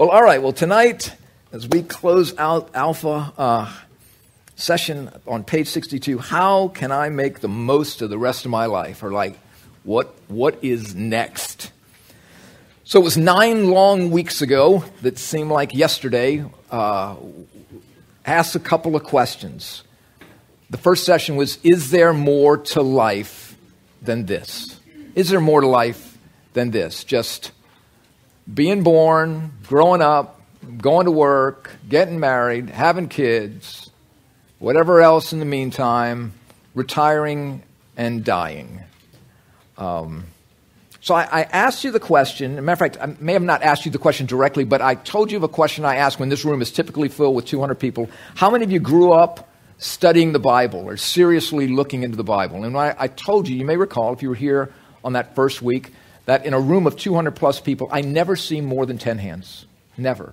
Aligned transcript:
Well, 0.00 0.08
all 0.08 0.22
right. 0.22 0.42
Well, 0.42 0.54
tonight, 0.54 1.14
as 1.52 1.68
we 1.68 1.82
close 1.82 2.34
out 2.38 2.70
Alpha 2.72 3.34
uh, 3.36 3.70
session 4.56 5.10
on 5.26 5.44
page 5.44 5.68
62, 5.68 6.16
how 6.16 6.68
can 6.68 6.90
I 6.90 7.10
make 7.10 7.40
the 7.40 7.48
most 7.48 8.00
of 8.00 8.08
the 8.08 8.16
rest 8.16 8.46
of 8.46 8.50
my 8.50 8.64
life? 8.64 9.02
Or, 9.02 9.12
like, 9.12 9.38
what, 9.84 10.14
what 10.28 10.56
is 10.64 10.94
next? 10.94 11.70
So 12.84 12.98
it 12.98 13.04
was 13.04 13.18
nine 13.18 13.68
long 13.68 14.10
weeks 14.10 14.40
ago 14.40 14.86
that 15.02 15.18
seemed 15.18 15.50
like 15.50 15.74
yesterday. 15.74 16.46
Uh, 16.70 17.16
asked 18.24 18.54
a 18.54 18.58
couple 18.58 18.96
of 18.96 19.04
questions. 19.04 19.82
The 20.70 20.78
first 20.78 21.04
session 21.04 21.36
was 21.36 21.58
Is 21.62 21.90
there 21.90 22.14
more 22.14 22.56
to 22.56 22.80
life 22.80 23.54
than 24.00 24.24
this? 24.24 24.80
Is 25.14 25.28
there 25.28 25.40
more 25.40 25.60
to 25.60 25.66
life 25.66 26.16
than 26.54 26.70
this? 26.70 27.04
Just 27.04 27.52
being 28.52 28.82
born, 28.82 29.52
growing 29.66 30.02
up, 30.02 30.40
going 30.78 31.06
to 31.06 31.10
work, 31.10 31.70
getting 31.88 32.20
married, 32.20 32.68
having 32.70 33.08
kids, 33.08 33.90
whatever 34.58 35.00
else 35.00 35.32
in 35.32 35.38
the 35.38 35.44
meantime, 35.44 36.32
retiring 36.74 37.62
and 37.96 38.24
dying. 38.24 38.80
Um, 39.78 40.24
so 41.00 41.14
I, 41.14 41.22
I, 41.22 41.42
asked 41.44 41.82
you 41.84 41.90
the 41.90 42.00
question. 42.00 42.52
As 42.52 42.58
a 42.58 42.62
matter 42.62 42.84
of 42.84 42.92
fact, 42.92 42.98
I 43.00 43.14
may 43.22 43.32
have 43.32 43.42
not 43.42 43.62
asked 43.62 43.86
you 43.86 43.90
the 43.90 43.98
question 43.98 44.26
directly, 44.26 44.64
but 44.64 44.82
I 44.82 44.94
told 44.94 45.30
you 45.30 45.38
of 45.38 45.42
a 45.42 45.48
question 45.48 45.86
I 45.86 45.96
ask 45.96 46.20
when 46.20 46.28
this 46.28 46.44
room 46.44 46.60
is 46.60 46.70
typically 46.70 47.08
filled 47.08 47.34
with 47.34 47.46
200 47.46 47.76
people. 47.76 48.10
How 48.34 48.50
many 48.50 48.64
of 48.64 48.70
you 48.70 48.80
grew 48.80 49.12
up 49.12 49.48
studying 49.78 50.32
the 50.32 50.38
Bible 50.38 50.80
or 50.80 50.98
seriously 50.98 51.68
looking 51.68 52.02
into 52.02 52.18
the 52.18 52.24
Bible? 52.24 52.64
And 52.64 52.76
I, 52.76 52.94
I 52.98 53.08
told 53.08 53.48
you, 53.48 53.56
you 53.56 53.64
may 53.64 53.78
recall, 53.78 54.12
if 54.12 54.22
you 54.22 54.28
were 54.28 54.34
here 54.34 54.74
on 55.02 55.14
that 55.14 55.34
first 55.34 55.62
week, 55.62 55.92
that 56.30 56.46
in 56.46 56.54
a 56.54 56.60
room 56.60 56.86
of 56.86 56.96
200 56.96 57.32
plus 57.32 57.58
people, 57.58 57.88
I 57.90 58.02
never 58.02 58.36
see 58.36 58.60
more 58.60 58.86
than 58.86 58.98
10 58.98 59.18
hands. 59.18 59.66
Never. 59.96 60.32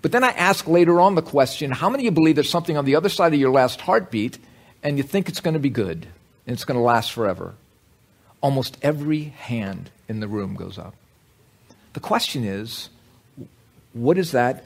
But 0.00 0.10
then 0.10 0.24
I 0.24 0.30
ask 0.30 0.66
later 0.66 1.02
on 1.02 1.16
the 1.16 1.20
question 1.22 1.70
how 1.70 1.90
many 1.90 2.04
of 2.04 2.04
you 2.06 2.10
believe 2.12 2.34
there's 2.34 2.48
something 2.48 2.78
on 2.78 2.86
the 2.86 2.96
other 2.96 3.10
side 3.10 3.34
of 3.34 3.38
your 3.38 3.50
last 3.50 3.82
heartbeat 3.82 4.38
and 4.82 4.96
you 4.96 5.02
think 5.02 5.28
it's 5.28 5.40
going 5.40 5.52
to 5.52 5.60
be 5.60 5.68
good 5.68 6.06
and 6.46 6.54
it's 6.54 6.64
going 6.64 6.78
to 6.78 6.82
last 6.82 7.12
forever? 7.12 7.52
Almost 8.40 8.78
every 8.80 9.24
hand 9.24 9.90
in 10.08 10.20
the 10.20 10.28
room 10.28 10.54
goes 10.54 10.78
up. 10.78 10.94
The 11.92 12.00
question 12.00 12.42
is 12.42 12.88
what 13.92 14.16
is 14.16 14.32
that 14.32 14.64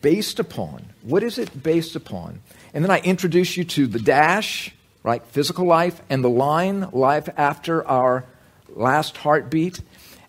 based 0.00 0.38
upon? 0.38 0.84
What 1.02 1.24
is 1.24 1.38
it 1.38 1.60
based 1.60 1.96
upon? 1.96 2.40
And 2.72 2.84
then 2.84 2.92
I 2.92 3.00
introduce 3.00 3.56
you 3.56 3.64
to 3.64 3.88
the 3.88 3.98
dash, 3.98 4.72
right? 5.02 5.26
Physical 5.26 5.66
life, 5.66 6.00
and 6.08 6.22
the 6.22 6.30
line, 6.30 6.88
life 6.92 7.28
after 7.36 7.84
our 7.84 8.24
last 8.68 9.16
heartbeat, 9.16 9.80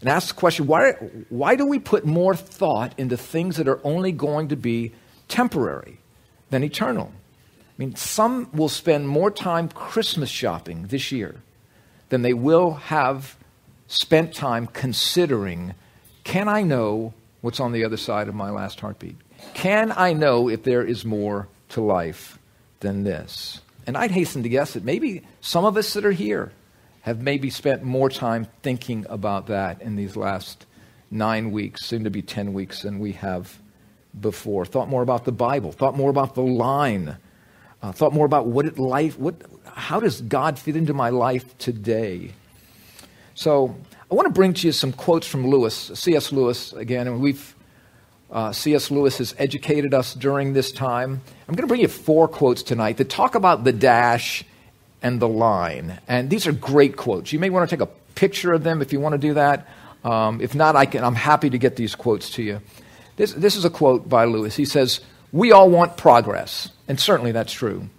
and 0.02 0.10
ask 0.10 0.30
the 0.30 0.40
question 0.40 0.68
why, 0.68 0.92
why 1.30 1.56
do 1.56 1.66
we 1.66 1.80
put 1.80 2.06
more 2.06 2.36
thought 2.36 2.94
into 2.98 3.18
things 3.18 3.58
that 3.58 3.68
are 3.68 3.80
only 3.84 4.12
going 4.12 4.48
to 4.50 4.56
be 4.56 4.94
temporary 5.28 6.00
than 6.50 6.64
eternal? 6.64 7.12
I 7.62 7.74
mean, 7.78 7.96
some 7.96 8.50
will 8.54 8.70
spend 8.70 9.08
more 9.08 9.32
time 9.32 9.70
Christmas 9.70 10.30
shopping 10.30 10.88
this 10.88 11.12
year 11.12 11.36
than 12.10 12.22
they 12.22 12.34
will 12.34 12.74
have 12.74 13.38
spent 13.88 14.34
time 14.34 14.68
considering 14.68 15.74
can 16.24 16.48
I 16.48 16.62
know 16.62 17.14
what's 17.42 17.60
on 17.60 17.72
the 17.72 17.84
other 17.84 17.98
side 17.98 18.28
of 18.28 18.36
my 18.36 18.50
last 18.50 18.80
heartbeat? 18.80 19.16
Can 19.54 19.92
I 19.96 20.14
know 20.14 20.50
if 20.50 20.64
there 20.64 20.84
is 20.84 21.06
more 21.06 21.48
to 21.70 21.82
life 21.82 22.38
than 22.82 23.04
this? 23.04 23.62
And 23.88 23.98
I'd 23.98 24.12
hasten 24.12 24.44
to 24.44 24.50
guess 24.50 24.74
that 24.74 24.84
maybe 24.84 25.24
some 25.42 25.66
of 25.66 25.78
us 25.78 25.94
that 25.94 26.06
are 26.06 26.12
here 26.12 26.52
have 27.02 27.22
maybe 27.22 27.50
spent 27.50 27.84
more 27.84 28.10
time 28.10 28.48
thinking 28.62 29.06
about 29.10 29.48
that 29.48 29.82
in 29.82 29.96
these 29.96 30.16
last 30.16 30.66
nine 31.12 31.52
weeks, 31.52 31.86
soon 31.86 32.04
to 32.04 32.10
be 32.10 32.22
10 32.22 32.54
weeks, 32.54 32.84
than 32.84 33.00
we 33.00 33.14
have 33.14 33.60
before. 34.20 34.66
Thought 34.66 34.90
more 34.90 35.02
about 35.02 35.26
the 35.26 35.32
Bible, 35.32 35.72
thought 35.72 35.96
more 35.96 36.10
about 36.10 36.36
the 36.36 36.42
line, 36.42 37.18
uh, 37.82 37.92
thought 37.92 38.14
more 38.14 38.26
about 38.26 38.48
what 38.48 38.66
it 38.66 38.78
life, 38.78 39.18
what, 39.18 39.36
how 39.66 40.00
does 40.00 40.22
God 40.22 40.60
fit 40.60 40.76
into 40.76 40.94
my 40.94 41.10
life 41.10 41.58
today? 41.58 42.32
So 43.34 43.76
I 44.12 44.16
want 44.16 44.28
to 44.28 44.34
bring 44.34 44.54
to 44.56 44.68
you 44.68 44.74
some 44.74 44.92
quotes 44.92 45.26
from 45.26 45.48
Lewis, 45.48 45.92
C.S. 45.94 46.32
Lewis, 46.32 46.74
again, 46.74 47.08
and 47.08 47.22
we've 47.22 47.56
uh, 48.32 48.52
C.S. 48.52 48.92
Lewis 48.92 49.18
has 49.18 49.34
educated 49.40 49.94
us 49.94 50.14
during 50.14 50.54
this 50.54 50.72
time. 50.72 51.22
I'm 51.48 51.56
going 51.56 51.64
to 51.64 51.68
bring 51.68 51.82
you 51.82 51.88
four 51.88 52.28
quotes 52.28 52.62
tonight 52.62 52.98
that 52.98 53.10
talk 53.10 53.34
about 53.34 53.64
the 53.64 53.72
dash 53.72 54.44
and 55.02 55.20
the 55.20 55.28
line. 55.28 56.00
And 56.08 56.30
these 56.30 56.48
are 56.48 56.52
great 56.52 56.98
quotes. 56.98 57.32
You 57.32 57.40
may 57.40 57.50
want 57.50 57.70
to 57.70 57.76
take 57.76 57.88
a 57.88 57.92
picture 58.16 58.54
of 58.54 58.64
them 58.64 58.82
if 58.82 58.92
you 58.94 59.00
want 59.00 59.14
to 59.14 59.20
do 59.20 59.36
that. 59.36 59.68
Um, 60.04 60.42
if 60.42 60.56
not, 60.56 60.76
I 60.76 60.86
can, 60.86 61.04
I'm 61.04 61.16
happy 61.16 61.50
to 61.50 61.58
get 61.58 61.76
these 61.76 61.96
quotes 61.96 62.32
to 62.32 62.44
you. 62.44 62.62
This, 63.16 63.34
this 63.34 63.56
is 63.56 63.66
a 63.66 63.70
quote 63.70 64.08
by 64.08 64.26
Lewis. 64.26 64.56
He 64.56 64.66
says, 64.66 65.02
We 65.32 65.52
all 65.52 65.70
want 65.70 65.98
progress. 65.98 66.70
And 66.88 67.00
certainly 67.00 67.32
that's 67.32 67.54
true. 67.54 67.90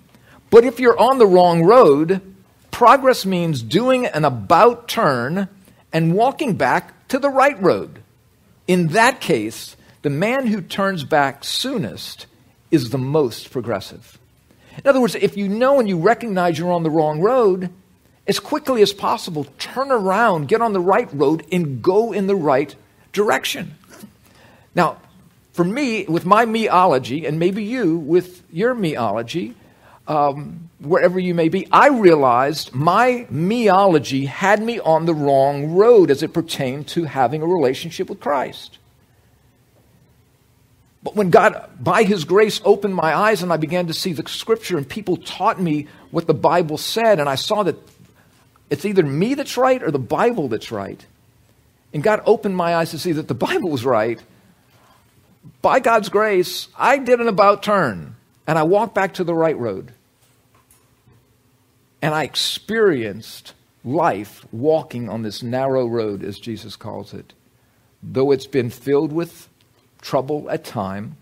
But 0.50 0.64
if 0.64 0.80
you're 0.80 0.98
on 0.98 1.18
the 1.18 1.26
wrong 1.26 1.64
road, 1.64 2.20
progress 2.70 3.24
means 3.24 3.62
doing 3.62 4.06
an 4.06 4.24
about 4.24 4.88
turn 4.88 5.48
and 5.92 6.14
walking 6.14 6.56
back 6.56 7.08
to 7.08 7.18
the 7.18 7.28
right 7.28 7.60
road. 7.62 8.02
In 8.66 8.88
that 8.88 9.20
case, 9.20 9.76
the 10.02 10.10
man 10.10 10.46
who 10.46 10.60
turns 10.60 11.04
back 11.04 11.44
soonest 11.44 12.26
is 12.70 12.90
the 12.90 12.98
most 12.98 13.50
progressive. 13.50 14.18
In 14.76 14.86
other 14.86 15.00
words, 15.00 15.14
if 15.14 15.36
you 15.36 15.48
know 15.48 15.81
and 15.81 15.88
you 15.88 15.98
recognize 15.98 16.58
you're 16.58 16.72
on 16.72 16.82
the 16.82 16.91
wrong 16.91 17.20
road, 17.20 17.70
as 18.26 18.38
quickly 18.38 18.82
as 18.82 18.92
possible, 18.92 19.44
turn 19.58 19.91
around, 19.91 20.48
get 20.48 20.62
on 20.62 20.72
the 20.72 20.81
right 20.81 21.08
road, 21.12 21.44
and 21.50 21.82
go 21.82 22.12
in 22.12 22.26
the 22.26 22.36
right 22.36 22.75
direction. 23.12 23.75
Now, 24.75 24.98
for 25.53 25.64
me, 25.64 26.04
with 26.04 26.25
my 26.25 26.47
meology, 26.47 27.26
and 27.26 27.38
maybe 27.38 27.64
you 27.64 27.97
with 27.97 28.42
your 28.53 28.75
meology, 28.75 29.54
um, 30.06 30.70
wherever 30.80 31.19
you 31.19 31.34
may 31.34 31.48
be, 31.48 31.66
I 31.70 31.88
realized 31.88 32.75
my 32.75 33.26
meology 33.32 34.26
had 34.26 34.62
me 34.62 34.80
on 34.80 35.06
the 35.06 35.14
wrong 35.14 35.75
road 35.75 36.10
as 36.10 36.22
it 36.22 36.32
pertained 36.32 36.88
to 36.88 37.04
having 37.04 37.42
a 37.42 37.47
relationship 37.47 38.09
with 38.09 38.20
Christ. 38.20 38.78
But 41.02 41.16
when 41.16 41.30
God, 41.30 41.68
by 41.80 42.02
His 42.02 42.24
grace, 42.24 42.60
opened 42.64 42.94
my 42.94 43.14
eyes 43.14 43.42
and 43.42 43.52
I 43.52 43.56
began 43.56 43.86
to 43.86 43.94
see 43.94 44.12
the 44.12 44.28
scripture 44.28 44.76
and 44.76 44.88
people 44.88 45.16
taught 45.16 45.60
me 45.60 45.86
what 46.10 46.26
the 46.26 46.34
Bible 46.34 46.76
said, 46.76 47.20
and 47.20 47.28
I 47.28 47.36
saw 47.36 47.62
that 47.62 47.76
it's 48.68 48.84
either 48.84 49.02
me 49.02 49.34
that's 49.34 49.56
right 49.56 49.82
or 49.82 49.90
the 49.90 49.98
Bible 49.98 50.48
that's 50.48 50.70
right. 50.70 51.04
And 51.92 52.02
God 52.02 52.22
opened 52.24 52.56
my 52.56 52.76
eyes 52.76 52.90
to 52.92 52.98
see 52.98 53.12
that 53.12 53.28
the 53.28 53.34
Bible 53.48 53.70
was 53.70 53.84
right. 53.84 54.20
By 55.62 55.80
God's 55.80 56.08
grace, 56.08 56.68
I 56.78 56.98
did 56.98 57.20
an 57.20 57.28
about 57.28 57.62
turn 57.62 58.16
and 58.46 58.58
I 58.58 58.62
walked 58.62 58.94
back 58.94 59.14
to 59.14 59.24
the 59.24 59.34
right 59.34 59.58
road. 59.58 59.92
And 62.02 62.14
I 62.14 62.24
experienced 62.24 63.54
life 63.84 64.44
walking 64.52 65.08
on 65.08 65.22
this 65.22 65.42
narrow 65.42 65.86
road, 65.86 66.24
as 66.24 66.38
Jesus 66.38 66.76
calls 66.76 67.12
it. 67.12 67.34
Though 68.02 68.30
it's 68.30 68.46
been 68.46 68.70
filled 68.70 69.12
with 69.12 69.49
trouble 70.00 70.50
at 70.50 70.64
time, 70.64 71.16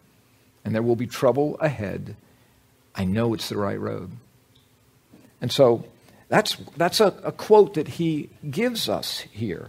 and 0.65 0.75
there 0.75 0.83
will 0.83 0.97
be 0.97 1.07
trouble 1.07 1.57
ahead, 1.61 2.17
I 2.95 3.05
know 3.05 3.35
it's 3.35 3.49
the 3.49 3.57
right 3.57 3.79
road. 3.79 4.11
And 5.41 5.53
so 5.53 5.85
that's, 6.29 6.57
that's 6.77 7.01
a, 7.01 7.15
a 7.23 7.33
quote 7.33 7.75
that 7.75 7.89
he 7.89 8.29
gives 8.49 8.89
us 8.89 9.21
here. 9.31 9.69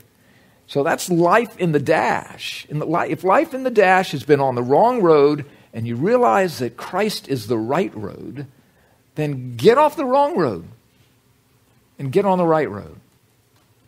So 0.67 0.83
that's 0.83 1.09
life 1.09 1.57
in 1.57 1.71
the 1.71 1.79
dash. 1.79 2.65
In 2.69 2.79
the 2.79 2.85
li- 2.85 3.09
if 3.09 3.23
life 3.23 3.53
in 3.53 3.63
the 3.63 3.71
dash 3.71 4.11
has 4.11 4.23
been 4.23 4.39
on 4.39 4.55
the 4.55 4.63
wrong 4.63 5.01
road 5.01 5.45
and 5.73 5.87
you 5.87 5.95
realize 5.95 6.59
that 6.59 6.77
Christ 6.77 7.27
is 7.27 7.47
the 7.47 7.57
right 7.57 7.95
road, 7.95 8.45
then 9.15 9.55
get 9.55 9.77
off 9.77 9.95
the 9.95 10.05
wrong 10.05 10.37
road 10.37 10.65
and 11.97 12.11
get 12.11 12.25
on 12.25 12.37
the 12.37 12.45
right 12.45 12.69
road. 12.69 12.99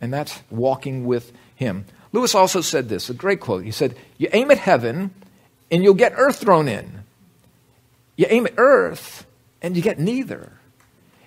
And 0.00 0.12
that's 0.12 0.42
walking 0.50 1.04
with 1.04 1.32
Him. 1.54 1.84
Lewis 2.12 2.34
also 2.34 2.60
said 2.60 2.88
this, 2.88 3.08
a 3.10 3.14
great 3.14 3.40
quote. 3.40 3.64
He 3.64 3.70
said, 3.70 3.96
You 4.18 4.28
aim 4.32 4.50
at 4.50 4.58
heaven 4.58 5.10
and 5.70 5.82
you'll 5.82 5.94
get 5.94 6.12
earth 6.16 6.40
thrown 6.40 6.68
in. 6.68 7.04
You 8.16 8.26
aim 8.28 8.46
at 8.46 8.54
earth 8.58 9.26
and 9.62 9.74
you 9.76 9.82
get 9.82 9.98
neither. 9.98 10.52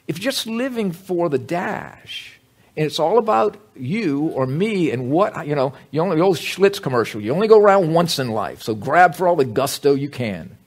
If 0.08 0.20
you're 0.20 0.32
just 0.32 0.46
living 0.46 0.92
for 0.92 1.30
the 1.30 1.40
dash, 1.40 2.40
and 2.78 2.86
it's 2.86 3.00
all 3.00 3.18
about 3.18 3.58
you 3.76 4.28
or 4.36 4.46
me 4.46 4.92
and 4.92 5.10
what, 5.10 5.48
you 5.48 5.56
know, 5.56 5.74
you 5.92 6.02
only, 6.02 6.18
the 6.18 6.22
old 6.22 6.38
Schlitz 6.38 6.82
commercial, 6.82 7.22
you 7.22 7.34
only 7.34 7.48
go 7.48 7.60
around 7.60 7.94
once 7.94 8.20
in 8.20 8.30
life, 8.30 8.62
so 8.62 8.76
grab 8.76 9.16
for 9.16 9.28
all 9.28 9.36
the 9.36 9.46
gusto 9.46 9.96
you 9.96 10.10
can. 10.10 10.58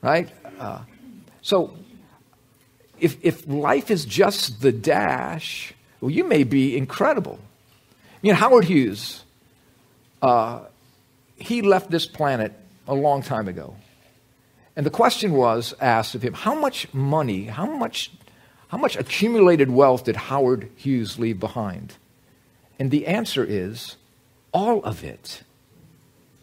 Right? 0.00 0.30
Uh, 0.58 0.80
so 1.42 1.76
if, 3.00 3.18
if 3.22 3.46
life 3.46 3.90
is 3.90 4.04
just 4.04 4.62
the 4.62 4.72
dash, 4.72 5.74
well, 6.00 6.10
you 6.10 6.24
may 6.24 6.44
be 6.44 6.76
incredible. 6.76 7.38
You 8.22 8.32
know, 8.32 8.38
Howard 8.38 8.64
Hughes, 8.64 9.23
uh, 10.24 10.60
he 11.36 11.60
left 11.60 11.90
this 11.90 12.06
planet 12.06 12.52
a 12.88 12.94
long 12.94 13.22
time 13.22 13.46
ago. 13.46 13.76
And 14.74 14.86
the 14.86 14.90
question 14.90 15.32
was 15.32 15.74
asked 15.80 16.14
of 16.14 16.22
him 16.22 16.32
how 16.32 16.54
much 16.54 16.92
money, 16.94 17.44
how 17.44 17.66
much, 17.66 18.10
how 18.68 18.78
much 18.78 18.96
accumulated 18.96 19.70
wealth 19.70 20.04
did 20.04 20.16
Howard 20.16 20.70
Hughes 20.76 21.18
leave 21.18 21.38
behind? 21.38 21.96
And 22.78 22.90
the 22.90 23.06
answer 23.06 23.44
is 23.44 23.96
all 24.52 24.82
of 24.82 25.04
it. 25.04 25.42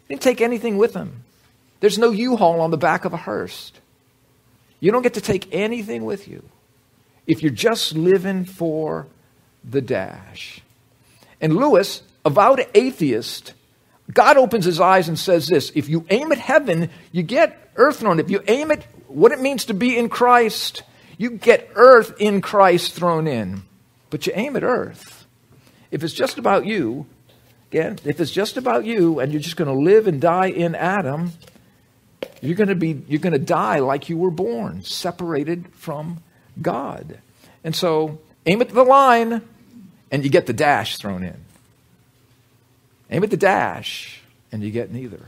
He 0.06 0.14
didn't 0.14 0.22
take 0.22 0.40
anything 0.40 0.78
with 0.78 0.94
him. 0.94 1.24
There's 1.80 1.98
no 1.98 2.10
U 2.10 2.36
Haul 2.36 2.60
on 2.60 2.70
the 2.70 2.78
back 2.78 3.04
of 3.04 3.12
a 3.12 3.16
hearse. 3.16 3.72
You 4.78 4.92
don't 4.92 5.02
get 5.02 5.14
to 5.14 5.20
take 5.20 5.52
anything 5.52 6.04
with 6.04 6.28
you 6.28 6.44
if 7.26 7.42
you're 7.42 7.50
just 7.50 7.94
living 7.94 8.44
for 8.44 9.08
the 9.64 9.80
dash. 9.80 10.60
And 11.40 11.56
Lewis, 11.56 12.02
avowed 12.24 12.64
atheist, 12.74 13.54
God 14.10 14.36
opens 14.36 14.64
his 14.64 14.80
eyes 14.80 15.08
and 15.08 15.18
says 15.18 15.46
this 15.46 15.70
if 15.74 15.88
you 15.88 16.06
aim 16.10 16.32
at 16.32 16.38
heaven, 16.38 16.90
you 17.12 17.22
get 17.22 17.70
earth 17.76 18.00
thrown. 18.00 18.20
If 18.20 18.30
you 18.30 18.42
aim 18.48 18.70
at 18.70 18.84
what 19.08 19.32
it 19.32 19.40
means 19.40 19.66
to 19.66 19.74
be 19.74 19.96
in 19.96 20.08
Christ, 20.08 20.82
you 21.18 21.30
get 21.30 21.70
earth 21.74 22.14
in 22.18 22.40
Christ 22.40 22.92
thrown 22.94 23.26
in. 23.26 23.62
But 24.10 24.26
you 24.26 24.32
aim 24.34 24.56
at 24.56 24.64
earth. 24.64 25.26
If 25.90 26.02
it's 26.02 26.14
just 26.14 26.38
about 26.38 26.66
you, 26.66 27.06
again, 27.70 27.98
if 28.04 28.20
it's 28.20 28.30
just 28.30 28.56
about 28.56 28.84
you 28.84 29.20
and 29.20 29.32
you're 29.32 29.40
just 29.40 29.56
going 29.56 29.72
to 29.72 29.80
live 29.80 30.06
and 30.06 30.20
die 30.20 30.46
in 30.46 30.74
Adam, 30.74 31.32
you're 32.40 32.56
going 32.56 32.68
to 32.68 32.74
be 32.74 33.02
you're 33.08 33.20
going 33.20 33.32
to 33.32 33.38
die 33.38 33.78
like 33.78 34.08
you 34.08 34.16
were 34.16 34.30
born, 34.30 34.82
separated 34.82 35.68
from 35.74 36.22
God. 36.60 37.18
And 37.62 37.74
so 37.74 38.18
aim 38.46 38.60
at 38.60 38.70
the 38.70 38.84
line 38.84 39.42
and 40.10 40.24
you 40.24 40.30
get 40.30 40.46
the 40.46 40.52
dash 40.52 40.98
thrown 40.98 41.22
in. 41.22 41.44
Aim 43.12 43.22
at 43.22 43.30
the 43.30 43.36
dash 43.36 44.20
and 44.50 44.62
you 44.62 44.70
get 44.70 44.90
neither. 44.90 45.20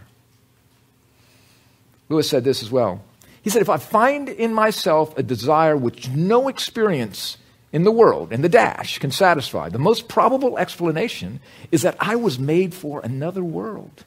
Lewis 2.09 2.29
said 2.29 2.43
this 2.43 2.63
as 2.63 2.71
well. 2.71 3.03
He 3.43 3.51
said, 3.51 3.63
If 3.63 3.69
I 3.69 3.77
find 3.77 4.29
in 4.29 4.53
myself 4.53 5.17
a 5.17 5.23
desire 5.23 5.77
which 5.77 6.09
no 6.09 6.49
experience 6.49 7.39
in 7.73 7.85
the 7.85 7.93
world, 7.93 8.33
in 8.33 8.43
the 8.43 8.49
dash, 8.49 8.99
can 8.99 9.11
satisfy, 9.11 9.69
the 9.69 9.79
most 9.79 10.09
probable 10.09 10.59
explanation 10.59 11.41
is 11.71 11.83
that 11.83 11.97
I 12.01 12.17
was 12.17 12.39
made 12.39 12.75
for 12.75 13.01
another 13.01 13.45
world 13.45 14.05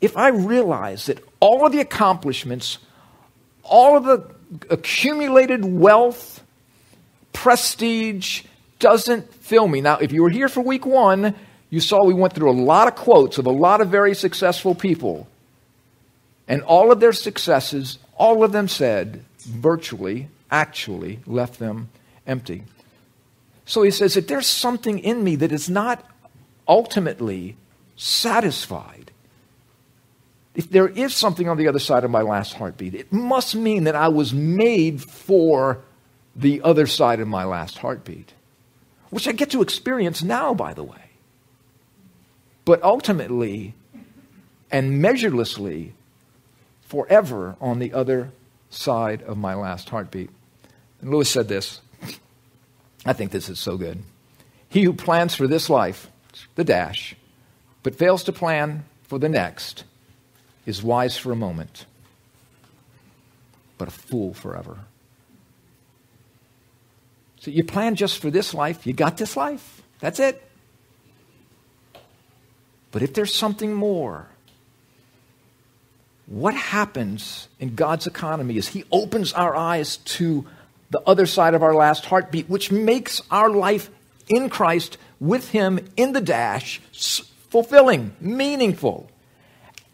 if 0.00 0.16
I 0.16 0.28
realize 0.28 1.06
that 1.06 1.22
all 1.40 1.66
of 1.66 1.72
the 1.72 1.80
accomplishments, 1.80 2.78
all 3.62 3.96
of 3.96 4.04
the 4.04 4.30
accumulated 4.70 5.64
wealth, 5.64 6.42
prestige 7.32 8.42
doesn't 8.78 9.32
fill 9.34 9.66
me. 9.66 9.80
Now, 9.80 9.98
if 9.98 10.12
you 10.12 10.22
were 10.22 10.30
here 10.30 10.48
for 10.48 10.60
week 10.60 10.86
one, 10.86 11.34
you 11.70 11.80
saw 11.80 12.04
we 12.04 12.14
went 12.14 12.32
through 12.32 12.50
a 12.50 12.52
lot 12.52 12.88
of 12.88 12.94
quotes 12.94 13.38
of 13.38 13.46
a 13.46 13.52
lot 13.52 13.80
of 13.80 13.88
very 13.88 14.14
successful 14.14 14.74
people. 14.74 15.28
And 16.46 16.62
all 16.62 16.90
of 16.90 17.00
their 17.00 17.12
successes, 17.12 17.98
all 18.16 18.42
of 18.42 18.52
them 18.52 18.68
said, 18.68 19.24
virtually, 19.40 20.28
actually, 20.50 21.20
left 21.26 21.58
them 21.58 21.90
empty. 22.26 22.64
So 23.66 23.82
he 23.82 23.90
says 23.90 24.14
that 24.14 24.28
there's 24.28 24.46
something 24.46 24.98
in 24.98 25.22
me 25.22 25.36
that 25.36 25.52
is 25.52 25.68
not 25.68 26.04
ultimately 26.66 27.56
satisfied 27.96 29.08
if 30.58 30.68
there 30.70 30.88
is 30.88 31.14
something 31.14 31.48
on 31.48 31.56
the 31.56 31.68
other 31.68 31.78
side 31.78 32.02
of 32.02 32.10
my 32.10 32.22
last 32.22 32.54
heartbeat, 32.54 32.92
it 32.92 33.12
must 33.12 33.54
mean 33.54 33.84
that 33.84 33.94
I 33.94 34.08
was 34.08 34.34
made 34.34 35.00
for 35.00 35.78
the 36.34 36.62
other 36.62 36.84
side 36.88 37.20
of 37.20 37.28
my 37.28 37.44
last 37.44 37.78
heartbeat, 37.78 38.32
which 39.10 39.28
I 39.28 39.32
get 39.32 39.50
to 39.50 39.62
experience 39.62 40.20
now, 40.20 40.54
by 40.54 40.74
the 40.74 40.82
way. 40.82 41.07
But 42.68 42.82
ultimately 42.82 43.72
and 44.70 45.00
measurelessly, 45.00 45.94
forever 46.82 47.56
on 47.62 47.78
the 47.78 47.94
other 47.94 48.30
side 48.68 49.22
of 49.22 49.38
my 49.38 49.54
last 49.54 49.88
heartbeat. 49.88 50.28
And 51.00 51.10
Lewis 51.10 51.30
said 51.30 51.48
this. 51.48 51.80
I 53.06 53.14
think 53.14 53.30
this 53.30 53.48
is 53.48 53.58
so 53.58 53.78
good. 53.78 54.02
He 54.68 54.82
who 54.82 54.92
plans 54.92 55.34
for 55.34 55.46
this 55.46 55.70
life, 55.70 56.10
the 56.56 56.62
dash, 56.64 57.16
but 57.82 57.94
fails 57.94 58.22
to 58.24 58.32
plan 58.32 58.84
for 59.04 59.18
the 59.18 59.30
next, 59.30 59.84
is 60.66 60.82
wise 60.82 61.16
for 61.16 61.32
a 61.32 61.36
moment, 61.36 61.86
but 63.78 63.88
a 63.88 63.92
fool 63.92 64.34
forever. 64.34 64.80
So 67.40 67.50
you 67.50 67.64
plan 67.64 67.94
just 67.94 68.18
for 68.18 68.30
this 68.30 68.52
life, 68.52 68.86
you 68.86 68.92
got 68.92 69.16
this 69.16 69.38
life. 69.38 69.80
That's 70.00 70.20
it. 70.20 70.47
But 72.90 73.02
if 73.02 73.14
there's 73.14 73.34
something 73.34 73.74
more, 73.74 74.28
what 76.26 76.54
happens 76.54 77.48
in 77.58 77.74
God's 77.74 78.06
economy 78.06 78.56
is 78.56 78.68
He 78.68 78.84
opens 78.90 79.32
our 79.32 79.54
eyes 79.54 79.98
to 79.98 80.46
the 80.90 81.00
other 81.06 81.26
side 81.26 81.54
of 81.54 81.62
our 81.62 81.74
last 81.74 82.06
heartbeat, 82.06 82.48
which 82.48 82.72
makes 82.72 83.22
our 83.30 83.50
life 83.50 83.90
in 84.28 84.48
Christ 84.48 84.98
with 85.20 85.50
Him 85.50 85.78
in 85.96 86.12
the 86.12 86.20
dash 86.20 86.80
fulfilling, 87.50 88.14
meaningful 88.20 89.10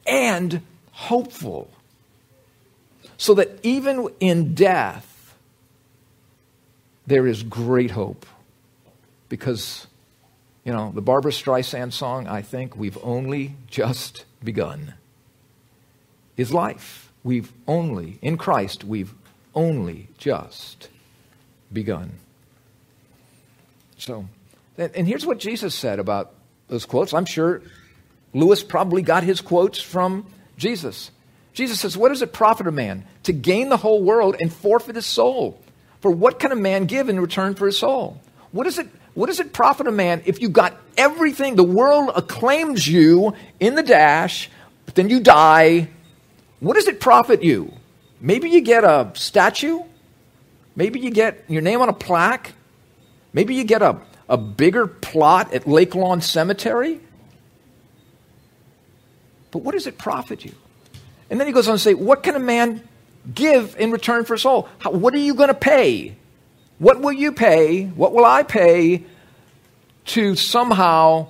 and 0.07 0.61
hopeful. 0.93 1.71
So 3.17 3.35
that 3.35 3.61
even 3.63 4.09
in 4.21 4.55
death, 4.55 5.37
there 7.07 7.27
is 7.27 7.43
great 7.43 7.93
hope. 7.93 8.27
Because, 9.29 9.87
you 10.65 10.73
know, 10.73 10.93
the 10.95 11.03
Barbra 11.03 11.31
Streisand 11.31 11.93
song, 11.93 12.27
I 12.27 12.43
think, 12.43 12.77
we've 12.77 12.99
only 13.03 13.57
just 13.69 14.25
begun, 14.43 14.95
is 16.37 16.53
life. 16.53 17.13
We've 17.23 17.53
only, 17.67 18.19
in 18.21 18.37
Christ, 18.37 18.85
we've 18.85 19.15
only 19.55 20.09
just 20.19 20.89
begun. 21.73 22.13
So, 23.99 24.27
and 24.77 25.07
here's 25.07 25.25
what 25.25 25.39
Jesus 25.39 25.75
said 25.75 25.99
about 25.99 26.33
those 26.69 26.85
quotes. 26.85 27.15
I'm 27.15 27.25
sure 27.25 27.63
Lewis 28.33 28.63
probably 28.63 29.03
got 29.03 29.23
his 29.23 29.41
quotes 29.41 29.81
from 29.81 30.27
Jesus. 30.57 31.11
Jesus 31.53 31.81
says, 31.81 31.97
What 31.97 32.09
does 32.09 32.21
it 32.23 32.33
profit 32.33 32.67
a 32.67 32.73
man 32.73 33.07
to 33.23 33.33
gain 33.33 33.69
the 33.69 33.77
whole 33.77 34.03
world 34.03 34.37
and 34.41 34.53
forfeit 34.53 34.97
his 34.97 35.07
soul? 35.07 35.61
For 36.01 36.11
what 36.11 36.39
can 36.39 36.53
a 36.53 36.57
man 36.57 36.85
give 36.85 37.09
in 37.09 37.19
return 37.21 37.55
for 37.55 37.67
his 37.67 37.79
soul? 37.79 38.21
What, 38.53 38.67
is 38.67 38.79
it, 38.79 38.89
what 39.15 39.27
does 39.27 39.41
it 39.41 39.53
profit 39.53 39.87
a 39.87 39.93
man 39.93 40.23
if 40.27 40.43
you 40.43 40.49
got 40.49 40.77
everything, 40.97 41.55
the 41.57 41.65
world 41.65 42.11
acclaims 42.15 42.87
you 42.87 43.35
in 43.61 43.77
the 43.77 43.83
dash, 43.83 44.51
but 44.87 44.97
then 44.97 45.09
you 45.09 45.21
die? 45.21 45.89
What 46.61 46.75
does 46.75 46.89
it 46.89 47.01
profit 47.01 47.43
you? 47.43 47.73
Maybe 48.21 48.51
you 48.51 48.61
get 48.61 48.85
a 48.85 49.13
statue. 49.15 49.81
Maybe 50.77 50.99
you 50.99 51.11
get 51.11 51.45
your 51.49 51.63
name 51.63 51.81
on 51.81 51.89
a 51.89 51.93
plaque. 51.93 52.53
Maybe 53.33 53.55
you 53.55 53.65
get 53.65 53.83
a, 53.83 54.01
a 54.29 54.37
bigger 54.37 54.87
plot 54.87 55.53
at 55.53 55.69
Lake 55.69 55.95
Lawn 55.95 56.21
Cemetery. 56.21 57.01
But 59.51 59.59
what 59.63 59.73
does 59.73 59.87
it 59.87 59.99
profit 59.99 60.45
you? 60.45 60.55
And 61.31 61.39
then 61.39 61.47
he 61.47 61.53
goes 61.53 61.69
on 61.69 61.77
to 61.77 61.79
say, 61.79 61.95
What 61.95 62.23
can 62.23 62.35
a 62.35 62.41
man 62.41 62.83
give 63.33 63.77
in 63.79 63.93
return 63.93 64.25
for 64.25 64.35
his 64.35 64.43
soul? 64.43 64.69
How, 64.79 64.91
what 64.91 65.15
are 65.15 65.19
you 65.19 65.35
going 65.35 65.49
to 65.49 65.55
pay? 65.55 66.17
What 66.85 67.01
will 67.01 67.13
you 67.13 67.33
pay? 67.33 67.87
What 67.87 68.13
will 68.13 68.27
I 68.27 68.43
pay 68.43 69.05
to 70.05 70.37
somehow 70.37 71.29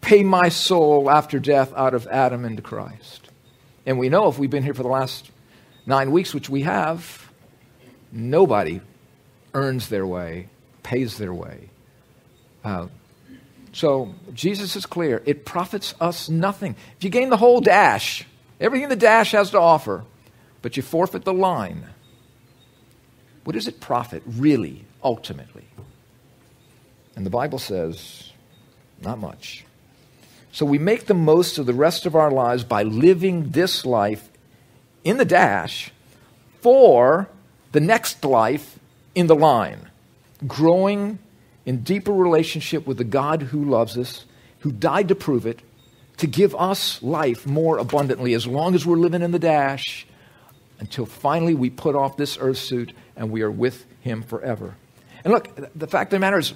pay 0.00 0.24
my 0.24 0.48
soul 0.48 1.08
after 1.08 1.38
death 1.38 1.72
out 1.76 1.94
of 1.94 2.08
Adam 2.08 2.44
into 2.44 2.62
Christ? 2.62 3.30
And 3.86 3.96
we 4.00 4.08
know 4.08 4.26
if 4.26 4.40
we've 4.40 4.50
been 4.50 4.64
here 4.64 4.74
for 4.74 4.82
the 4.82 4.88
last 4.88 5.30
nine 5.86 6.10
weeks, 6.10 6.34
which 6.34 6.50
we 6.50 6.62
have, 6.62 7.30
nobody 8.10 8.80
earns 9.54 9.88
their 9.88 10.04
way, 10.04 10.48
pays 10.82 11.16
their 11.16 11.32
way 11.32 11.70
out. 12.64 12.90
So 13.70 14.12
Jesus 14.34 14.74
is 14.74 14.84
clear. 14.84 15.22
It 15.26 15.44
profits 15.44 15.94
us 16.00 16.28
nothing. 16.28 16.74
If 16.96 17.04
you 17.04 17.10
gain 17.10 17.30
the 17.30 17.36
whole 17.36 17.60
dash, 17.60 18.26
everything 18.60 18.88
the 18.88 18.96
dash 18.96 19.30
has 19.30 19.52
to 19.52 19.60
offer, 19.60 20.04
but 20.60 20.76
you 20.76 20.82
forfeit 20.82 21.22
the 21.22 21.32
line, 21.32 21.84
what 23.44 23.52
does 23.52 23.68
it 23.68 23.80
profit 23.80 24.24
really, 24.26 24.84
ultimately? 25.02 25.64
And 27.16 27.26
the 27.26 27.30
Bible 27.30 27.58
says, 27.58 28.32
not 29.02 29.18
much. 29.18 29.64
So 30.52 30.64
we 30.64 30.78
make 30.78 31.06
the 31.06 31.14
most 31.14 31.58
of 31.58 31.66
the 31.66 31.74
rest 31.74 32.06
of 32.06 32.14
our 32.14 32.30
lives 32.30 32.64
by 32.64 32.82
living 32.82 33.50
this 33.50 33.84
life 33.84 34.28
in 35.04 35.16
the 35.16 35.24
dash 35.24 35.92
for 36.60 37.28
the 37.72 37.80
next 37.80 38.24
life 38.24 38.78
in 39.14 39.26
the 39.26 39.36
line, 39.36 39.88
growing 40.46 41.18
in 41.66 41.82
deeper 41.82 42.12
relationship 42.12 42.86
with 42.86 42.96
the 42.98 43.04
God 43.04 43.42
who 43.42 43.64
loves 43.64 43.96
us, 43.98 44.24
who 44.60 44.72
died 44.72 45.08
to 45.08 45.14
prove 45.14 45.46
it, 45.46 45.60
to 46.16 46.26
give 46.26 46.54
us 46.54 47.02
life 47.02 47.46
more 47.46 47.78
abundantly 47.78 48.34
as 48.34 48.46
long 48.46 48.74
as 48.74 48.84
we're 48.84 48.96
living 48.96 49.22
in 49.22 49.30
the 49.30 49.38
dash 49.38 50.06
until 50.80 51.06
finally 51.06 51.54
we 51.54 51.70
put 51.70 51.94
off 51.94 52.16
this 52.16 52.38
earth 52.40 52.58
suit 52.58 52.92
and 53.16 53.30
we 53.30 53.42
are 53.42 53.50
with 53.50 53.84
him 54.00 54.22
forever. 54.22 54.76
And 55.24 55.32
look, 55.32 55.48
the 55.74 55.86
fact 55.86 56.12
of 56.12 56.16
the 56.16 56.20
matter 56.20 56.38
is, 56.38 56.54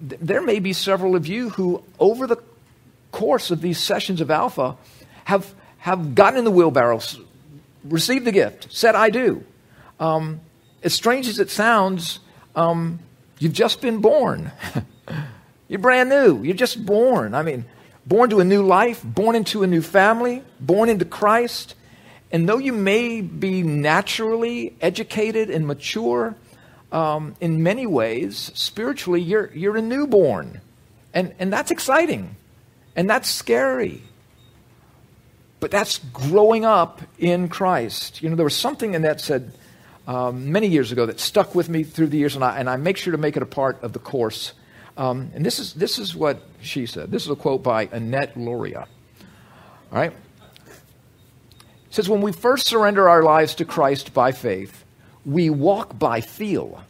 there 0.00 0.42
may 0.42 0.60
be 0.60 0.72
several 0.72 1.16
of 1.16 1.26
you 1.26 1.50
who, 1.50 1.82
over 1.98 2.26
the 2.26 2.36
course 3.10 3.50
of 3.50 3.60
these 3.60 3.78
sessions 3.78 4.20
of 4.20 4.30
Alpha, 4.30 4.76
have, 5.24 5.52
have 5.78 6.14
gotten 6.14 6.38
in 6.38 6.44
the 6.44 6.50
wheelbarrows, 6.50 7.20
received 7.84 8.24
the 8.24 8.32
gift, 8.32 8.72
said, 8.72 8.94
I 8.94 9.10
do. 9.10 9.44
Um, 9.98 10.40
as 10.82 10.94
strange 10.94 11.26
as 11.26 11.38
it 11.38 11.50
sounds, 11.50 12.20
um, 12.54 13.00
You've 13.38 13.52
just 13.52 13.80
been 13.80 13.98
born. 14.00 14.50
You're 15.68 15.78
brand 15.78 16.08
new. 16.08 16.42
You're 16.42 16.56
just 16.56 16.84
born. 16.84 17.34
I 17.34 17.42
mean, 17.42 17.64
born 18.06 18.30
to 18.30 18.40
a 18.40 18.44
new 18.44 18.62
life, 18.62 19.02
born 19.04 19.36
into 19.36 19.62
a 19.62 19.66
new 19.66 19.82
family, 19.82 20.42
born 20.60 20.88
into 20.88 21.04
Christ. 21.04 21.74
and 22.32 22.48
though 22.48 22.58
you 22.58 22.72
may 22.72 23.20
be 23.20 23.62
naturally 23.62 24.76
educated 24.80 25.50
and 25.50 25.66
mature, 25.66 26.34
um, 26.90 27.34
in 27.40 27.62
many 27.62 27.86
ways, 27.86 28.50
spiritually, 28.54 29.20
you're, 29.20 29.50
you're 29.54 29.76
a 29.76 29.82
newborn. 29.82 30.60
And, 31.12 31.34
and 31.38 31.52
that's 31.52 31.70
exciting. 31.70 32.36
And 32.96 33.08
that's 33.08 33.28
scary. 33.28 34.02
But 35.60 35.70
that's 35.70 35.98
growing 35.98 36.64
up 36.64 37.02
in 37.18 37.48
Christ. 37.48 38.22
You 38.22 38.30
know, 38.30 38.36
there 38.36 38.44
was 38.44 38.56
something 38.56 38.94
in 38.94 39.02
that 39.02 39.20
said 39.20 39.52
um, 40.06 40.52
many 40.52 40.68
years 40.68 40.92
ago 40.92 41.06
that 41.06 41.20
stuck 41.20 41.54
with 41.54 41.68
me 41.68 41.82
through 41.82 42.06
the 42.08 42.16
years, 42.16 42.34
and 42.34 42.44
I, 42.44 42.58
and 42.58 42.70
I 42.70 42.76
make 42.76 42.96
sure 42.96 43.12
to 43.12 43.18
make 43.18 43.36
it 43.36 43.42
a 43.42 43.46
part 43.46 43.82
of 43.82 43.92
the 43.92 43.98
course. 43.98 44.52
Um, 44.96 45.30
and 45.34 45.44
this 45.44 45.58
is, 45.58 45.74
this 45.74 45.98
is 45.98 46.16
what 46.16 46.40
she 46.60 46.86
said. 46.86 47.10
This 47.10 47.24
is 47.24 47.30
a 47.30 47.36
quote 47.36 47.62
by 47.62 47.88
Annette 47.92 48.36
Luria. 48.36 48.88
All 49.92 49.98
right? 49.98 50.12
It 50.12 51.94
says, 51.94 52.08
When 52.08 52.20
we 52.20 52.32
first 52.32 52.66
surrender 52.66 53.08
our 53.08 53.22
lives 53.22 53.54
to 53.56 53.64
Christ 53.64 54.14
by 54.14 54.32
faith, 54.32 54.77
we 55.28 55.50
walk 55.50 55.98
by 55.98 56.22
feel. 56.22 56.82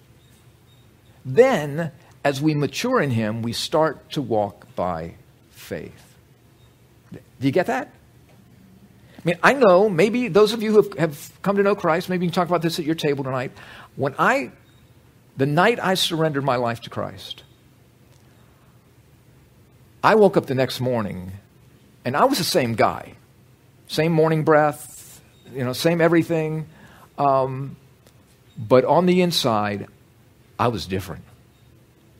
Then, 1.24 1.90
as 2.22 2.40
we 2.40 2.54
mature 2.54 3.02
in 3.02 3.10
Him, 3.10 3.42
we 3.42 3.52
start 3.52 4.12
to 4.12 4.22
walk 4.22 4.74
by 4.76 5.14
faith. 5.50 6.14
Do 7.10 7.18
you 7.40 7.50
get 7.50 7.66
that? 7.66 7.92
I 9.16 9.20
mean, 9.24 9.38
I 9.42 9.54
know 9.54 9.88
maybe 9.88 10.28
those 10.28 10.52
of 10.52 10.62
you 10.62 10.72
who 10.72 10.88
have, 10.98 11.32
come 11.42 11.56
to 11.56 11.64
know 11.64 11.74
Christ, 11.74 12.08
maybe 12.08 12.26
you 12.26 12.30
can 12.30 12.34
talk 12.34 12.46
about 12.46 12.62
this 12.62 12.78
at 12.78 12.84
your 12.84 12.94
table 12.94 13.24
tonight. 13.24 13.50
When 13.96 14.14
I, 14.20 14.52
the 15.36 15.46
night 15.46 15.80
I 15.82 15.94
surrendered 15.94 16.44
my 16.44 16.56
life 16.56 16.80
to 16.82 16.90
Christ, 16.90 17.42
I 20.02 20.14
woke 20.14 20.36
up 20.36 20.46
the 20.46 20.54
next 20.54 20.78
morning 20.78 21.32
and 22.04 22.16
I 22.16 22.24
was 22.24 22.38
the 22.38 22.44
same 22.44 22.76
guy. 22.76 23.14
Same 23.88 24.12
morning 24.12 24.44
breath, 24.44 25.20
you 25.52 25.64
know, 25.64 25.72
same 25.72 26.00
everything. 26.00 26.68
Um, 27.16 27.76
but 28.58 28.84
on 28.84 29.06
the 29.06 29.22
inside, 29.22 29.86
I 30.58 30.68
was 30.68 30.86
different. 30.86 31.24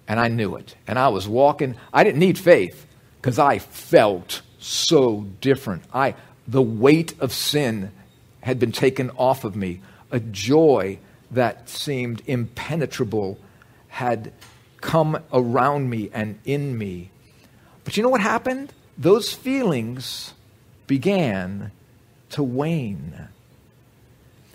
And 0.07 0.21
I 0.21 0.29
knew 0.29 0.57
it. 0.57 0.77
And 0.87 0.99
I 0.99 1.09
was 1.09 1.29
walking. 1.29 1.75
I 1.93 2.05
didn't 2.05 2.21
need 2.21 2.39
faith 2.39 2.87
because 3.21 3.39
I 3.39 3.59
felt 3.59 4.43
so 4.59 5.27
different. 5.41 5.83
I, 5.93 6.15
the 6.47 6.63
weight 6.63 7.15
of 7.21 7.33
sin 7.33 7.91
had 8.41 8.59
been 8.59 8.73
taken 8.73 9.11
off 9.11 9.45
of 9.45 9.57
me. 9.57 9.81
A 10.11 10.21
joy 10.21 10.99
that 11.33 11.69
seemed 11.69 12.23
impenetrable 12.27 13.39
had 13.89 14.33
come 14.81 15.23
around 15.33 15.91
me 15.91 16.09
and 16.15 16.39
in 16.45 16.79
me. 16.79 17.11
But 17.85 17.97
you 17.97 18.03
know 18.03 18.09
what 18.09 18.21
happened? 18.21 18.73
Those 18.97 19.33
feelings 19.33 20.33
began 20.87 21.73
to 22.31 22.43
wane. 22.43 23.29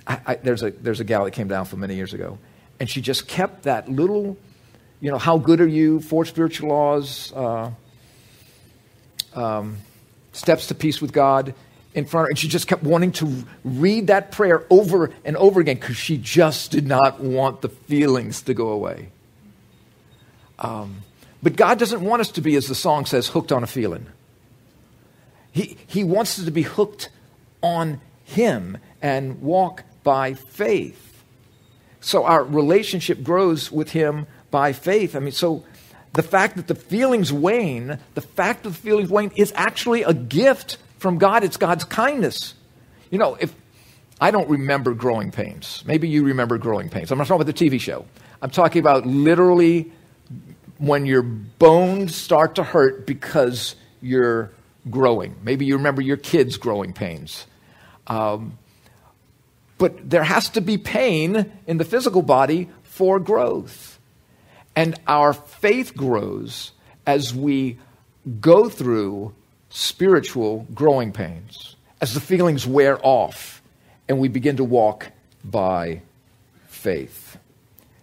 I, 0.05 0.19
I, 0.25 0.36
there's, 0.36 0.63
a, 0.63 0.72
there's 0.72 1.00
a 1.00 1.03
gal 1.03 1.25
that 1.25 1.31
came 1.31 1.48
down 1.48 1.65
from 1.65 1.79
many 1.79 1.95
years 1.95 2.13
ago, 2.13 2.38
and 2.79 2.89
she 2.89 3.01
just 3.01 3.27
kept 3.27 3.63
that 3.63 3.89
little, 3.89 4.38
you 5.00 5.12
know, 5.12 5.17
how 5.17 5.38
good 5.38 5.62
are 5.62 5.67
you, 5.67 6.00
four 6.01 6.25
spiritual 6.25 6.69
laws, 6.69 7.31
uh, 7.33 7.72
um, 9.33 9.77
steps 10.31 10.67
to 10.67 10.75
peace 10.75 11.01
with 11.01 11.13
God 11.13 11.53
in 11.93 12.05
front 12.05 12.24
of 12.24 12.27
her. 12.27 12.29
And 12.31 12.39
she 12.39 12.48
just 12.48 12.67
kept 12.67 12.83
wanting 12.83 13.12
to 13.13 13.43
read 13.63 14.07
that 14.07 14.31
prayer 14.31 14.65
over 14.69 15.12
and 15.24 15.38
over 15.38 15.60
again 15.60 15.75
because 15.75 15.98
she 15.98 16.17
just 16.17 16.72
did 16.72 16.88
not 16.88 17.19
want 17.19 17.62
the 17.62 17.69
feelings 17.69 18.41
to 18.43 18.53
go 18.53 18.69
away. 18.69 19.10
Um, 20.60 21.03
but 21.41 21.55
God 21.55 21.77
doesn't 21.77 22.01
want 22.01 22.22
us 22.22 22.31
to 22.31 22.41
be, 22.41 22.55
as 22.55 22.67
the 22.67 22.75
song 22.75 23.05
says, 23.05 23.27
hooked 23.27 23.51
on 23.51 23.63
a 23.63 23.67
feeling. 23.67 24.05
He, 25.51 25.77
he 25.86 26.03
wants 26.03 26.39
us 26.39 26.45
to 26.45 26.51
be 26.51 26.63
hooked 26.63 27.10
on 27.62 28.01
Him 28.24 28.77
and 29.01 29.41
walk 29.41 29.83
by 30.03 30.33
faith. 30.33 31.24
So 32.01 32.25
our 32.25 32.43
relationship 32.43 33.24
grows 33.24 33.72
with 33.72 33.91
Him 33.91 34.27
by 34.51 34.74
faith. 34.74 35.15
I 35.15 35.19
mean, 35.19 35.31
so 35.31 35.63
the 36.13 36.24
fact 36.24 36.57
that 36.57 36.67
the 36.67 36.75
feelings 36.75 37.33
wane, 37.33 37.98
the 38.13 38.22
fact 38.22 38.63
that 38.63 38.69
the 38.69 38.75
feelings 38.75 39.10
wane 39.10 39.31
is 39.36 39.51
actually 39.55 40.03
a 40.03 40.13
gift 40.13 40.77
from 41.00 41.17
God. 41.17 41.43
It's 41.43 41.57
God's 41.57 41.83
kindness. 41.83 42.53
You 43.10 43.17
know, 43.17 43.36
if 43.36 43.53
I 44.22 44.31
don't 44.31 44.50
remember 44.50 44.93
growing 44.93 45.31
pains, 45.31 45.83
maybe 45.86 46.07
you 46.07 46.24
remember 46.24 46.57
growing 46.57 46.89
pains. 46.89 47.12
I'm 47.12 47.17
not 47.17 47.27
talking 47.27 47.41
about 47.41 47.55
the 47.55 47.69
TV 47.69 47.79
show. 47.79 48.05
I'm 48.41 48.50
talking 48.50 48.79
about 48.79 49.05
literally 49.05 49.91
when 50.77 51.05
your 51.05 51.22
bones 51.24 52.15
start 52.15 52.55
to 52.55 52.63
hurt 52.63 53.07
because 53.07 53.75
you're 54.01 54.51
growing. 54.89 55.36
Maybe 55.43 55.65
you 55.65 55.77
remember 55.77 56.01
your 56.01 56.17
kids' 56.17 56.57
growing 56.57 56.93
pains. 56.93 57.48
Um, 58.07 58.57
but 59.84 60.10
there 60.10 60.24
has 60.24 60.48
to 60.48 60.62
be 60.62 60.78
pain 60.78 61.52
in 61.68 61.75
the 61.75 61.84
physical 61.84 62.22
body 62.22 62.70
for 62.84 63.20
growth. 63.20 64.00
And 64.78 64.98
our 65.08 65.34
faith 65.34 65.94
grows 65.94 66.72
as 67.06 67.36
we 67.36 67.78
go 68.40 68.70
through 68.70 69.36
spiritual 69.70 70.66
growing 70.74 71.12
pains, 71.12 71.75
as 72.00 72.13
the 72.13 72.22
feelings 72.22 72.66
wear 72.66 72.98
off 73.06 73.62
and 74.08 74.20
we 74.20 74.30
begin 74.30 74.56
to 74.56 74.63
walk 74.63 75.12
by 75.44 76.02
faith. 76.70 77.38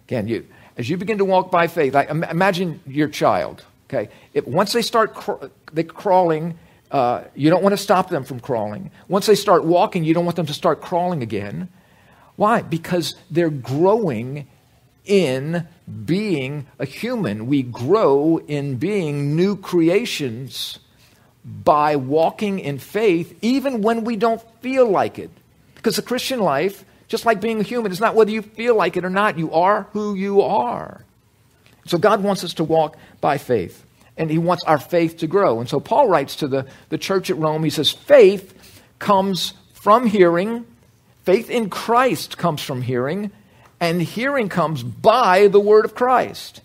Again, 0.07 0.27
you, 0.27 0.45
as 0.77 0.87
you 0.87 0.97
begin 0.97 1.17
to 1.17 1.25
walk 1.25 1.49
by 1.49 1.65
faith, 1.65 1.95
I, 1.95 2.03
imagine 2.03 2.79
your 2.85 3.07
child. 3.07 3.65
Okay, 3.89 4.11
if, 4.35 4.45
once 4.45 4.73
they 4.73 4.83
start 4.83 5.15
cr- 5.15 5.47
they 5.73 5.83
crawling 5.83 6.59
uh, 6.91 7.23
you 7.35 7.49
don't 7.49 7.63
want 7.63 7.73
to 7.73 7.77
stop 7.77 8.09
them 8.09 8.23
from 8.23 8.39
crawling. 8.39 8.91
Once 9.07 9.25
they 9.25 9.35
start 9.35 9.63
walking, 9.63 10.03
you 10.03 10.13
don't 10.13 10.25
want 10.25 10.35
them 10.35 10.45
to 10.45 10.53
start 10.53 10.81
crawling 10.81 11.23
again. 11.23 11.69
Why? 12.35 12.61
Because 12.61 13.15
they're 13.29 13.49
growing 13.49 14.47
in 15.05 15.67
being 16.05 16.67
a 16.79 16.85
human. 16.85 17.47
We 17.47 17.63
grow 17.63 18.39
in 18.39 18.75
being 18.75 19.35
new 19.35 19.55
creations 19.55 20.79
by 21.45 21.95
walking 21.95 22.59
in 22.59 22.77
faith, 22.77 23.37
even 23.41 23.81
when 23.81 24.03
we 24.03 24.17
don't 24.17 24.41
feel 24.61 24.87
like 24.87 25.17
it. 25.17 25.31
Because 25.75 25.95
the 25.95 26.01
Christian 26.01 26.39
life, 26.39 26.83
just 27.07 27.25
like 27.25 27.41
being 27.41 27.59
a 27.59 27.63
human, 27.63 27.91
is 27.91 27.99
not 27.99 28.15
whether 28.15 28.31
you 28.31 28.41
feel 28.41 28.75
like 28.75 28.97
it 28.97 29.05
or 29.05 29.09
not. 29.09 29.39
You 29.39 29.51
are 29.53 29.87
who 29.93 30.13
you 30.13 30.41
are. 30.41 31.03
So 31.85 31.97
God 31.97 32.21
wants 32.21 32.43
us 32.43 32.53
to 32.55 32.63
walk 32.63 32.97
by 33.21 33.37
faith 33.37 33.85
and 34.17 34.29
he 34.29 34.37
wants 34.37 34.63
our 34.65 34.79
faith 34.79 35.17
to 35.17 35.27
grow. 35.27 35.59
And 35.59 35.69
so 35.69 35.79
Paul 35.79 36.07
writes 36.07 36.37
to 36.37 36.47
the, 36.47 36.67
the 36.89 36.97
church 36.97 37.29
at 37.29 37.37
Rome, 37.37 37.63
he 37.63 37.69
says, 37.69 37.91
faith 37.91 38.81
comes 38.99 39.53
from 39.73 40.05
hearing, 40.05 40.65
faith 41.23 41.49
in 41.49 41.69
Christ 41.69 42.37
comes 42.37 42.61
from 42.61 42.81
hearing, 42.81 43.31
and 43.79 44.01
hearing 44.01 44.49
comes 44.49 44.83
by 44.83 45.47
the 45.47 45.59
word 45.59 45.85
of 45.85 45.95
Christ. 45.95 46.61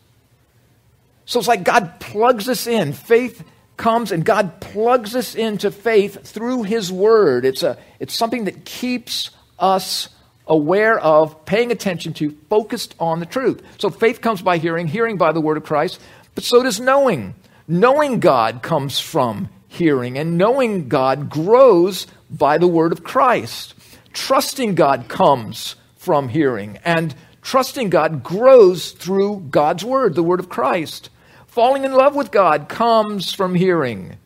So 1.25 1.39
it's 1.39 1.49
like 1.49 1.65
God 1.65 1.99
plugs 1.99 2.49
us 2.49 2.67
in. 2.67 2.93
Faith 2.93 3.43
comes 3.77 4.13
and 4.13 4.25
God 4.25 4.61
plugs 4.61 5.17
us 5.17 5.35
into 5.35 5.71
faith 5.71 6.27
through 6.27 6.65
his 6.65 6.93
word. 6.93 7.45
It's, 7.45 7.63
a, 7.63 7.79
it's 7.99 8.15
something 8.15 8.45
that 8.45 8.65
keeps 8.65 9.31
us 9.59 10.09
aware 10.47 10.99
of, 10.99 11.45
paying 11.45 11.73
attention 11.73 12.13
to, 12.15 12.31
focused 12.49 12.95
on 13.01 13.19
the 13.19 13.27
truth. 13.27 13.63
So 13.79 13.91
faith 13.91 14.21
comes 14.21 14.43
by 14.43 14.59
hearing, 14.59 14.87
hearing 14.87 15.17
by 15.17 15.33
the 15.33 15.41
word 15.41 15.57
of 15.57 15.65
Christ. 15.65 16.01
But 16.37 16.45
so 16.45 16.63
does 16.63 16.79
knowing. 16.79 17.35
Knowing 17.67 18.21
God 18.21 18.63
comes 18.63 19.01
from 19.01 19.49
hearing, 19.67 20.17
and 20.17 20.39
knowing 20.39 20.89
God 20.89 21.29
grows 21.29 22.07
by 22.31 22.59
the 22.59 22.69
word 22.69 22.93
of 22.93 23.03
Christ. 23.03 23.75
Trusting 24.13 24.77
God 24.77 25.09
comes 25.09 25.75
from 25.97 26.29
hearing, 26.29 26.79
and 26.85 27.15
trusting 27.43 27.91
God 27.91 28.23
grows 28.23 28.93
through 28.93 29.49
God's 29.51 29.85
word, 29.85 30.15
the 30.15 30.23
word 30.23 30.39
of 30.39 30.49
Christ. 30.49 31.11
Falling 31.47 31.85
in 31.85 31.93
love 31.93 32.15
with 32.15 32.31
God 32.31 32.69
comes 32.69 33.35
from 33.35 33.55
hearing, 33.55 34.17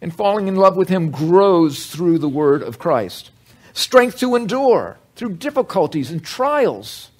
and 0.00 0.12
falling 0.12 0.48
in 0.48 0.56
love 0.56 0.76
with 0.76 0.88
Him 0.88 1.10
grows 1.10 1.86
through 1.86 2.18
the 2.18 2.28
word 2.28 2.62
of 2.62 2.78
Christ. 2.78 3.30
Strength 3.74 4.18
to 4.18 4.36
endure 4.36 4.98
through 5.16 5.34
difficulties 5.34 6.10
and 6.10 6.24
trials 6.24 7.10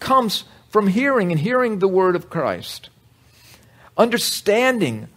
comes 0.00 0.44
from 0.70 0.88
hearing 0.88 1.30
and 1.30 1.40
hearing 1.40 1.78
the 1.78 1.88
word 1.88 2.16
of 2.16 2.30
Christ. 2.30 2.88
Understanding 3.96 5.08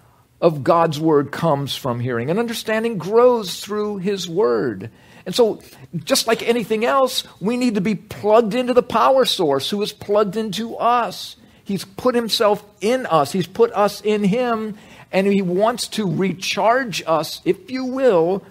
of 0.42 0.64
God's 0.64 1.00
word 1.00 1.32
comes 1.32 1.76
from 1.76 2.00
hearing, 2.00 2.30
and 2.30 2.40
understanding 2.40 2.98
grows 2.98 3.62
through 3.62 3.98
his 3.98 4.28
word. 4.28 4.92
And 5.26 5.34
so, 5.34 5.62
just 5.96 6.28
like 6.28 6.44
anything 6.44 6.86
else, 6.86 7.24
we 7.40 7.58
need 7.58 7.76
to 7.76 7.82
be 7.82 7.96
plugged 7.96 8.54
into 8.54 8.74
the 8.74 8.84
power 8.84 9.26
source 9.26 9.70
who 9.70 9.82
is 9.82 9.92
plugged 9.92 10.36
into 10.36 10.76
us. 10.76 11.36
He's 11.64 11.84
put 11.84 12.14
himself 12.14 12.64
in 12.82 13.06
us, 13.06 13.32
he's 13.32 13.48
put 13.48 13.72
us 13.72 14.02
in 14.02 14.24
him, 14.24 14.78
and 15.12 15.26
he 15.26 15.42
wants 15.42 15.88
to 15.90 16.10
recharge 16.10 17.02
us, 17.08 17.42
if 17.44 17.72
you 17.72 17.86
will, 17.86 18.44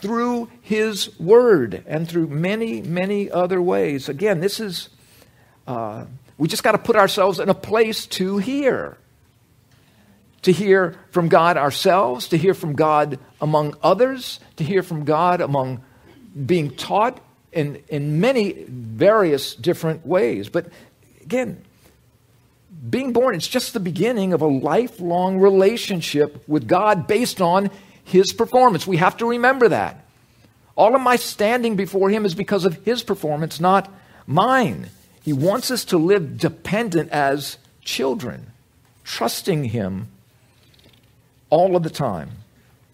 through 0.00 0.48
his 0.62 1.16
word 1.20 1.84
and 1.86 2.08
through 2.08 2.28
many, 2.28 2.80
many 2.82 3.30
other 3.30 3.60
ways. 3.60 4.08
Again, 4.08 4.40
this 4.40 4.58
is, 4.58 4.88
uh, 5.66 6.06
we 6.36 6.48
just 6.48 6.62
got 6.62 6.72
to 6.72 6.78
put 6.78 6.96
ourselves 6.96 7.38
in 7.38 7.48
a 7.48 7.54
place 7.54 8.06
to 8.06 8.38
hear 8.38 8.96
to 10.48 10.52
hear 10.52 10.96
from 11.10 11.28
God 11.28 11.58
ourselves, 11.58 12.28
to 12.28 12.38
hear 12.38 12.54
from 12.54 12.72
God 12.72 13.18
among 13.38 13.76
others, 13.82 14.40
to 14.56 14.64
hear 14.64 14.82
from 14.82 15.04
God 15.04 15.42
among 15.42 15.84
being 16.46 16.70
taught 16.70 17.20
in, 17.52 17.82
in 17.88 18.18
many 18.18 18.64
various 18.66 19.54
different 19.54 20.06
ways. 20.06 20.48
But 20.48 20.68
again, 21.20 21.62
being 22.88 23.12
born, 23.12 23.34
it's 23.34 23.46
just 23.46 23.74
the 23.74 23.80
beginning 23.80 24.32
of 24.32 24.40
a 24.40 24.46
lifelong 24.46 25.38
relationship 25.38 26.42
with 26.48 26.66
God 26.66 27.06
based 27.06 27.42
on 27.42 27.70
His 28.02 28.32
performance. 28.32 28.86
We 28.86 28.96
have 28.96 29.18
to 29.18 29.26
remember 29.26 29.68
that. 29.68 30.02
All 30.76 30.94
of 30.94 31.02
my 31.02 31.16
standing 31.16 31.76
before 31.76 32.08
Him 32.08 32.24
is 32.24 32.34
because 32.34 32.64
of 32.64 32.82
His 32.86 33.02
performance, 33.02 33.60
not 33.60 33.92
mine. 34.26 34.88
He 35.22 35.34
wants 35.34 35.70
us 35.70 35.84
to 35.86 35.98
live 35.98 36.38
dependent 36.38 37.10
as 37.10 37.58
children, 37.82 38.46
trusting 39.04 39.64
Him 39.64 40.08
all 41.50 41.76
of 41.76 41.82
the 41.82 41.90
time. 41.90 42.30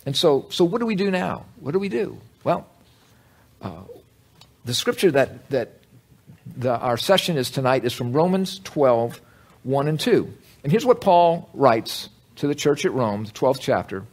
And 0.07 0.17
so, 0.17 0.47
so 0.51 0.65
what 0.65 0.81
do 0.81 0.87
we 0.87 0.95
do 0.95 1.11
now? 1.11 1.47
What 1.61 1.73
do 1.73 1.79
we 1.79 1.89
do? 1.89 2.19
Well, 2.43 2.67
uh, 3.63 3.83
the 4.65 4.75
scripture 4.75 5.11
that, 5.13 5.49
that 5.51 5.73
the, 6.57 6.77
our 6.77 6.97
session 6.97 7.37
is 7.37 7.51
tonight 7.51 7.85
is 7.85 7.93
from 7.93 8.13
Romans 8.13 8.61
12, 8.65 9.21
1 9.63 9.89
and 9.89 9.99
2. 9.99 10.33
And 10.63 10.73
here's 10.73 10.85
what 10.87 11.01
Paul 11.01 11.49
writes 11.55 12.09
to 12.37 12.47
the 12.47 12.55
church 12.55 12.85
at 12.85 12.93
Rome, 12.93 13.25
the 13.25 13.33
12th 13.33 13.61
chapter. 13.61 14.05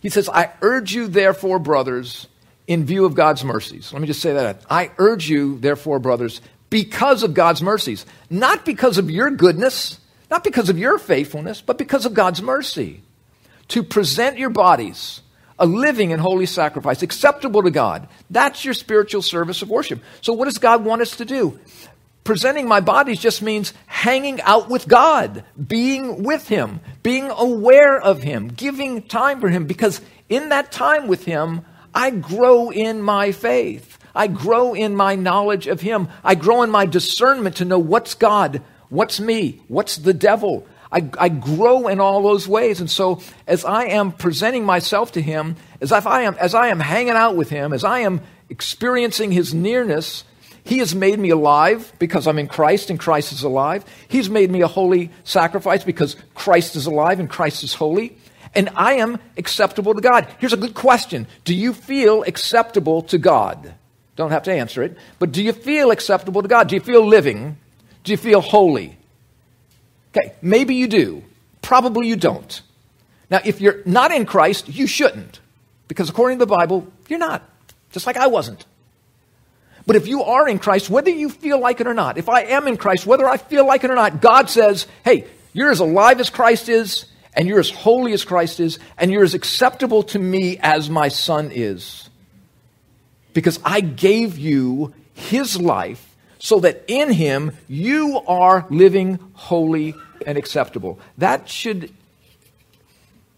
He 0.00 0.08
says, 0.08 0.28
I 0.28 0.52
urge 0.62 0.94
you, 0.94 1.08
therefore, 1.08 1.58
brothers, 1.58 2.28
in 2.66 2.84
view 2.84 3.04
of 3.04 3.14
God's 3.14 3.44
mercies. 3.44 3.92
Let 3.92 4.00
me 4.00 4.06
just 4.06 4.20
say 4.20 4.34
that. 4.34 4.62
I 4.70 4.90
urge 4.98 5.28
you, 5.28 5.58
therefore, 5.58 5.98
brothers, 5.98 6.40
because 6.70 7.22
of 7.22 7.34
God's 7.34 7.62
mercies. 7.62 8.06
Not 8.30 8.64
because 8.64 8.98
of 8.98 9.10
your 9.10 9.30
goodness, 9.30 9.97
not 10.30 10.44
because 10.44 10.68
of 10.68 10.78
your 10.78 10.98
faithfulness, 10.98 11.60
but 11.60 11.78
because 11.78 12.06
of 12.06 12.14
God's 12.14 12.42
mercy. 12.42 13.02
To 13.68 13.82
present 13.82 14.38
your 14.38 14.50
bodies 14.50 15.20
a 15.58 15.66
living 15.66 16.12
and 16.12 16.22
holy 16.22 16.46
sacrifice, 16.46 17.02
acceptable 17.02 17.62
to 17.62 17.70
God. 17.70 18.08
That's 18.30 18.64
your 18.64 18.74
spiritual 18.74 19.22
service 19.22 19.62
of 19.62 19.68
worship. 19.68 20.00
So, 20.20 20.32
what 20.32 20.44
does 20.44 20.58
God 20.58 20.84
want 20.84 21.02
us 21.02 21.16
to 21.16 21.24
do? 21.24 21.58
Presenting 22.24 22.68
my 22.68 22.80
bodies 22.80 23.18
just 23.18 23.42
means 23.42 23.72
hanging 23.86 24.40
out 24.42 24.68
with 24.68 24.86
God, 24.86 25.44
being 25.66 26.22
with 26.22 26.46
Him, 26.46 26.80
being 27.02 27.30
aware 27.30 27.98
of 27.98 28.22
Him, 28.22 28.48
giving 28.48 29.02
time 29.02 29.40
for 29.40 29.48
Him, 29.48 29.66
because 29.66 30.00
in 30.28 30.50
that 30.50 30.70
time 30.70 31.08
with 31.08 31.24
Him, 31.24 31.64
I 31.94 32.10
grow 32.10 32.70
in 32.70 33.02
my 33.02 33.32
faith. 33.32 33.98
I 34.14 34.26
grow 34.26 34.74
in 34.74 34.94
my 34.94 35.14
knowledge 35.14 35.66
of 35.66 35.80
Him. 35.80 36.08
I 36.22 36.34
grow 36.34 36.62
in 36.62 36.70
my 36.70 36.86
discernment 36.86 37.56
to 37.56 37.64
know 37.64 37.78
what's 37.78 38.14
God, 38.14 38.62
what's 38.88 39.20
me, 39.20 39.62
what's 39.68 39.96
the 39.96 40.14
devil, 40.14 40.66
I, 40.90 41.08
I 41.18 41.28
grow 41.28 41.88
in 41.88 42.00
all 42.00 42.22
those 42.22 42.48
ways. 42.48 42.80
And 42.80 42.90
so 42.90 43.20
as 43.46 43.64
I 43.64 43.84
am 43.84 44.12
presenting 44.12 44.64
myself 44.64 45.12
to 45.12 45.22
him, 45.22 45.56
as 45.80 45.92
if 45.92 46.06
I 46.06 46.22
am, 46.22 46.34
as 46.34 46.54
I 46.54 46.68
am 46.68 46.80
hanging 46.80 47.10
out 47.10 47.36
with 47.36 47.50
him, 47.50 47.72
as 47.72 47.84
I 47.84 48.00
am 48.00 48.22
experiencing 48.48 49.30
his 49.30 49.52
nearness, 49.52 50.24
he 50.64 50.78
has 50.78 50.94
made 50.94 51.18
me 51.18 51.30
alive 51.30 51.92
because 51.98 52.26
I'm 52.26 52.38
in 52.38 52.46
Christ 52.46 52.90
and 52.90 52.98
Christ 52.98 53.32
is 53.32 53.42
alive. 53.42 53.84
He's 54.08 54.28
made 54.28 54.50
me 54.50 54.62
a 54.62 54.66
holy 54.66 55.10
sacrifice 55.24 55.84
because 55.84 56.16
Christ 56.34 56.76
is 56.76 56.86
alive 56.86 57.20
and 57.20 57.28
Christ 57.28 57.62
is 57.62 57.74
holy. 57.74 58.16
And 58.54 58.70
I 58.74 58.94
am 58.94 59.18
acceptable 59.36 59.94
to 59.94 60.00
God. 60.00 60.26
Here's 60.38 60.54
a 60.54 60.58
good 60.58 60.74
question 60.74 61.26
Do 61.44 61.54
you 61.54 61.72
feel 61.72 62.22
acceptable 62.22 63.02
to 63.02 63.18
God? 63.18 63.74
Don't 64.16 64.30
have 64.30 64.42
to 64.44 64.52
answer 64.52 64.82
it, 64.82 64.96
but 65.18 65.32
do 65.32 65.42
you 65.42 65.52
feel 65.52 65.90
acceptable 65.90 66.42
to 66.42 66.48
God? 66.48 66.68
Do 66.68 66.74
you 66.74 66.80
feel 66.80 67.06
living? 67.06 67.56
Do 68.08 68.12
you 68.12 68.16
feel 68.16 68.40
holy? 68.40 68.96
Okay, 70.16 70.32
maybe 70.40 70.76
you 70.76 70.88
do. 70.88 71.22
Probably 71.60 72.08
you 72.08 72.16
don't. 72.16 72.62
Now, 73.28 73.40
if 73.44 73.60
you're 73.60 73.82
not 73.84 74.12
in 74.12 74.24
Christ, 74.24 74.66
you 74.66 74.86
shouldn't. 74.86 75.40
Because 75.88 76.08
according 76.08 76.38
to 76.38 76.46
the 76.46 76.56
Bible, 76.56 76.90
you're 77.10 77.18
not. 77.18 77.46
Just 77.92 78.06
like 78.06 78.16
I 78.16 78.28
wasn't. 78.28 78.64
But 79.86 79.96
if 79.96 80.08
you 80.08 80.22
are 80.22 80.48
in 80.48 80.58
Christ, 80.58 80.88
whether 80.88 81.10
you 81.10 81.28
feel 81.28 81.60
like 81.60 81.82
it 81.82 81.86
or 81.86 81.92
not, 81.92 82.16
if 82.16 82.30
I 82.30 82.44
am 82.44 82.66
in 82.66 82.78
Christ, 82.78 83.04
whether 83.04 83.28
I 83.28 83.36
feel 83.36 83.66
like 83.66 83.84
it 83.84 83.90
or 83.90 83.94
not, 83.94 84.22
God 84.22 84.48
says, 84.48 84.86
hey, 85.04 85.26
you're 85.52 85.70
as 85.70 85.80
alive 85.80 86.18
as 86.18 86.30
Christ 86.30 86.70
is, 86.70 87.04
and 87.34 87.46
you're 87.46 87.60
as 87.60 87.68
holy 87.68 88.14
as 88.14 88.24
Christ 88.24 88.58
is, 88.58 88.78
and 88.96 89.12
you're 89.12 89.22
as 89.22 89.34
acceptable 89.34 90.02
to 90.04 90.18
me 90.18 90.56
as 90.62 90.88
my 90.88 91.08
son 91.08 91.50
is. 91.52 92.08
Because 93.34 93.60
I 93.66 93.82
gave 93.82 94.38
you 94.38 94.94
his 95.12 95.60
life 95.60 96.07
so 96.38 96.60
that 96.60 96.84
in 96.86 97.12
him 97.12 97.56
you 97.68 98.20
are 98.26 98.66
living 98.70 99.18
holy 99.34 99.94
and 100.26 100.38
acceptable. 100.38 100.98
That 101.18 101.48
should, 101.48 101.92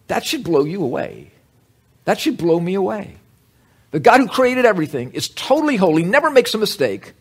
that 0.07 0.25
should 0.25 0.43
blow 0.43 0.63
you 0.63 0.83
away. 0.83 1.31
That 2.05 2.19
should 2.19 2.37
blow 2.37 2.59
me 2.59 2.73
away. 2.73 3.15
The 3.91 3.99
God 3.99 4.21
who 4.21 4.27
created 4.27 4.65
everything 4.65 5.11
is 5.13 5.29
totally 5.29 5.75
holy, 5.75 6.03
never 6.03 6.29
makes 6.29 6.53
a 6.53 6.57
mistake, 6.57 7.13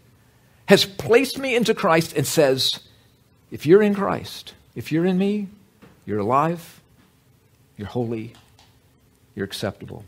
has 0.66 0.84
placed 0.84 1.38
me 1.38 1.56
into 1.56 1.74
Christ 1.74 2.16
and 2.16 2.26
says, 2.26 2.78
if 3.50 3.66
you're 3.66 3.82
in 3.82 3.94
Christ, 3.94 4.54
if 4.76 4.92
you're 4.92 5.04
in 5.04 5.18
me, 5.18 5.48
you're 6.06 6.20
alive, 6.20 6.80
you're 7.76 7.88
holy, 7.88 8.34
you're 9.34 9.44
acceptable. 9.44 10.04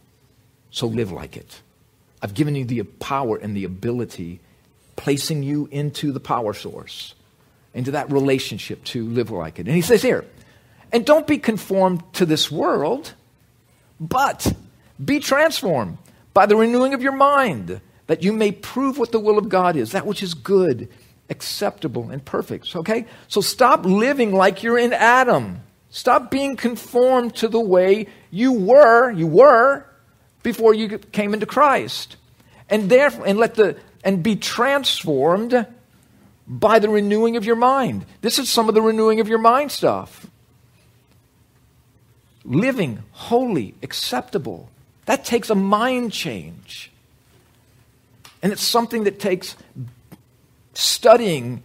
So 0.70 0.86
live 0.86 1.10
like 1.10 1.36
it. 1.36 1.60
I've 2.22 2.34
given 2.34 2.54
you 2.54 2.64
the 2.64 2.82
power 2.84 3.36
and 3.36 3.56
the 3.56 3.64
ability 3.64 4.40
placing 5.02 5.42
you 5.42 5.68
into 5.72 6.12
the 6.12 6.20
power 6.20 6.54
source, 6.54 7.14
into 7.74 7.90
that 7.90 8.12
relationship 8.12 8.84
to 8.84 9.04
live 9.08 9.32
like 9.32 9.58
it. 9.58 9.66
And 9.66 9.74
he 9.74 9.82
says 9.82 10.00
here, 10.00 10.24
and 10.92 11.04
don't 11.04 11.26
be 11.26 11.38
conformed 11.38 12.04
to 12.12 12.24
this 12.24 12.52
world, 12.52 13.12
but 13.98 14.54
be 15.04 15.18
transformed 15.18 15.98
by 16.32 16.46
the 16.46 16.54
renewing 16.54 16.94
of 16.94 17.02
your 17.02 17.16
mind, 17.16 17.80
that 18.06 18.22
you 18.22 18.32
may 18.32 18.52
prove 18.52 18.96
what 18.96 19.10
the 19.10 19.18
will 19.18 19.38
of 19.38 19.48
God 19.48 19.74
is, 19.74 19.90
that 19.90 20.06
which 20.06 20.22
is 20.22 20.34
good, 20.34 20.88
acceptable, 21.28 22.10
and 22.10 22.24
perfect. 22.24 22.76
Okay? 22.76 23.06
So 23.26 23.40
stop 23.40 23.84
living 23.84 24.32
like 24.32 24.62
you're 24.62 24.78
in 24.78 24.92
Adam. 24.92 25.62
Stop 25.90 26.30
being 26.30 26.54
conformed 26.54 27.34
to 27.36 27.48
the 27.48 27.60
way 27.60 28.06
you 28.30 28.52
were, 28.52 29.10
you 29.10 29.26
were 29.26 29.84
before 30.44 30.74
you 30.74 30.98
came 30.98 31.34
into 31.34 31.46
Christ. 31.46 32.16
And 32.70 32.88
therefore, 32.88 33.26
and 33.26 33.36
let 33.36 33.56
the 33.56 33.76
and 34.04 34.22
be 34.22 34.36
transformed 34.36 35.66
by 36.46 36.78
the 36.78 36.88
renewing 36.88 37.36
of 37.36 37.44
your 37.44 37.56
mind. 37.56 38.04
This 38.20 38.38
is 38.38 38.50
some 38.50 38.68
of 38.68 38.74
the 38.74 38.82
renewing 38.82 39.20
of 39.20 39.28
your 39.28 39.38
mind 39.38 39.70
stuff. 39.70 40.26
Living 42.44 43.02
holy, 43.12 43.74
acceptable. 43.82 44.68
That 45.06 45.24
takes 45.24 45.50
a 45.50 45.54
mind 45.54 46.12
change. 46.12 46.90
And 48.42 48.52
it's 48.52 48.62
something 48.62 49.04
that 49.04 49.20
takes 49.20 49.56
studying 50.74 51.62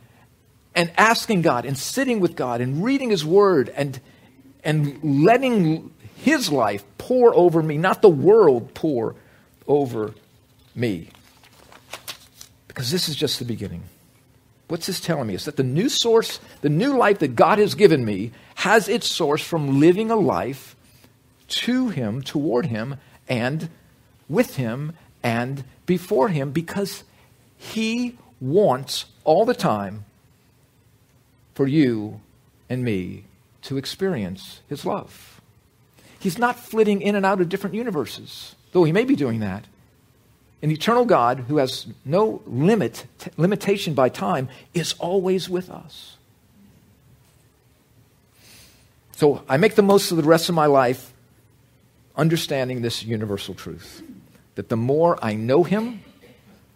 and 0.76 0.92
asking 0.96 1.42
God 1.42 1.66
and 1.66 1.76
sitting 1.76 2.20
with 2.20 2.36
God 2.36 2.62
and 2.62 2.84
reading 2.84 3.10
His 3.10 3.26
Word 3.26 3.70
and, 3.70 4.00
and 4.64 5.24
letting 5.24 5.92
His 6.18 6.52
life 6.52 6.84
pour 7.00 7.34
over 7.36 7.64
me, 7.64 7.78
not 7.78 8.04
the 8.04 8.10
world 8.10 8.76
pour 8.76 9.16
over 9.68 10.14
me. 10.76 11.10
Because 12.78 12.92
this 12.92 13.10
is 13.10 13.16
just 13.16 13.40
the 13.40 13.46
beginning. 13.46 13.82
What's 14.68 14.86
this 14.86 15.00
telling 15.00 15.26
me? 15.26 15.34
Is 15.34 15.46
that 15.46 15.56
the 15.56 15.64
new 15.64 15.90
source, 15.90 16.40
the 16.62 16.70
new 16.70 16.96
life 16.96 17.18
that 17.20 17.36
God 17.36 17.58
has 17.58 17.74
given 17.74 18.06
me, 18.06 18.34
has 18.54 18.88
its 18.88 19.08
source 19.08 19.42
from 19.42 19.80
living 19.80 20.12
a 20.12 20.16
life 20.16 20.76
to 21.48 21.90
Him, 21.90 22.22
toward 22.22 22.68
Him, 22.68 22.98
and 23.28 23.70
with 24.30 24.58
Him, 24.58 24.94
and 25.24 25.64
before 25.88 26.30
Him, 26.30 26.52
because 26.52 27.04
He 27.58 28.16
wants 28.40 29.06
all 29.24 29.44
the 29.44 29.56
time 29.56 30.06
for 31.56 31.66
you 31.66 32.22
and 32.70 32.84
me 32.84 33.24
to 33.64 33.78
experience 33.78 34.62
His 34.70 34.86
love. 34.86 35.42
He's 36.20 36.38
not 36.38 36.60
flitting 36.60 37.02
in 37.02 37.16
and 37.16 37.26
out 37.26 37.42
of 37.42 37.50
different 37.50 37.76
universes, 37.76 38.54
though 38.72 38.84
He 38.84 38.92
may 38.92 39.04
be 39.04 39.16
doing 39.16 39.40
that 39.40 39.66
an 40.62 40.72
eternal 40.72 41.06
God 41.06 41.40
who 41.48 41.58
has 41.58 41.88
no 42.04 42.42
limit, 42.46 43.06
t- 43.20 43.32
limitation 43.38 43.94
by 43.94 44.10
time 44.10 44.50
is 44.74 44.96
always 45.00 45.50
with 45.50 45.70
us. 45.70 46.18
So 49.18 49.44
I 49.50 49.58
make 49.58 49.76
the 49.76 49.82
most 49.82 50.12
of 50.12 50.18
the 50.18 50.24
rest 50.24 50.50
of 50.50 50.56
my 50.56 50.66
life 50.66 51.14
understanding 52.16 52.82
this 52.82 53.04
universal 53.04 53.54
truth 53.54 54.04
that 54.56 54.70
the 54.70 54.78
more 54.78 55.18
I 55.24 55.36
know 55.36 55.64
Him, 55.64 56.02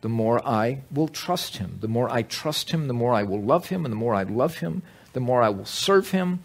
the 0.01 0.09
more 0.09 0.45
I 0.47 0.81
will 0.91 1.07
trust 1.07 1.57
Him. 1.57 1.77
The 1.81 1.87
more 1.87 2.09
I 2.09 2.21
trust 2.23 2.71
Him, 2.71 2.87
the 2.87 2.93
more 2.93 3.13
I 3.13 3.23
will 3.23 3.41
love 3.41 3.67
Him. 3.69 3.85
And 3.85 3.91
the 3.91 3.97
more 3.97 4.13
I 4.13 4.23
love 4.23 4.57
Him, 4.57 4.81
the 5.13 5.19
more 5.19 5.41
I 5.41 5.49
will 5.49 5.65
serve 5.65 6.11
Him. 6.11 6.39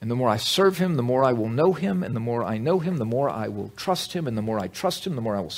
And 0.00 0.10
the 0.10 0.16
more 0.16 0.28
I 0.28 0.36
serve 0.36 0.78
Him, 0.78 0.96
the 0.96 1.02
more 1.02 1.24
I 1.24 1.32
will 1.32 1.48
know 1.48 1.72
Him. 1.72 2.02
And 2.02 2.16
the 2.16 2.20
more 2.20 2.44
I 2.44 2.58
know 2.58 2.78
Him, 2.78 2.96
the 2.96 3.04
more 3.04 3.28
I 3.28 3.48
will 3.48 3.70
trust 3.76 4.14
Him. 4.14 4.26
And 4.26 4.36
the 4.36 4.42
more 4.42 4.58
I 4.58 4.68
trust 4.68 5.06
Him, 5.06 5.14
the 5.14 5.22
more 5.22 5.36
I 5.36 5.40
will 5.40 5.52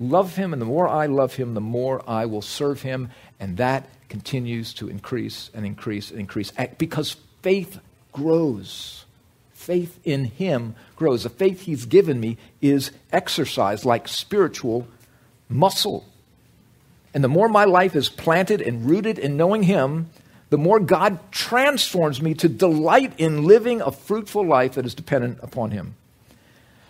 love 0.00 0.36
him, 0.36 0.52
and 0.52 0.60
the 0.60 0.66
more 0.66 0.88
I 0.88 1.06
love 1.06 1.34
him, 1.34 1.54
the 1.54 1.60
more 1.60 2.02
I 2.08 2.26
will 2.26 2.42
serve 2.42 2.82
him. 2.82 3.10
And 3.40 3.56
that 3.58 3.88
continues 4.08 4.74
to 4.74 4.88
increase 4.88 5.50
and 5.54 5.66
increase 5.66 6.10
and 6.10 6.20
increase 6.20 6.52
because 6.78 7.16
faith 7.42 7.78
grows. 8.12 9.04
Faith 9.52 9.98
in 10.04 10.24
him 10.24 10.74
grows. 10.96 11.24
The 11.24 11.30
faith 11.30 11.62
he's 11.62 11.84
given 11.84 12.20
me 12.20 12.38
is 12.60 12.90
exercised 13.12 13.84
like 13.84 14.08
spiritual 14.08 14.86
muscle. 15.48 16.04
And 17.14 17.24
the 17.24 17.28
more 17.28 17.48
my 17.48 17.64
life 17.64 17.96
is 17.96 18.08
planted 18.08 18.60
and 18.60 18.88
rooted 18.88 19.18
in 19.18 19.36
knowing 19.36 19.62
Him, 19.62 20.10
the 20.50 20.58
more 20.58 20.80
God 20.80 21.18
transforms 21.32 22.22
me 22.22 22.34
to 22.34 22.48
delight 22.48 23.12
in 23.18 23.44
living 23.44 23.80
a 23.80 23.92
fruitful 23.92 24.46
life 24.46 24.74
that 24.74 24.86
is 24.86 24.94
dependent 24.94 25.38
upon 25.42 25.70
Him. 25.70 25.94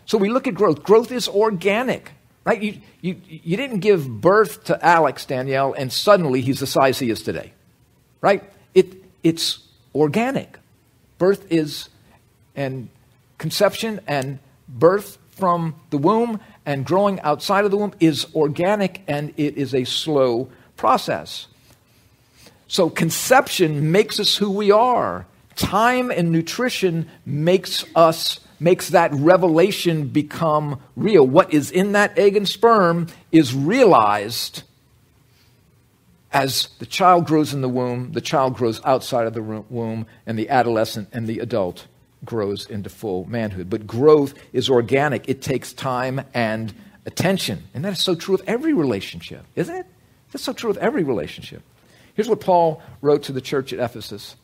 So 0.06 0.18
we 0.18 0.28
look 0.28 0.46
at 0.46 0.54
growth. 0.54 0.82
Growth 0.82 1.12
is 1.12 1.28
organic, 1.28 2.12
right? 2.48 2.62
You, 2.62 2.80
you, 3.02 3.20
you 3.28 3.58
didn't 3.58 3.80
give 3.80 4.08
birth 4.08 4.64
to 4.64 4.84
Alex, 4.84 5.26
Danielle, 5.26 5.74
and 5.74 5.92
suddenly 5.92 6.40
he's 6.40 6.60
the 6.60 6.66
size 6.66 6.98
he 6.98 7.10
is 7.10 7.22
today, 7.22 7.52
right? 8.22 8.42
It, 8.74 9.04
it's 9.22 9.58
organic. 9.94 10.58
Birth 11.18 11.52
is, 11.52 11.90
and 12.56 12.88
conception 13.36 14.00
and 14.06 14.38
birth 14.66 15.18
from 15.32 15.74
the 15.90 15.98
womb 15.98 16.40
and 16.64 16.86
growing 16.86 17.20
outside 17.20 17.66
of 17.66 17.70
the 17.70 17.76
womb 17.76 17.92
is 18.00 18.26
organic 18.34 19.02
and 19.06 19.34
it 19.36 19.58
is 19.58 19.74
a 19.74 19.84
slow 19.84 20.50
process. 20.78 21.48
So 22.66 22.88
conception 22.88 23.92
makes 23.92 24.18
us 24.18 24.36
who 24.36 24.50
we 24.50 24.70
are. 24.70 25.26
Time 25.58 26.10
and 26.10 26.30
nutrition 26.30 27.08
makes 27.26 27.84
us 27.94 28.40
makes 28.60 28.88
that 28.90 29.12
revelation 29.12 30.08
become 30.08 30.80
real. 30.96 31.26
What 31.26 31.52
is 31.52 31.70
in 31.70 31.92
that 31.92 32.18
egg 32.18 32.36
and 32.36 32.48
sperm 32.48 33.08
is 33.30 33.54
realized 33.54 34.62
as 36.32 36.68
the 36.78 36.86
child 36.86 37.26
grows 37.26 37.54
in 37.54 37.60
the 37.60 37.68
womb, 37.68 38.12
the 38.12 38.20
child 38.20 38.54
grows 38.54 38.80
outside 38.84 39.26
of 39.26 39.34
the 39.34 39.42
womb, 39.42 40.06
and 40.26 40.38
the 40.38 40.48
adolescent 40.48 41.08
and 41.12 41.26
the 41.26 41.40
adult 41.40 41.86
grows 42.24 42.66
into 42.66 42.88
full 42.88 43.24
manhood. 43.28 43.68
But 43.70 43.86
growth 43.86 44.34
is 44.52 44.70
organic, 44.70 45.28
it 45.28 45.42
takes 45.42 45.72
time 45.72 46.20
and 46.34 46.72
attention. 47.06 47.64
And 47.74 47.84
that 47.84 47.94
is 47.94 48.00
so 48.00 48.14
true 48.14 48.34
of 48.34 48.42
every 48.46 48.74
relationship, 48.74 49.44
isn't 49.56 49.74
it? 49.74 49.86
That's 50.32 50.44
so 50.44 50.52
true 50.52 50.70
of 50.70 50.76
every 50.78 51.02
relationship. 51.02 51.62
Here's 52.14 52.28
what 52.28 52.40
Paul 52.40 52.82
wrote 53.00 53.24
to 53.24 53.32
the 53.32 53.40
church 53.40 53.72
at 53.72 53.78
Ephesus. 53.78 54.36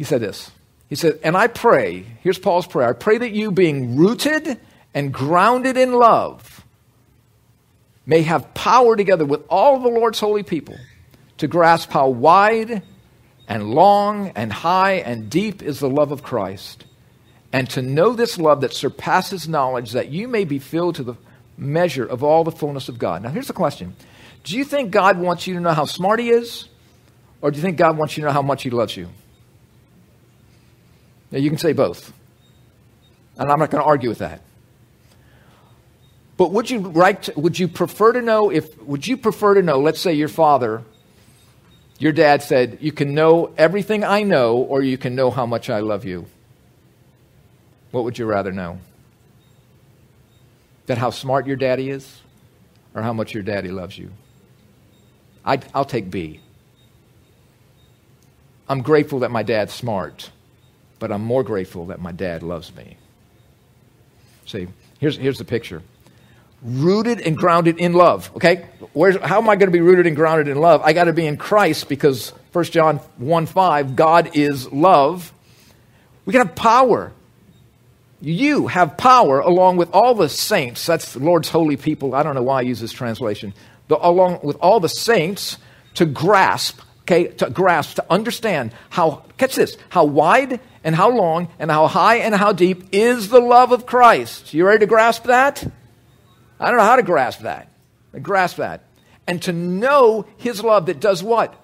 He 0.00 0.04
said 0.04 0.22
this. 0.22 0.50
He 0.88 0.94
said, 0.94 1.18
And 1.22 1.36
I 1.36 1.46
pray, 1.46 2.06
here's 2.22 2.38
Paul's 2.38 2.66
prayer 2.66 2.88
I 2.88 2.94
pray 2.94 3.18
that 3.18 3.32
you, 3.32 3.52
being 3.52 3.98
rooted 3.98 4.58
and 4.94 5.12
grounded 5.12 5.76
in 5.76 5.92
love, 5.92 6.64
may 8.06 8.22
have 8.22 8.54
power 8.54 8.96
together 8.96 9.26
with 9.26 9.44
all 9.50 9.78
the 9.78 9.90
Lord's 9.90 10.18
holy 10.18 10.42
people 10.42 10.78
to 11.36 11.46
grasp 11.46 11.90
how 11.90 12.08
wide 12.08 12.82
and 13.46 13.74
long 13.74 14.28
and 14.28 14.50
high 14.50 14.92
and 14.92 15.28
deep 15.28 15.62
is 15.62 15.80
the 15.80 15.90
love 15.90 16.12
of 16.12 16.22
Christ, 16.22 16.86
and 17.52 17.68
to 17.68 17.82
know 17.82 18.14
this 18.14 18.38
love 18.38 18.62
that 18.62 18.72
surpasses 18.72 19.46
knowledge, 19.46 19.92
that 19.92 20.08
you 20.08 20.28
may 20.28 20.46
be 20.46 20.58
filled 20.58 20.94
to 20.94 21.02
the 21.02 21.16
measure 21.58 22.06
of 22.06 22.24
all 22.24 22.42
the 22.42 22.50
fullness 22.50 22.88
of 22.88 22.98
God. 22.98 23.22
Now, 23.22 23.28
here's 23.28 23.48
the 23.48 23.52
question 23.52 23.94
Do 24.44 24.56
you 24.56 24.64
think 24.64 24.92
God 24.92 25.18
wants 25.18 25.46
you 25.46 25.52
to 25.52 25.60
know 25.60 25.74
how 25.74 25.84
smart 25.84 26.20
He 26.20 26.30
is, 26.30 26.70
or 27.42 27.50
do 27.50 27.58
you 27.58 27.62
think 27.62 27.76
God 27.76 27.98
wants 27.98 28.16
you 28.16 28.22
to 28.22 28.28
know 28.28 28.32
how 28.32 28.40
much 28.40 28.62
He 28.62 28.70
loves 28.70 28.96
you? 28.96 29.10
Now, 31.30 31.38
you 31.38 31.48
can 31.48 31.58
say 31.58 31.72
both. 31.72 32.12
And 33.38 33.50
I'm 33.50 33.58
not 33.58 33.70
going 33.70 33.82
to 33.82 33.86
argue 33.86 34.08
with 34.08 34.18
that. 34.18 34.42
But 36.36 36.52
would 36.52 36.70
you, 36.70 36.80
like 36.80 37.28
would 37.36 37.58
you 37.58 37.68
prefer 37.68 38.12
to 38.12 38.22
know 38.22 38.50
if, 38.50 38.80
would 38.82 39.06
you 39.06 39.16
prefer 39.16 39.54
to 39.54 39.62
know, 39.62 39.80
let's 39.80 40.00
say 40.00 40.14
your 40.14 40.28
father 40.28 40.84
your 42.00 42.12
dad 42.12 42.42
said, 42.42 42.78
You 42.80 42.92
can 42.92 43.14
know 43.14 43.52
everything 43.58 44.02
I 44.02 44.22
know, 44.22 44.56
or 44.56 44.82
you 44.82 44.96
can 44.98 45.14
know 45.14 45.30
how 45.30 45.44
much 45.46 45.68
I 45.68 45.80
love 45.80 46.04
you. 46.04 46.26
What 47.90 48.04
would 48.04 48.18
you 48.18 48.24
rather 48.24 48.50
know? 48.50 48.80
That 50.86 50.96
how 50.96 51.10
smart 51.10 51.46
your 51.46 51.56
daddy 51.56 51.90
is, 51.90 52.22
or 52.94 53.02
how 53.02 53.12
much 53.12 53.34
your 53.34 53.42
daddy 53.42 53.68
loves 53.68 53.98
you? 53.98 54.10
I, 55.44 55.60
i 55.74 55.78
will 55.78 55.84
take 55.84 56.10
B. 56.10 56.40
I'm 58.66 58.80
grateful 58.80 59.18
that 59.20 59.30
my 59.30 59.42
dad's 59.42 59.74
smart, 59.74 60.30
but 61.00 61.10
I'm 61.10 61.22
more 61.22 61.42
grateful 61.42 61.86
that 61.86 62.00
my 62.00 62.12
dad 62.12 62.44
loves 62.44 62.72
me. 62.76 62.96
See, 64.46 64.68
here's, 65.00 65.16
here's 65.16 65.38
the 65.38 65.44
picture 65.44 65.82
rooted 66.62 67.20
and 67.20 67.36
grounded 67.36 67.78
in 67.78 67.92
love. 67.94 68.30
Okay? 68.36 68.66
Where's, 68.92 69.16
how 69.16 69.38
am 69.38 69.48
I 69.48 69.56
going 69.56 69.68
to 69.68 69.72
be 69.72 69.80
rooted 69.80 70.06
and 70.06 70.14
grounded 70.14 70.48
in 70.48 70.60
love? 70.60 70.82
I 70.84 70.92
got 70.92 71.04
to 71.04 71.12
be 71.12 71.26
in 71.26 71.36
Christ 71.36 71.88
because 71.88 72.30
1 72.52 72.64
John 72.66 72.98
1 73.16 73.46
5, 73.46 73.96
God 73.96 74.36
is 74.36 74.70
love. 74.70 75.32
We 76.24 76.32
can 76.32 76.46
have 76.46 76.54
power. 76.54 77.12
You 78.20 78.66
have 78.66 78.98
power 78.98 79.40
along 79.40 79.78
with 79.78 79.90
all 79.92 80.14
the 80.14 80.28
saints. 80.28 80.84
That's 80.84 81.14
the 81.14 81.20
Lord's 81.20 81.48
holy 81.48 81.78
people. 81.78 82.14
I 82.14 82.22
don't 82.22 82.34
know 82.34 82.42
why 82.42 82.58
I 82.58 82.62
use 82.62 82.80
this 82.80 82.92
translation. 82.92 83.54
But 83.88 84.00
along 84.02 84.40
with 84.42 84.56
all 84.60 84.78
the 84.78 84.88
saints 84.88 85.56
to 85.94 86.04
grasp, 86.04 86.80
okay, 87.02 87.28
to 87.28 87.48
grasp, 87.48 87.96
to 87.96 88.04
understand 88.10 88.72
how, 88.90 89.24
catch 89.38 89.56
this, 89.56 89.78
how 89.88 90.04
wide 90.04 90.60
and 90.82 90.94
how 90.94 91.10
long 91.10 91.48
and 91.58 91.70
how 91.70 91.86
high 91.86 92.16
and 92.16 92.34
how 92.34 92.52
deep 92.52 92.84
is 92.92 93.28
the 93.28 93.40
love 93.40 93.72
of 93.72 93.86
Christ. 93.86 94.54
You 94.54 94.66
ready 94.66 94.80
to 94.80 94.86
grasp 94.86 95.24
that? 95.24 95.64
I 96.58 96.68
don't 96.68 96.76
know 96.76 96.84
how 96.84 96.96
to 96.96 97.02
grasp 97.02 97.40
that. 97.40 97.68
Grasp 98.22 98.56
that. 98.56 98.82
And 99.26 99.42
to 99.42 99.52
know 99.52 100.26
his 100.36 100.62
love 100.62 100.86
that 100.86 101.00
does 101.00 101.22
what? 101.22 101.54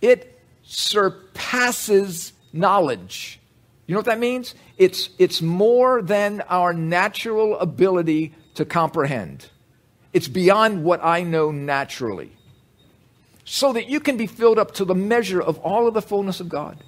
It 0.00 0.40
surpasses 0.62 2.32
knowledge. 2.52 3.40
You 3.86 3.94
know 3.94 3.98
what 3.98 4.06
that 4.06 4.18
means? 4.18 4.54
It's, 4.78 5.10
it's 5.18 5.42
more 5.42 6.02
than 6.02 6.40
our 6.48 6.72
natural 6.72 7.58
ability 7.58 8.34
to 8.54 8.64
comprehend. 8.64 9.48
It's 10.12 10.28
beyond 10.28 10.84
what 10.84 11.04
I 11.04 11.22
know 11.22 11.50
naturally. 11.50 12.32
So 13.44 13.72
that 13.72 13.88
you 13.88 14.00
can 14.00 14.16
be 14.16 14.26
filled 14.26 14.58
up 14.58 14.72
to 14.74 14.84
the 14.84 14.94
measure 14.94 15.42
of 15.42 15.58
all 15.58 15.88
of 15.88 15.94
the 15.94 16.02
fullness 16.02 16.40
of 16.40 16.48
God. 16.48 16.78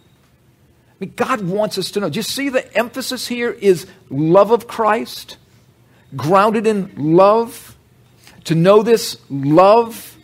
I 1.00 1.06
mean, 1.06 1.12
God 1.16 1.42
wants 1.42 1.76
us 1.78 1.90
to 1.92 2.00
know. 2.00 2.08
Do 2.08 2.18
you 2.18 2.22
see 2.22 2.48
the 2.48 2.72
emphasis 2.76 3.26
here 3.26 3.50
is 3.50 3.86
love 4.10 4.50
of 4.50 4.68
Christ? 4.68 5.36
grounded 6.16 6.66
in 6.66 6.92
love, 6.96 7.76
to 8.44 8.54
know 8.54 8.82
this 8.82 9.16
love 9.30 10.16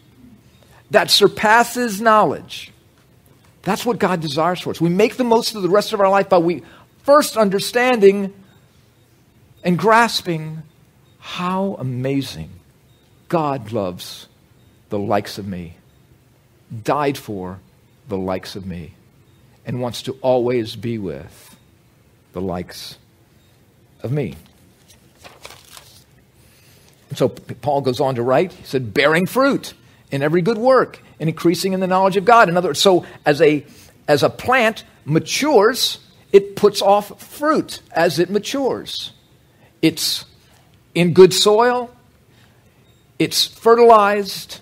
that 0.91 1.11
surpasses 1.11 2.01
knowledge. 2.01 2.73
That's 3.63 3.85
what 3.85 3.99
God 3.99 4.21
desires 4.21 4.61
for 4.61 4.71
us. 4.71 4.81
We 4.81 4.89
make 4.89 5.17
the 5.17 5.25
most 5.25 5.55
of 5.55 5.63
the 5.63 5.69
rest 5.69 5.93
of 5.93 6.01
our 6.01 6.09
life 6.09 6.29
by 6.29 6.39
we 6.39 6.63
first 7.03 7.37
understanding 7.37 8.33
and 9.63 9.79
grasping 9.79 10.63
how 11.19 11.77
amazing 11.79 12.51
God 13.29 13.73
loves 13.73 14.29
the 14.89 14.99
likes 14.99 15.39
of 15.39 15.47
me, 15.47 15.77
died 16.83 17.17
for 17.19 17.61
the 18.09 18.17
likes 18.17 18.57
of 18.57 18.67
me, 18.67 18.95
and 19.65 19.81
wants 19.81 20.03
to 20.03 20.13
always 20.23 20.77
be 20.77 20.99
with 20.99 21.57
the 22.33 22.41
likes 22.41 22.99
of 24.03 24.13
me. 24.13 24.37
So 27.15 27.29
Paul 27.29 27.81
goes 27.81 28.01
on 28.01 28.15
to 28.15 28.23
write, 28.23 28.53
he 28.53 28.65
said, 28.65 28.95
bearing 28.95 29.27
fruit 29.27 29.75
in 30.11 30.23
every 30.23 30.43
good 30.43 30.59
work 30.59 31.03
and 31.19 31.29
increasing 31.29 31.73
in 31.73 31.81
the 31.81 31.87
knowledge 31.87 32.17
of 32.17 32.25
God. 32.25 32.49
In 32.49 32.57
other 32.57 32.69
words, 32.69 32.81
so 32.81 33.05
as 33.27 33.41
a, 33.43 33.65
as 34.07 34.23
a 34.23 34.31
plant 34.31 34.85
matures, 35.05 35.99
it 36.33 36.55
puts 36.57 36.81
off 36.81 37.21
fruit 37.21 37.81
as 37.93 38.19
it 38.19 38.31
matures. 38.31 39.13
It's 39.83 40.25
in 40.95 41.13
good 41.13 41.33
soil, 41.33 41.95
it's 43.19 43.47
fertilized, 43.47 44.61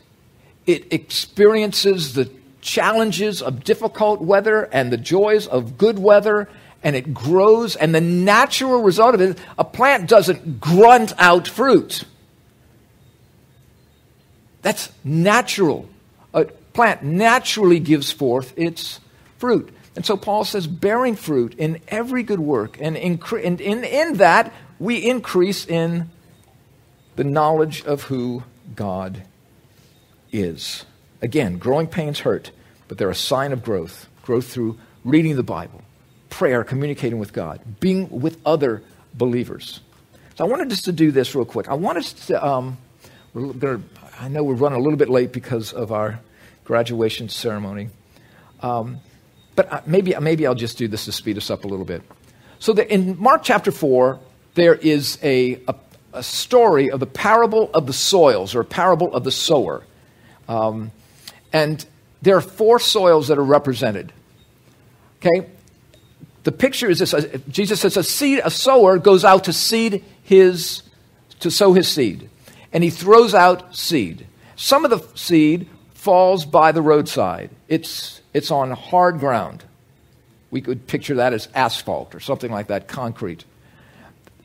it 0.66 0.92
experiences 0.92 2.14
the 2.14 2.30
challenges 2.68 3.40
of 3.40 3.64
difficult 3.64 4.20
weather 4.20 4.64
and 4.72 4.92
the 4.92 4.96
joys 4.96 5.46
of 5.46 5.78
good 5.78 5.98
weather, 5.98 6.48
and 6.82 6.94
it 6.94 7.14
grows. 7.14 7.76
And 7.76 7.94
the 7.94 8.00
natural 8.00 8.82
result 8.82 9.14
of 9.14 9.20
it, 9.20 9.38
a 9.56 9.64
plant 9.64 10.08
doesn't 10.08 10.60
grunt 10.60 11.12
out 11.18 11.48
fruit. 11.48 12.04
That's 14.62 14.90
natural. 15.02 15.88
A 16.34 16.44
plant 16.72 17.02
naturally 17.02 17.80
gives 17.80 18.12
forth 18.12 18.52
its 18.56 19.00
fruit. 19.38 19.70
And 19.96 20.04
so 20.04 20.16
Paul 20.16 20.44
says, 20.44 20.66
bearing 20.66 21.16
fruit 21.16 21.54
in 21.54 21.80
every 21.88 22.22
good 22.22 22.38
work, 22.38 22.78
and, 22.80 22.96
incre- 22.96 23.44
and 23.44 23.60
in, 23.60 23.82
in 23.82 24.14
that 24.18 24.52
we 24.78 24.98
increase 24.98 25.66
in 25.66 26.10
the 27.16 27.24
knowledge 27.24 27.82
of 27.84 28.02
who 28.02 28.44
God 28.76 29.22
is. 30.30 30.84
Again, 31.20 31.58
growing 31.58 31.88
pains 31.88 32.20
hurt, 32.20 32.52
but 32.88 32.98
they're 32.98 33.10
a 33.10 33.14
sign 33.14 33.52
of 33.52 33.62
growth. 33.62 34.08
Growth 34.22 34.48
through 34.48 34.78
reading 35.04 35.36
the 35.36 35.42
Bible, 35.42 35.82
prayer, 36.30 36.64
communicating 36.64 37.18
with 37.18 37.32
God, 37.32 37.60
being 37.80 38.08
with 38.20 38.38
other 38.44 38.82
believers. 39.14 39.80
So 40.34 40.44
I 40.44 40.48
wanted 40.48 40.70
us 40.72 40.82
to 40.82 40.92
do 40.92 41.10
this 41.10 41.34
real 41.34 41.44
quick. 41.44 41.68
I 41.68 41.74
want 41.74 41.98
us 41.98 42.12
to, 42.26 42.44
um, 42.44 42.78
we're 43.32 43.52
to 43.52 43.82
I 44.20 44.28
know 44.28 44.42
we're 44.42 44.54
running 44.54 44.78
a 44.78 44.82
little 44.82 44.98
bit 44.98 45.08
late 45.08 45.32
because 45.32 45.72
of 45.72 45.92
our 45.92 46.20
graduation 46.64 47.28
ceremony. 47.28 47.90
Um, 48.60 48.98
but 49.54 49.86
maybe, 49.86 50.14
maybe 50.20 50.46
I'll 50.46 50.54
just 50.54 50.76
do 50.78 50.88
this 50.88 51.04
to 51.04 51.12
speed 51.12 51.36
us 51.36 51.50
up 51.50 51.64
a 51.64 51.68
little 51.68 51.84
bit. 51.84 52.02
So 52.58 52.76
in 52.76 53.20
Mark 53.20 53.42
chapter 53.44 53.70
4, 53.70 54.18
there 54.54 54.74
is 54.74 55.18
a, 55.22 55.60
a, 55.68 55.74
a 56.12 56.22
story 56.22 56.90
of 56.90 57.00
the 57.00 57.06
parable 57.06 57.70
of 57.72 57.86
the 57.86 57.92
soils 57.92 58.54
or 58.54 58.64
parable 58.64 59.14
of 59.14 59.22
the 59.24 59.30
sower. 59.30 59.84
Um, 60.48 60.90
and 61.52 61.84
there 62.22 62.36
are 62.36 62.40
four 62.40 62.78
soils 62.78 63.28
that 63.28 63.38
are 63.38 63.44
represented. 63.44 64.12
Okay? 65.18 65.48
The 66.44 66.52
picture 66.52 66.88
is 66.88 66.98
this 66.98 67.14
uh, 67.14 67.38
Jesus 67.48 67.80
says 67.80 67.96
a 67.96 68.02
seed, 68.02 68.40
a 68.44 68.50
sower 68.50 68.98
goes 68.98 69.24
out 69.24 69.44
to 69.44 69.52
seed 69.52 70.04
his, 70.22 70.82
to 71.40 71.50
sow 71.50 71.72
his 71.72 71.88
seed. 71.88 72.30
And 72.72 72.84
he 72.84 72.90
throws 72.90 73.34
out 73.34 73.76
seed. 73.76 74.26
Some 74.56 74.84
of 74.84 74.90
the 74.90 75.06
seed 75.16 75.68
falls 75.94 76.44
by 76.44 76.72
the 76.72 76.82
roadside. 76.82 77.50
It's, 77.68 78.20
it's 78.32 78.50
on 78.50 78.70
hard 78.70 79.18
ground. 79.18 79.64
We 80.50 80.60
could 80.60 80.86
picture 80.86 81.16
that 81.16 81.32
as 81.32 81.48
asphalt 81.54 82.14
or 82.14 82.20
something 82.20 82.50
like 82.50 82.68
that, 82.68 82.88
concrete. 82.88 83.44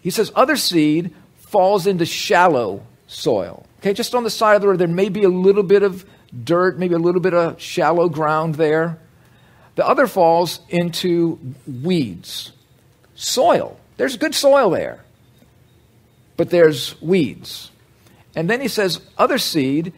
He 0.02 0.10
says 0.10 0.32
other 0.36 0.58
seed 0.58 1.14
falls 1.38 1.88
into 1.88 2.06
shallow 2.06 2.84
soil. 3.08 3.66
Okay, 3.80 3.94
just 3.94 4.16
on 4.16 4.24
the 4.24 4.30
side 4.30 4.56
of 4.56 4.62
the 4.62 4.68
road, 4.70 4.80
there 4.80 4.88
may 4.88 5.10
be 5.10 5.24
a 5.24 5.30
little 5.30 5.64
bit 5.64 5.84
of 5.84 6.06
dirt, 6.44 6.80
maybe 6.80 6.96
a 6.96 7.00
little 7.00 7.22
bit 7.22 7.34
of 7.34 7.62
shallow 7.62 8.10
ground 8.10 8.56
there. 8.56 9.00
The 9.76 9.88
other 9.88 10.08
falls 10.08 10.60
into 10.70 11.40
weeds, 11.68 12.52
soil. 13.16 13.80
There's 13.98 14.18
good 14.18 14.36
soil 14.36 14.70
there, 14.70 15.04
but 16.38 16.50
there's 16.50 17.00
weeds. 17.02 17.72
And 18.36 18.50
then 18.50 18.62
he 18.62 18.68
says 18.68 19.02
other 19.18 19.38
seed 19.38 19.94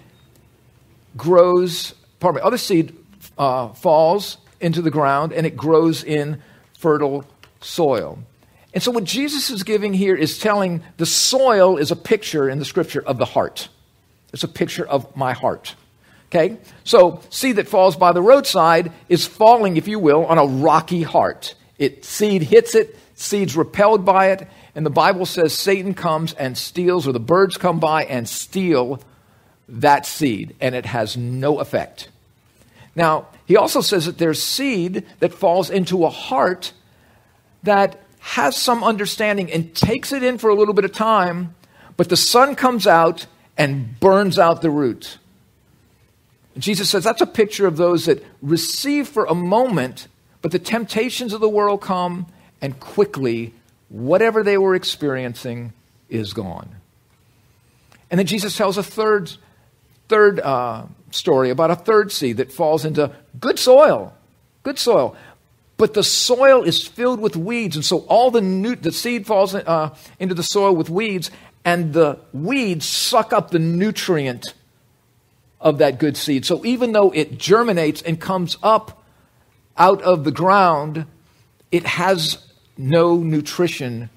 grows, 1.15 1.93
pardon 2.19 2.41
me, 2.41 2.45
other 2.45 2.57
seed 2.57 2.95
uh, 3.37 3.69
falls 3.69 4.37
into 4.59 4.81
the 4.81 4.91
ground 4.91 5.33
and 5.33 5.45
it 5.45 5.55
grows 5.55 6.03
in 6.03 6.41
fertile 6.77 7.25
soil. 7.61 8.19
And 8.73 8.83
so, 8.83 8.91
what 8.91 9.05
Jesus 9.05 9.49
is 9.49 9.63
giving 9.63 9.93
here 9.93 10.15
is 10.15 10.37
telling 10.37 10.83
the 10.97 11.05
soil 11.05 11.77
is 11.77 11.91
a 11.91 11.95
picture 11.95 12.49
in 12.49 12.59
the 12.59 12.65
scripture 12.65 13.01
of 13.01 13.17
the 13.17 13.25
heart. 13.25 13.69
It's 14.33 14.43
a 14.43 14.49
picture 14.49 14.85
of 14.85 15.15
my 15.15 15.31
heart. 15.31 15.75
Okay? 16.27 16.57
So, 16.83 17.21
seed 17.29 17.57
that 17.57 17.67
falls 17.67 17.95
by 17.95 18.11
the 18.11 18.21
roadside 18.21 18.91
is 19.09 19.25
falling, 19.25 19.77
if 19.77 19.87
you 19.87 19.99
will, 19.99 20.25
on 20.25 20.37
a 20.37 20.45
rocky 20.45 21.03
heart. 21.03 21.55
It 21.77 22.05
seed 22.05 22.41
hits 22.41 22.75
it, 22.75 22.97
seed's 23.15 23.55
repelled 23.55 24.05
by 24.05 24.31
it, 24.31 24.47
and 24.75 24.85
the 24.85 24.91
Bible 24.91 25.25
says 25.25 25.53
Satan 25.53 25.93
comes 25.93 26.33
and 26.33 26.57
steals, 26.57 27.07
or 27.07 27.11
the 27.11 27.19
birds 27.19 27.57
come 27.57 27.79
by 27.79 28.05
and 28.05 28.27
steal 28.27 29.01
that 29.67 30.05
seed, 30.05 30.55
and 30.59 30.75
it 30.75 30.85
has 30.85 31.17
no 31.17 31.59
effect. 31.59 32.09
Now, 32.95 33.27
he 33.45 33.57
also 33.57 33.81
says 33.81 34.05
that 34.05 34.17
there's 34.17 34.41
seed 34.41 35.05
that 35.19 35.33
falls 35.33 35.69
into 35.69 36.05
a 36.05 36.09
heart 36.09 36.71
that 37.63 38.01
has 38.19 38.55
some 38.55 38.83
understanding 38.83 39.51
and 39.51 39.75
takes 39.75 40.11
it 40.11 40.23
in 40.23 40.37
for 40.37 40.49
a 40.49 40.55
little 40.55 40.73
bit 40.73 40.85
of 40.85 40.91
time, 40.91 41.55
but 41.97 42.09
the 42.09 42.17
sun 42.17 42.55
comes 42.55 42.87
out 42.87 43.27
and 43.57 43.99
burns 43.99 44.39
out 44.39 44.61
the 44.61 44.69
root. 44.69 45.17
Jesus 46.57 46.89
says 46.89 47.03
that's 47.03 47.21
a 47.21 47.27
picture 47.27 47.67
of 47.67 47.77
those 47.77 48.05
that 48.05 48.23
receive 48.41 49.07
for 49.07 49.25
a 49.25 49.35
moment, 49.35 50.07
but 50.41 50.51
the 50.51 50.59
temptations 50.59 51.33
of 51.33 51.41
the 51.41 51.49
world 51.49 51.81
come, 51.81 52.27
and 52.61 52.79
quickly, 52.79 53.53
whatever 53.89 54.41
they 54.43 54.57
were 54.57 54.75
experiencing 54.75 55.73
is 56.09 56.33
gone. 56.33 56.69
And 58.09 58.19
then 58.19 58.27
Jesus 58.27 58.55
tells 58.55 58.77
a 58.77 58.83
third, 58.83 59.31
third 60.07 60.39
uh, 60.39 60.85
story 61.11 61.49
about 61.49 61.71
a 61.71 61.75
third 61.75 62.11
seed 62.11 62.37
that 62.37 62.51
falls 62.51 62.85
into 62.85 63.11
good 63.39 63.59
soil. 63.59 64.13
Good 64.63 64.79
soil. 64.79 65.15
But 65.77 65.93
the 65.93 66.03
soil 66.03 66.63
is 66.63 66.87
filled 66.87 67.19
with 67.19 67.35
weeds, 67.35 67.75
and 67.75 67.83
so 67.83 67.99
all 68.07 68.31
the, 68.31 68.41
nu- 68.41 68.77
the 68.77 68.93
seed 68.93 69.27
falls 69.27 69.53
uh, 69.53 69.95
into 70.19 70.33
the 70.33 70.43
soil 70.43 70.73
with 70.73 70.89
weeds, 70.89 71.31
and 71.65 71.91
the 71.93 72.17
weeds 72.31 72.85
suck 72.85 73.33
up 73.33 73.51
the 73.51 73.59
nutrient 73.59 74.53
of 75.65 75.79
that 75.79 75.97
good 75.97 76.15
seed. 76.15 76.45
So 76.45 76.63
even 76.63 76.91
though 76.91 77.09
it 77.09 77.39
germinates 77.39 78.03
and 78.03 78.21
comes 78.21 78.55
up 78.61 79.03
out 79.75 80.01
of 80.03 80.23
the 80.23 80.31
ground, 80.31 81.07
it 81.71 81.85
has 81.87 82.37
no 82.77 83.17
nutrition 83.17 84.11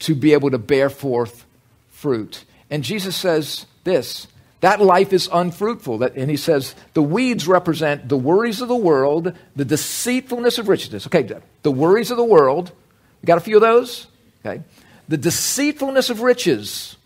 to 0.00 0.14
be 0.14 0.32
able 0.32 0.50
to 0.50 0.58
bear 0.58 0.88
forth 0.88 1.44
fruit. 1.90 2.44
And 2.70 2.82
Jesus 2.82 3.14
says 3.14 3.66
this 3.84 4.26
that 4.60 4.80
life 4.80 5.12
is 5.12 5.28
unfruitful. 5.30 6.02
And 6.02 6.30
he 6.30 6.38
says 6.38 6.74
the 6.94 7.02
weeds 7.02 7.46
represent 7.46 8.08
the 8.08 8.16
worries 8.16 8.62
of 8.62 8.68
the 8.68 8.74
world, 8.74 9.34
the 9.54 9.66
deceitfulness 9.66 10.56
of 10.56 10.66
riches. 10.66 11.06
Okay, 11.06 11.28
the 11.62 11.70
worries 11.70 12.10
of 12.10 12.16
the 12.16 12.24
world. 12.24 12.72
You 13.20 13.26
got 13.26 13.36
a 13.36 13.42
few 13.42 13.56
of 13.56 13.62
those? 13.62 14.06
Okay. 14.44 14.62
The 15.08 15.18
deceitfulness 15.18 16.08
of 16.08 16.22
riches. 16.22 16.96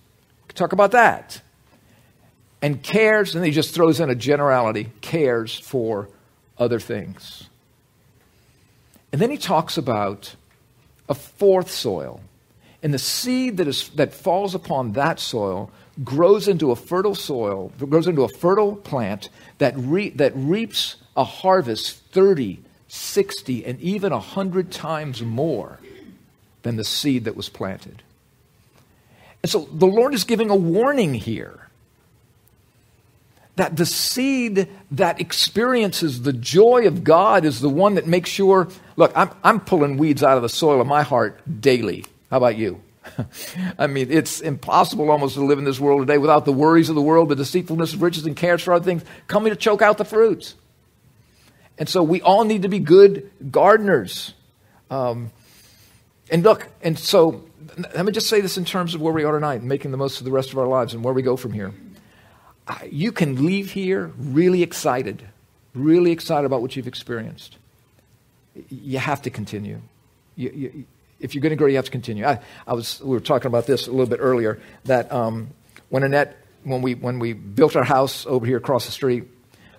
Talk 0.55 0.73
about 0.73 0.93
that 0.93 1.43
and 2.63 2.83
cares, 2.83 3.35
and 3.35 3.45
he 3.45 3.51
just 3.51 3.75
throws 3.75 4.01
in 4.01 4.11
a 4.11 4.15
generality, 4.15 4.91
cares 5.01 5.59
for 5.59 6.09
other 6.59 6.79
things. 6.79 7.49
And 9.13 9.21
then 9.21 9.31
he 9.31 9.39
talks 9.39 9.77
about 9.77 10.37
a 11.09 11.15
fourth 11.15 11.71
soil. 11.71 12.21
And 12.83 12.95
the 12.95 12.99
seed 12.99 13.57
that, 13.59 13.67
is, 13.67 13.89
that 13.91 14.15
falls 14.15 14.55
upon 14.55 14.93
that 14.93 15.21
soil 15.21 15.71
grows 16.05 16.49
into 16.49 16.71
a 16.71 16.77
fertile 16.77 17.15
soil, 17.15 17.73
grows 17.79 18.07
into 18.07 18.23
a 18.23 18.29
fertile 18.29 18.77
plant 18.77 19.29
that, 19.59 19.75
re, 19.77 20.11
that 20.11 20.33
reaps 20.35 20.97
a 21.17 21.25
harvest 21.25 21.99
30, 22.13 22.61
60, 22.89 23.67
and 23.67 23.81
even 23.81 24.13
100 24.13 24.71
times 24.71 25.23
more 25.23 25.79
than 26.63 26.77
the 26.77 26.85
seed 26.85 27.25
that 27.25 27.37
was 27.37 27.49
planted. 27.49 28.03
And 29.43 29.51
so 29.51 29.69
the 29.73 29.87
Lord 29.87 30.15
is 30.15 30.25
giving 30.25 30.51
a 30.51 30.57
warning 30.57 31.15
here 31.15 31.70
that 33.57 33.77
the 33.77 33.87
seed 33.87 34.69
that 34.93 35.21
experiences 35.21 36.23
the 36.23 36.33
joy 36.33 36.87
of 36.87 37.05
God 37.05 37.45
is 37.45 37.61
the 37.61 37.69
one 37.69 37.95
that 37.95 38.07
makes 38.07 38.31
sure. 38.31 38.69
Look, 38.97 39.13
I'm, 39.15 39.31
I'm 39.45 39.61
pulling 39.61 39.97
weeds 39.97 40.23
out 40.23 40.37
of 40.37 40.43
the 40.43 40.49
soil 40.49 40.81
of 40.81 40.87
my 40.87 41.03
heart 41.03 41.41
daily. 41.61 42.07
How 42.31 42.39
about 42.39 42.57
you? 42.57 42.81
I 43.79 43.87
mean, 43.87 44.11
it's 44.11 44.41
impossible 44.41 45.11
almost 45.11 45.35
to 45.35 45.45
live 45.45 45.59
in 45.59 45.65
this 45.65 45.81
world 45.81 46.03
today 46.03 46.19
without 46.19 46.45
the 46.45 46.53
worries 46.53 46.89
of 46.89 46.95
the 46.95 47.03
world, 47.03 47.29
the 47.29 47.37
deceitfulness 47.37 47.95
of 47.95 48.03
riches, 48.03 48.25
and 48.25 48.37
cares 48.37 48.63
for 48.63 48.73
other 48.73 48.85
things 48.85 49.03
coming 49.27 49.51
to 49.51 49.57
choke 49.57 49.83
out 49.83 49.99
the 49.99 50.05
fruits. 50.05 50.55
And 51.77 51.89
so 51.89 52.03
we 52.03 52.21
all 52.21 52.45
need 52.45 52.63
to 52.63 52.69
be 52.69 52.79
good 52.79 53.31
gardeners. 53.51 54.35
Um, 54.91 55.33
and 56.31 56.43
look, 56.43 56.69
and 56.83 56.99
so 56.99 57.45
let 57.95 58.05
me 58.05 58.13
just 58.13 58.29
say 58.29 58.41
this 58.41 58.59
in 58.59 58.65
terms 58.65 58.95
of 58.95 59.01
where 59.01 59.13
we 59.13 59.25
are 59.25 59.33
tonight, 59.33 59.63
making 59.63 59.91
the 59.91 59.97
most 59.97 60.19
of 60.19 60.25
the 60.25 60.31
rest 60.31 60.53
of 60.53 60.59
our 60.59 60.67
lives 60.67 60.95
and 60.95 61.03
where 61.03 61.15
we 61.15 61.23
go 61.23 61.37
from 61.37 61.53
here 61.53 61.73
you 62.91 63.13
can 63.13 63.45
leave 63.47 63.71
here 63.73 64.13
really 64.19 64.63
excited, 64.63 65.23
really 65.75 66.13
excited 66.13 66.47
about 66.47 66.63
what 66.63 66.77
you've 66.77 66.87
experienced. 66.87 67.57
You 68.69 68.99
have 68.99 69.23
to 69.23 69.31
continue. 69.31 69.81
You, 70.37 70.51
you, 70.51 70.85
if 71.21 71.35
you're 71.35 71.43
going 71.43 71.51
to 71.51 71.57
grow, 71.57 71.67
you 71.67 71.77
have 71.77 71.85
to 71.85 71.91
continue. 71.91 72.27
I, 72.27 72.41
I, 72.67 72.75
was, 72.75 73.01
we 73.01 73.11
were 73.11 73.21
talking 73.21 73.47
about 73.47 73.67
this 73.67 73.87
a 73.87 73.91
little 73.91 74.07
bit 74.07 74.21
earlier 74.21 74.61
that 74.85 75.13
um, 75.13 75.51
when 75.89 76.03
Annette, 76.03 76.37
when 76.65 76.83
we, 76.83 76.95
when 76.95 77.19
we 77.19 77.33
built 77.33 77.77
our 77.77 77.85
house 77.85 78.27
over 78.27 78.47
here 78.47 78.57
across 78.57 78.87
the 78.87 78.93
street, 78.93 79.25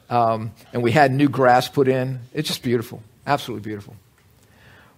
um, 0.09 0.51
and 0.73 0.83
we 0.83 0.91
had 0.91 1.11
new 1.11 1.29
grass 1.29 1.69
put 1.69 1.87
in, 1.87 2.19
it's 2.33 2.47
just 2.47 2.63
beautiful, 2.63 3.01
absolutely 3.25 3.63
beautiful, 3.63 3.95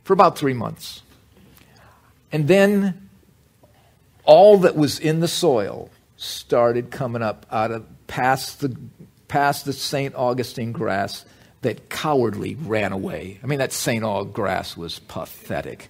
for 0.03 0.13
about 0.13 0.37
three 0.37 0.53
months. 0.53 1.03
And 2.31 2.47
then 2.47 3.09
all 4.25 4.59
that 4.59 4.75
was 4.75 4.99
in 4.99 5.19
the 5.19 5.27
soil 5.27 5.89
started 6.23 6.91
coming 6.91 7.21
up 7.21 7.45
out 7.51 7.71
of 7.71 7.85
past 8.07 8.61
the 8.61 8.75
past 9.27 9.65
the 9.65 9.73
St. 9.73 10.13
Augustine 10.15 10.71
grass 10.71 11.25
that 11.61 11.89
cowardly 11.89 12.55
ran 12.55 12.91
away. 12.91 13.39
I 13.41 13.47
mean, 13.47 13.59
that 13.59 13.73
St. 13.73 14.03
Aug 14.03 14.31
grass 14.33 14.77
was 14.77 14.99
pathetic. 14.99 15.89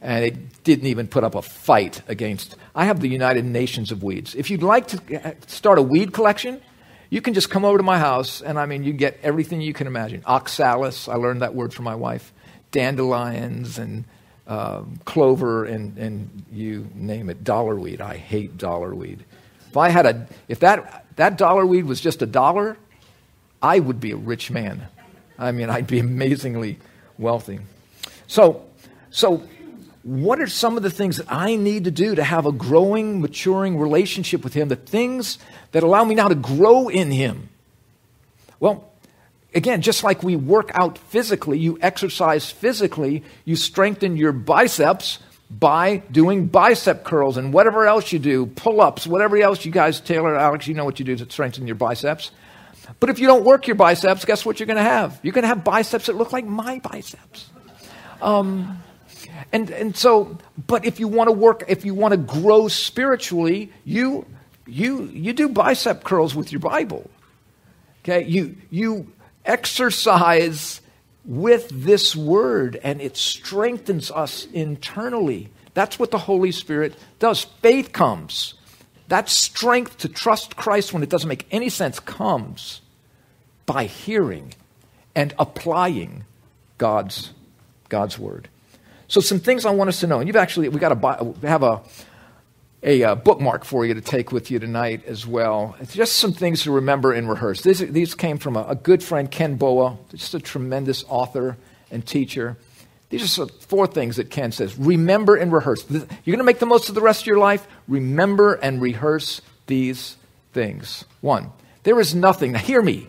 And 0.00 0.24
it 0.24 0.64
didn't 0.64 0.86
even 0.86 1.08
put 1.08 1.24
up 1.24 1.34
a 1.34 1.42
fight 1.42 2.02
against. 2.08 2.54
I 2.74 2.84
have 2.84 3.00
the 3.00 3.08
United 3.08 3.44
Nations 3.44 3.90
of 3.90 4.02
Weeds. 4.02 4.34
If 4.34 4.48
you'd 4.48 4.62
like 4.62 4.86
to 4.88 5.36
start 5.48 5.78
a 5.78 5.82
weed 5.82 6.12
collection, 6.12 6.62
you 7.10 7.20
can 7.20 7.34
just 7.34 7.50
come 7.50 7.64
over 7.64 7.78
to 7.78 7.82
my 7.82 7.98
house, 7.98 8.40
and 8.40 8.58
I 8.58 8.66
mean, 8.66 8.84
you 8.84 8.92
get 8.92 9.18
everything 9.22 9.60
you 9.60 9.72
can 9.72 9.86
imagine. 9.86 10.22
Oxalis, 10.24 11.08
I 11.08 11.14
learned 11.14 11.42
that 11.42 11.54
word 11.54 11.74
from 11.74 11.84
my 11.84 11.94
wife, 11.94 12.32
dandelions, 12.70 13.78
and 13.78 14.04
uh, 14.46 14.82
clover, 15.04 15.64
and, 15.64 15.98
and 15.98 16.44
you 16.52 16.88
name 16.94 17.28
it, 17.28 17.44
dollarweed. 17.44 18.00
I 18.00 18.16
hate 18.16 18.56
dollarweed. 18.56 19.20
If 19.68 19.76
I 19.76 19.90
had 19.90 20.06
a, 20.06 20.26
if 20.48 20.60
that, 20.60 21.06
that 21.16 21.36
dollar 21.36 21.64
weed 21.66 21.84
was 21.84 22.00
just 22.00 22.22
a 22.22 22.26
dollar, 22.26 22.76
I 23.62 23.78
would 23.78 24.00
be 24.00 24.12
a 24.12 24.16
rich 24.16 24.50
man. 24.50 24.86
I 25.38 25.52
mean, 25.52 25.70
I'd 25.70 25.86
be 25.86 25.98
amazingly 25.98 26.78
wealthy. 27.18 27.60
So, 28.26 28.64
so 29.10 29.42
what 30.02 30.40
are 30.40 30.46
some 30.46 30.76
of 30.76 30.82
the 30.82 30.90
things 30.90 31.18
that 31.18 31.26
I 31.30 31.56
need 31.56 31.84
to 31.84 31.90
do 31.90 32.14
to 32.14 32.24
have 32.24 32.46
a 32.46 32.52
growing, 32.52 33.20
maturing 33.20 33.78
relationship 33.78 34.42
with 34.42 34.54
Him? 34.54 34.68
The 34.68 34.76
things 34.76 35.38
that 35.72 35.82
allow 35.82 36.04
me 36.04 36.14
now 36.14 36.28
to 36.28 36.34
grow 36.34 36.88
in 36.88 37.10
Him? 37.10 37.50
Well, 38.58 38.90
again, 39.54 39.82
just 39.82 40.02
like 40.02 40.22
we 40.22 40.34
work 40.34 40.70
out 40.74 40.98
physically, 40.98 41.58
you 41.58 41.78
exercise 41.80 42.50
physically, 42.50 43.22
you 43.44 43.54
strengthen 43.54 44.16
your 44.16 44.32
biceps, 44.32 45.18
by 45.50 45.98
doing 46.10 46.46
bicep 46.46 47.04
curls 47.04 47.36
and 47.36 47.52
whatever 47.52 47.86
else 47.86 48.12
you 48.12 48.18
do, 48.18 48.46
pull 48.46 48.80
ups, 48.80 49.06
whatever 49.06 49.38
else 49.38 49.64
you 49.64 49.72
guys, 49.72 50.00
Taylor, 50.00 50.36
Alex, 50.36 50.66
you 50.66 50.74
know 50.74 50.84
what 50.84 50.98
you 50.98 51.04
do 51.04 51.16
to 51.16 51.30
strengthen 51.30 51.66
your 51.66 51.76
biceps. 51.76 52.30
But 53.00 53.10
if 53.10 53.18
you 53.18 53.26
don't 53.26 53.44
work 53.44 53.66
your 53.66 53.76
biceps, 53.76 54.24
guess 54.24 54.44
what 54.44 54.60
you're 54.60 54.66
going 54.66 54.76
to 54.76 54.82
have? 54.82 55.18
You're 55.22 55.32
going 55.32 55.42
to 55.42 55.48
have 55.48 55.64
biceps 55.64 56.06
that 56.06 56.16
look 56.16 56.32
like 56.32 56.44
my 56.44 56.78
biceps. 56.80 57.50
Um, 58.20 58.82
and, 59.52 59.70
and 59.70 59.96
so, 59.96 60.38
but 60.66 60.84
if 60.84 61.00
you 61.00 61.08
want 61.08 61.28
to 61.28 61.32
work, 61.32 61.64
if 61.68 61.84
you 61.84 61.94
want 61.94 62.12
to 62.12 62.18
grow 62.18 62.68
spiritually, 62.68 63.72
you, 63.84 64.26
you, 64.66 65.04
you 65.04 65.32
do 65.32 65.48
bicep 65.48 66.04
curls 66.04 66.34
with 66.34 66.52
your 66.52 66.60
Bible. 66.60 67.10
Okay? 68.02 68.24
You, 68.26 68.56
you 68.70 69.12
exercise 69.44 70.80
with 71.28 71.68
this 71.68 72.16
word 72.16 72.80
and 72.82 73.00
it 73.02 73.16
strengthens 73.16 74.10
us 74.10 74.46
internally. 74.46 75.50
That's 75.74 75.98
what 75.98 76.10
the 76.10 76.18
Holy 76.18 76.50
Spirit 76.50 76.94
does. 77.18 77.44
Faith 77.44 77.92
comes. 77.92 78.54
That 79.08 79.28
strength 79.28 79.98
to 79.98 80.08
trust 80.08 80.56
Christ 80.56 80.92
when 80.92 81.02
it 81.02 81.10
doesn't 81.10 81.28
make 81.28 81.46
any 81.50 81.68
sense 81.68 82.00
comes 82.00 82.80
by 83.66 83.84
hearing 83.84 84.54
and 85.14 85.34
applying 85.38 86.24
God's, 86.78 87.32
God's 87.88 88.18
word. 88.18 88.48
So, 89.06 89.20
some 89.20 89.40
things 89.40 89.64
I 89.64 89.70
want 89.70 89.88
us 89.88 90.00
to 90.00 90.06
know, 90.06 90.18
and 90.18 90.28
you've 90.28 90.36
actually, 90.36 90.68
we 90.68 90.78
got 90.78 91.00
to 91.00 91.34
have 91.46 91.62
a, 91.62 91.80
a 92.82 93.02
uh, 93.02 93.14
bookmark 93.16 93.64
for 93.64 93.84
you 93.84 93.94
to 93.94 94.00
take 94.00 94.30
with 94.30 94.50
you 94.50 94.58
tonight 94.58 95.04
as 95.06 95.26
well. 95.26 95.76
It's 95.80 95.94
just 95.94 96.16
some 96.16 96.32
things 96.32 96.62
to 96.62 96.70
remember 96.70 97.12
and 97.12 97.28
rehearse. 97.28 97.62
These, 97.62 97.80
these 97.90 98.14
came 98.14 98.38
from 98.38 98.56
a, 98.56 98.64
a 98.68 98.74
good 98.74 99.02
friend, 99.02 99.30
Ken 99.30 99.56
Boa, 99.56 99.98
just 100.14 100.34
a 100.34 100.40
tremendous 100.40 101.04
author 101.08 101.56
and 101.90 102.06
teacher. 102.06 102.56
These 103.10 103.38
are 103.38 103.46
four 103.46 103.86
things 103.86 104.16
that 104.16 104.30
Ken 104.30 104.52
says. 104.52 104.78
Remember 104.78 105.34
and 105.34 105.52
rehearse. 105.52 105.84
You're 105.90 106.06
going 106.26 106.38
to 106.38 106.44
make 106.44 106.58
the 106.58 106.66
most 106.66 106.88
of 106.88 106.94
the 106.94 107.00
rest 107.00 107.22
of 107.22 107.26
your 107.26 107.38
life. 107.38 107.66
Remember 107.88 108.54
and 108.54 108.80
rehearse 108.80 109.40
these 109.66 110.16
things. 110.52 111.04
One, 111.20 111.50
there 111.82 111.98
is 111.98 112.14
nothing, 112.14 112.52
now 112.52 112.58
hear 112.58 112.82
me, 112.82 113.08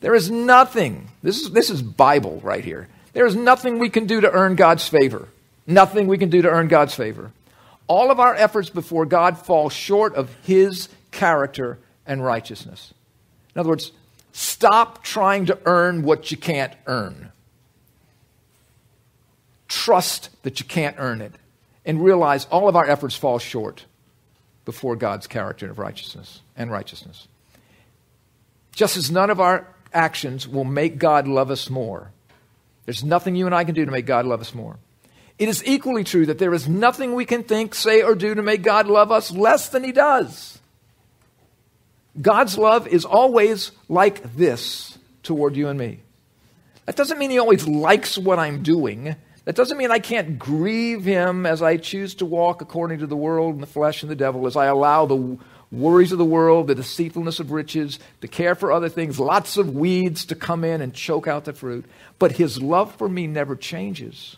there 0.00 0.14
is 0.14 0.30
nothing, 0.30 1.08
this 1.22 1.40
is, 1.40 1.50
this 1.50 1.70
is 1.70 1.82
Bible 1.82 2.40
right 2.42 2.64
here. 2.64 2.88
There 3.12 3.26
is 3.26 3.36
nothing 3.36 3.78
we 3.78 3.90
can 3.90 4.06
do 4.06 4.20
to 4.22 4.30
earn 4.30 4.56
God's 4.56 4.88
favor. 4.88 5.28
Nothing 5.66 6.08
we 6.08 6.18
can 6.18 6.30
do 6.30 6.42
to 6.42 6.50
earn 6.50 6.68
God's 6.68 6.94
favor. 6.94 7.30
All 7.86 8.10
of 8.10 8.18
our 8.18 8.34
efforts 8.34 8.70
before 8.70 9.06
God 9.06 9.38
fall 9.38 9.68
short 9.68 10.14
of 10.14 10.34
His 10.42 10.88
character 11.10 11.78
and 12.06 12.24
righteousness. 12.24 12.92
In 13.54 13.60
other 13.60 13.68
words, 13.68 13.92
stop 14.32 15.04
trying 15.04 15.46
to 15.46 15.58
earn 15.64 16.02
what 16.02 16.30
you 16.30 16.36
can't 16.36 16.72
earn. 16.86 17.30
Trust 19.68 20.30
that 20.42 20.60
you 20.60 20.66
can't 20.66 20.96
earn 20.98 21.20
it 21.20 21.32
and 21.84 22.02
realize 22.02 22.46
all 22.46 22.68
of 22.68 22.76
our 22.76 22.88
efforts 22.88 23.16
fall 23.16 23.38
short 23.38 23.84
before 24.64 24.96
God's 24.96 25.26
character 25.26 25.70
of 25.70 25.78
righteousness 25.78 26.40
and 26.56 26.70
righteousness. 26.70 27.28
Just 28.74 28.96
as 28.96 29.10
none 29.10 29.30
of 29.30 29.40
our 29.40 29.68
actions 29.92 30.48
will 30.48 30.64
make 30.64 30.98
God 30.98 31.28
love 31.28 31.50
us 31.50 31.70
more, 31.70 32.10
there's 32.86 33.04
nothing 33.04 33.36
you 33.36 33.46
and 33.46 33.54
I 33.54 33.64
can 33.64 33.74
do 33.74 33.84
to 33.84 33.90
make 33.90 34.06
God 34.06 34.26
love 34.26 34.40
us 34.40 34.54
more. 34.54 34.76
It 35.38 35.48
is 35.48 35.64
equally 35.66 36.04
true 36.04 36.26
that 36.26 36.38
there 36.38 36.54
is 36.54 36.68
nothing 36.68 37.14
we 37.14 37.24
can 37.24 37.42
think, 37.42 37.74
say, 37.74 38.02
or 38.02 38.14
do 38.14 38.34
to 38.34 38.42
make 38.42 38.62
God 38.62 38.86
love 38.86 39.10
us 39.10 39.32
less 39.32 39.68
than 39.68 39.82
He 39.82 39.92
does. 39.92 40.58
God's 42.20 42.56
love 42.56 42.86
is 42.86 43.04
always 43.04 43.72
like 43.88 44.36
this 44.36 44.96
toward 45.24 45.56
you 45.56 45.68
and 45.68 45.78
me. 45.78 46.00
That 46.86 46.94
doesn't 46.94 47.18
mean 47.18 47.30
He 47.30 47.38
always 47.38 47.66
likes 47.66 48.16
what 48.16 48.38
I'm 48.38 48.62
doing. 48.62 49.16
That 49.44 49.56
doesn't 49.56 49.76
mean 49.76 49.90
I 49.90 49.98
can't 49.98 50.38
grieve 50.38 51.04
Him 51.04 51.46
as 51.46 51.62
I 51.62 51.78
choose 51.78 52.14
to 52.16 52.26
walk 52.26 52.62
according 52.62 53.00
to 53.00 53.06
the 53.08 53.16
world 53.16 53.54
and 53.54 53.62
the 53.62 53.66
flesh 53.66 54.02
and 54.02 54.10
the 54.10 54.16
devil, 54.16 54.46
as 54.46 54.54
I 54.54 54.66
allow 54.66 55.04
the 55.06 55.36
worries 55.72 56.12
of 56.12 56.18
the 56.18 56.24
world, 56.24 56.68
the 56.68 56.76
deceitfulness 56.76 57.40
of 57.40 57.50
riches, 57.50 57.98
the 58.20 58.28
care 58.28 58.54
for 58.54 58.70
other 58.70 58.88
things, 58.88 59.18
lots 59.18 59.56
of 59.56 59.74
weeds 59.74 60.26
to 60.26 60.36
come 60.36 60.62
in 60.62 60.80
and 60.80 60.94
choke 60.94 61.26
out 61.26 61.44
the 61.44 61.52
fruit. 61.52 61.86
But 62.20 62.32
His 62.32 62.62
love 62.62 62.94
for 62.94 63.08
me 63.08 63.26
never 63.26 63.56
changes 63.56 64.36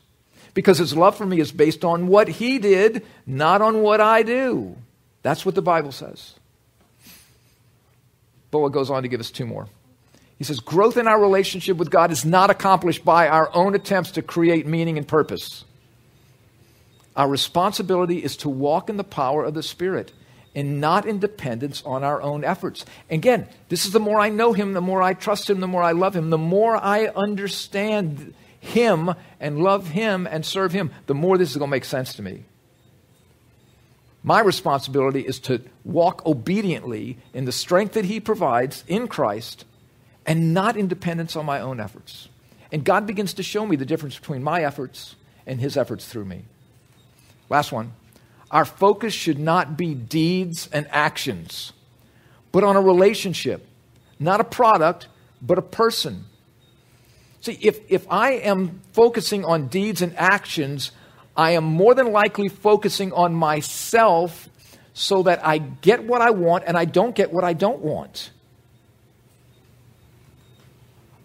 because 0.57 0.79
his 0.79 0.97
love 0.97 1.15
for 1.15 1.27
me 1.27 1.39
is 1.39 1.53
based 1.53 1.85
on 1.85 2.07
what 2.07 2.29
he 2.29 2.59
did, 2.59 3.05
not 3.27 3.61
on 3.61 3.83
what 3.83 4.01
I 4.01 4.23
do. 4.23 4.75
That's 5.21 5.45
what 5.45 5.55
the 5.55 5.61
Bible 5.61 5.93
says. 5.93 6.33
Boa 8.51 8.71
goes 8.71 8.89
on 8.89 9.03
to 9.03 9.09
give 9.09 9.21
us 9.21 9.31
two 9.31 9.45
more. 9.45 9.69
He 10.39 10.45
says, 10.45 10.61
Growth 10.61 10.97
in 10.97 11.07
our 11.07 11.21
relationship 11.21 11.77
with 11.77 11.91
God 11.91 12.11
is 12.11 12.25
not 12.25 12.49
accomplished 12.49 13.05
by 13.05 13.29
our 13.29 13.55
own 13.55 13.75
attempts 13.75 14.13
to 14.13 14.23
create 14.23 14.67
meaning 14.67 14.97
and 14.97 15.07
purpose. 15.07 15.67
Our 17.17 17.29
responsibility 17.29 18.25
is 18.25 18.39
to 18.39 18.49
walk 18.49 18.89
in 18.89 18.97
the 18.97 19.05
power 19.05 19.45
of 19.45 19.53
the 19.53 19.63
Spirit 19.63 20.15
and 20.55 20.81
not 20.81 21.05
in 21.05 21.19
dependence 21.19 21.83
on 21.85 22.03
our 22.03 22.23
own 22.23 22.45
efforts. 22.45 22.87
Again, 23.11 23.47
this 23.69 23.85
is 23.85 23.93
the 23.93 24.01
more 24.01 24.19
I 24.19 24.31
know 24.31 24.55
Him, 24.55 24.73
the 24.73 24.81
more 24.81 25.03
I 25.03 25.13
trust 25.13 25.51
Him, 25.51 25.61
the 25.61 25.69
more 25.69 25.83
I 25.83 25.93
love 25.93 26.17
Him, 26.17 26.31
the 26.31 26.39
more 26.39 26.83
I 26.83 27.09
understand 27.09 28.33
him 28.67 29.15
and 29.41 29.59
love 29.63 29.89
Him 29.89 30.27
and 30.31 30.45
serve 30.45 30.73
Him, 30.73 30.91
the 31.07 31.15
more 31.15 31.39
this 31.39 31.51
is 31.51 31.57
going 31.57 31.69
to 31.69 31.77
make 31.77 31.85
sense 31.85 32.15
to 32.15 32.23
me. 32.23 32.45
My 34.23 34.41
responsibility 34.41 35.21
is 35.21 35.39
to 35.41 35.63
walk 35.85 36.27
obediently 36.27 37.19
in 37.33 37.45
the 37.45 37.53
strength 37.53 37.95
that 37.95 38.07
He 38.07 38.19
provides 38.19 38.83
in 38.89 39.09
Christ 39.09 39.65
and 40.27 40.53
not 40.53 40.77
in 40.77 40.89
dependence 40.89 41.37
on 41.37 41.47
my 41.47 41.61
own 41.61 41.79
efforts. 41.79 42.29
And 42.73 42.85
God 42.85 43.07
begins 43.07 43.35
to 43.35 43.43
show 43.43 43.65
me 43.65 43.77
the 43.77 43.87
difference 43.87 44.19
between 44.19 44.43
my 44.43 44.65
efforts 44.65 45.15
and 45.47 45.61
His 45.61 45.77
efforts 45.77 46.07
through 46.07 46.25
me. 46.25 46.45
Last 47.49 47.71
one. 47.73 47.93
Our 48.51 48.65
focus 48.65 49.13
should 49.13 49.39
not 49.39 49.77
be 49.77 49.95
deeds 49.95 50.69
and 50.73 50.87
actions, 50.91 51.73
but 52.53 52.63
on 52.63 52.77
a 52.77 52.81
relationship, 52.81 53.67
not 54.21 54.41
a 54.41 54.45
product, 54.45 55.09
but 55.43 55.59
a 55.59 55.63
person 55.63 56.27
See, 57.47 57.57
if, 57.63 57.79
if 57.89 58.11
I 58.11 58.33
am 58.33 58.81
focusing 58.93 59.45
on 59.45 59.69
deeds 59.69 60.03
and 60.03 60.17
actions, 60.17 60.91
I 61.37 61.53
am 61.53 61.63
more 61.63 61.95
than 61.95 62.11
likely 62.11 62.49
focusing 62.49 63.13
on 63.13 63.37
myself 63.37 64.49
so 64.95 65.23
that 65.23 65.47
I 65.47 65.59
get 65.59 66.03
what 66.03 66.21
I 66.21 66.31
want 66.31 66.65
and 66.67 66.77
I 66.77 66.87
don't 66.87 67.15
get 67.15 67.33
what 67.33 67.45
I 67.45 67.53
don't 67.53 67.79
want. 67.79 68.33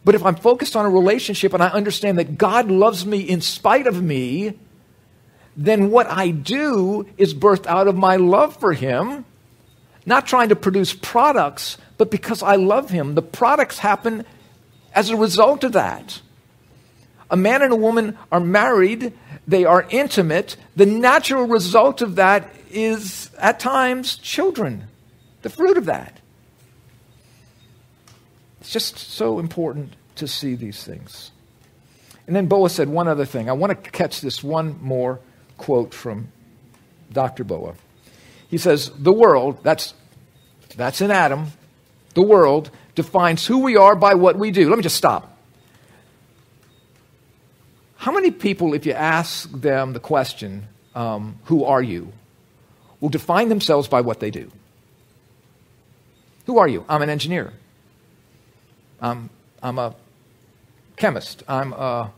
But 0.05 0.13
if 0.13 0.23
I'm 0.23 0.35
focused 0.35 0.75
on 0.75 0.85
a 0.85 0.91
relationship 0.91 1.55
and 1.55 1.63
I 1.63 1.69
understand 1.69 2.19
that 2.19 2.37
God 2.37 2.69
loves 2.69 3.03
me 3.03 3.21
in 3.21 3.41
spite 3.41 3.87
of 3.87 3.99
me, 3.99 4.59
then 5.57 5.89
what 5.89 6.05
I 6.05 6.29
do 6.29 7.07
is 7.17 7.33
birthed 7.33 7.65
out 7.65 7.87
of 7.87 7.97
my 7.97 8.17
love 8.17 8.57
for 8.57 8.73
Him, 8.73 9.25
not 10.05 10.27
trying 10.27 10.49
to 10.49 10.55
produce 10.55 10.93
products, 10.93 11.79
but 11.97 12.11
because 12.11 12.43
I 12.43 12.57
love 12.57 12.91
Him. 12.91 13.15
The 13.15 13.23
products 13.23 13.79
happen 13.79 14.23
as 14.93 15.09
a 15.09 15.15
result 15.15 15.63
of 15.63 15.73
that. 15.73 16.21
A 17.29 17.37
man 17.37 17.61
and 17.61 17.71
a 17.71 17.77
woman 17.77 18.17
are 18.31 18.39
married, 18.39 19.13
they 19.47 19.65
are 19.65 19.87
intimate. 19.89 20.57
The 20.75 20.85
natural 20.85 21.47
result 21.47 22.01
of 22.01 22.15
that 22.15 22.53
is, 22.69 23.29
at 23.37 23.59
times, 23.59 24.17
children, 24.17 24.87
the 25.41 25.49
fruit 25.49 25.77
of 25.77 25.85
that. 25.85 26.19
It's 28.59 28.71
just 28.71 28.97
so 28.97 29.39
important 29.39 29.95
to 30.15 30.27
see 30.27 30.55
these 30.55 30.83
things. 30.83 31.31
And 32.27 32.35
then 32.35 32.47
Boa 32.47 32.69
said 32.69 32.89
one 32.89 33.07
other 33.07 33.25
thing. 33.25 33.49
I 33.49 33.53
want 33.53 33.83
to 33.83 33.91
catch 33.91 34.21
this 34.21 34.43
one 34.43 34.77
more 34.81 35.19
quote 35.57 35.93
from 35.93 36.31
Dr. 37.11 37.43
Boa. 37.43 37.73
He 38.49 38.57
says, 38.57 38.91
The 38.97 39.11
world, 39.11 39.63
that's, 39.63 39.93
that's 40.75 41.01
in 41.01 41.11
Adam, 41.11 41.47
the 42.13 42.21
world 42.21 42.69
defines 43.01 43.45
who 43.45 43.59
we 43.59 43.75
are 43.77 43.95
by 43.95 44.13
what 44.13 44.37
we 44.37 44.51
do. 44.51 44.69
Let 44.69 44.77
me 44.77 44.83
just 44.83 44.97
stop. 44.97 45.37
How 47.95 48.11
many 48.11 48.31
people, 48.31 48.73
if 48.73 48.85
you 48.85 48.93
ask 48.93 49.51
them 49.51 49.93
the 49.93 49.99
question, 49.99 50.67
um, 50.95 51.37
who 51.45 51.63
are 51.65 51.81
you, 51.81 52.11
will 52.99 53.09
define 53.09 53.49
themselves 53.49 53.87
by 53.87 54.01
what 54.01 54.19
they 54.19 54.31
do? 54.31 54.51
Who 56.45 56.57
are 56.57 56.67
you? 56.67 56.83
I'm 56.89 57.01
an 57.01 57.09
engineer. 57.09 57.53
I'm, 58.99 59.29
I'm 59.61 59.77
a 59.77 59.95
chemist. 60.95 61.43
I'm 61.47 61.73
a 61.73 62.11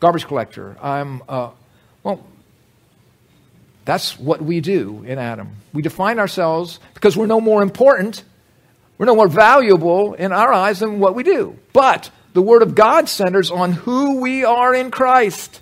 garbage 0.00 0.26
collector. 0.26 0.76
I'm 0.82 1.22
a, 1.28 1.50
well, 2.02 2.24
that's 3.84 4.18
what 4.18 4.42
we 4.42 4.60
do 4.60 5.04
in 5.04 5.18
Adam. 5.18 5.56
We 5.72 5.82
define 5.82 6.18
ourselves 6.18 6.80
because 6.94 7.16
we're 7.16 7.26
no 7.26 7.40
more 7.40 7.62
important 7.62 8.24
we're 8.98 9.06
no 9.06 9.14
more 9.14 9.28
valuable 9.28 10.14
in 10.14 10.32
our 10.32 10.52
eyes 10.52 10.80
than 10.80 10.98
what 10.98 11.14
we 11.14 11.22
do. 11.22 11.56
But 11.72 12.10
the 12.32 12.42
Word 12.42 12.62
of 12.62 12.74
God 12.74 13.08
centers 13.08 13.50
on 13.50 13.72
who 13.72 14.20
we 14.20 14.44
are 14.44 14.74
in 14.74 14.90
Christ 14.90 15.60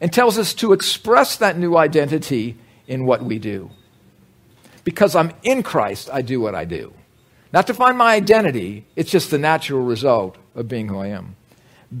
and 0.00 0.12
tells 0.12 0.38
us 0.38 0.54
to 0.54 0.72
express 0.72 1.36
that 1.36 1.58
new 1.58 1.76
identity 1.76 2.56
in 2.88 3.04
what 3.04 3.22
we 3.22 3.38
do. 3.38 3.70
Because 4.82 5.14
I'm 5.14 5.32
in 5.42 5.62
Christ, 5.62 6.08
I 6.10 6.22
do 6.22 6.40
what 6.40 6.54
I 6.54 6.64
do. 6.64 6.94
Not 7.52 7.66
to 7.66 7.74
find 7.74 7.98
my 7.98 8.14
identity, 8.14 8.86
it's 8.96 9.10
just 9.10 9.30
the 9.30 9.38
natural 9.38 9.82
result 9.82 10.36
of 10.54 10.68
being 10.68 10.88
who 10.88 10.98
I 10.98 11.08
am. 11.08 11.36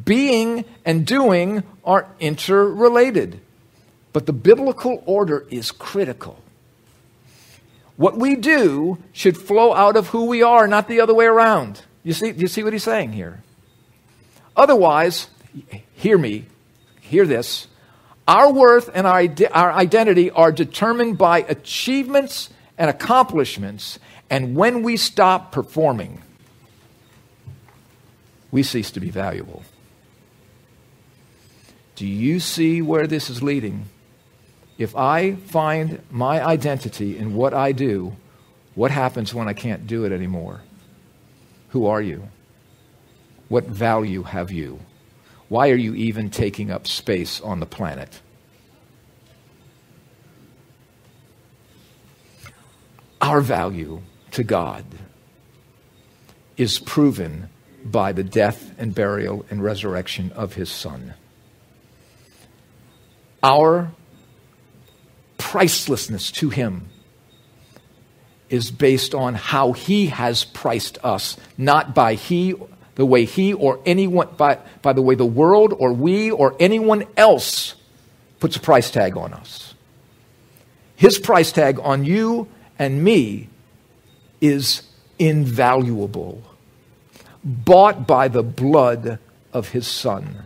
Being 0.04 0.64
and 0.84 1.04
doing 1.06 1.62
are 1.84 2.08
interrelated. 2.20 3.40
But 4.12 4.26
the 4.26 4.32
biblical 4.32 5.02
order 5.06 5.46
is 5.50 5.70
critical. 5.70 6.38
What 8.00 8.16
we 8.16 8.34
do 8.34 8.96
should 9.12 9.36
flow 9.36 9.74
out 9.74 9.94
of 9.94 10.06
who 10.06 10.24
we 10.24 10.42
are, 10.42 10.66
not 10.66 10.88
the 10.88 11.02
other 11.02 11.12
way 11.12 11.26
around. 11.26 11.82
You 12.02 12.14
see, 12.14 12.30
you 12.30 12.48
see 12.48 12.64
what 12.64 12.72
he's 12.72 12.82
saying 12.82 13.12
here? 13.12 13.42
Otherwise, 14.56 15.28
hear 15.92 16.16
me, 16.16 16.46
hear 17.02 17.26
this. 17.26 17.66
Our 18.26 18.50
worth 18.54 18.88
and 18.94 19.06
our, 19.06 19.28
our 19.52 19.72
identity 19.72 20.30
are 20.30 20.50
determined 20.50 21.18
by 21.18 21.40
achievements 21.40 22.48
and 22.78 22.88
accomplishments, 22.88 23.98
and 24.30 24.56
when 24.56 24.82
we 24.82 24.96
stop 24.96 25.52
performing, 25.52 26.22
we 28.50 28.62
cease 28.62 28.90
to 28.92 29.00
be 29.00 29.10
valuable. 29.10 29.62
Do 31.96 32.06
you 32.06 32.40
see 32.40 32.80
where 32.80 33.06
this 33.06 33.28
is 33.28 33.42
leading? 33.42 33.90
If 34.80 34.96
I 34.96 35.34
find 35.34 36.00
my 36.10 36.42
identity 36.42 37.18
in 37.18 37.34
what 37.34 37.52
I 37.52 37.72
do, 37.72 38.16
what 38.74 38.90
happens 38.90 39.34
when 39.34 39.46
I 39.46 39.52
can't 39.52 39.86
do 39.86 40.06
it 40.06 40.10
anymore? 40.10 40.62
Who 41.68 41.84
are 41.84 42.00
you? 42.00 42.30
What 43.48 43.66
value 43.66 44.22
have 44.22 44.50
you? 44.50 44.80
Why 45.50 45.68
are 45.68 45.76
you 45.76 45.94
even 45.96 46.30
taking 46.30 46.70
up 46.70 46.86
space 46.86 47.42
on 47.42 47.60
the 47.60 47.66
planet? 47.66 48.22
Our 53.20 53.42
value 53.42 54.00
to 54.30 54.42
God 54.42 54.86
is 56.56 56.78
proven 56.78 57.50
by 57.84 58.12
the 58.12 58.24
death 58.24 58.72
and 58.78 58.94
burial 58.94 59.44
and 59.50 59.62
resurrection 59.62 60.32
of 60.32 60.54
his 60.54 60.70
Son. 60.70 61.12
Our 63.42 63.92
pricelessness 65.40 66.30
to 66.32 66.50
Him 66.50 66.88
is 68.48 68.70
based 68.70 69.14
on 69.14 69.34
how 69.34 69.72
He 69.72 70.06
has 70.06 70.44
priced 70.44 70.98
us, 71.04 71.36
not 71.56 71.94
by 71.94 72.14
He, 72.14 72.54
the 72.94 73.06
way 73.06 73.24
He 73.24 73.52
or 73.52 73.80
anyone, 73.86 74.28
by, 74.36 74.58
by 74.82 74.92
the 74.92 75.02
way 75.02 75.14
the 75.14 75.24
world 75.24 75.74
or 75.76 75.92
we 75.92 76.30
or 76.30 76.54
anyone 76.60 77.04
else 77.16 77.74
puts 78.38 78.56
a 78.56 78.60
price 78.60 78.90
tag 78.90 79.16
on 79.16 79.32
us. 79.32 79.74
His 80.96 81.18
price 81.18 81.52
tag 81.52 81.78
on 81.80 82.04
you 82.04 82.48
and 82.78 83.02
me 83.02 83.48
is 84.40 84.82
invaluable, 85.18 86.42
bought 87.42 88.06
by 88.06 88.28
the 88.28 88.42
blood 88.42 89.18
of 89.52 89.70
His 89.70 89.86
Son. 89.86 90.44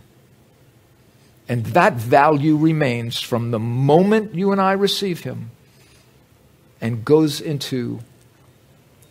And 1.49 1.67
that 1.67 1.95
value 1.95 2.57
remains 2.57 3.21
from 3.21 3.51
the 3.51 3.59
moment 3.59 4.35
you 4.35 4.53
and 4.53 4.61
I 4.61 4.73
receive 4.73 5.21
Him 5.21 5.51
and 6.81 7.05
goes 7.05 7.41
into 7.41 8.01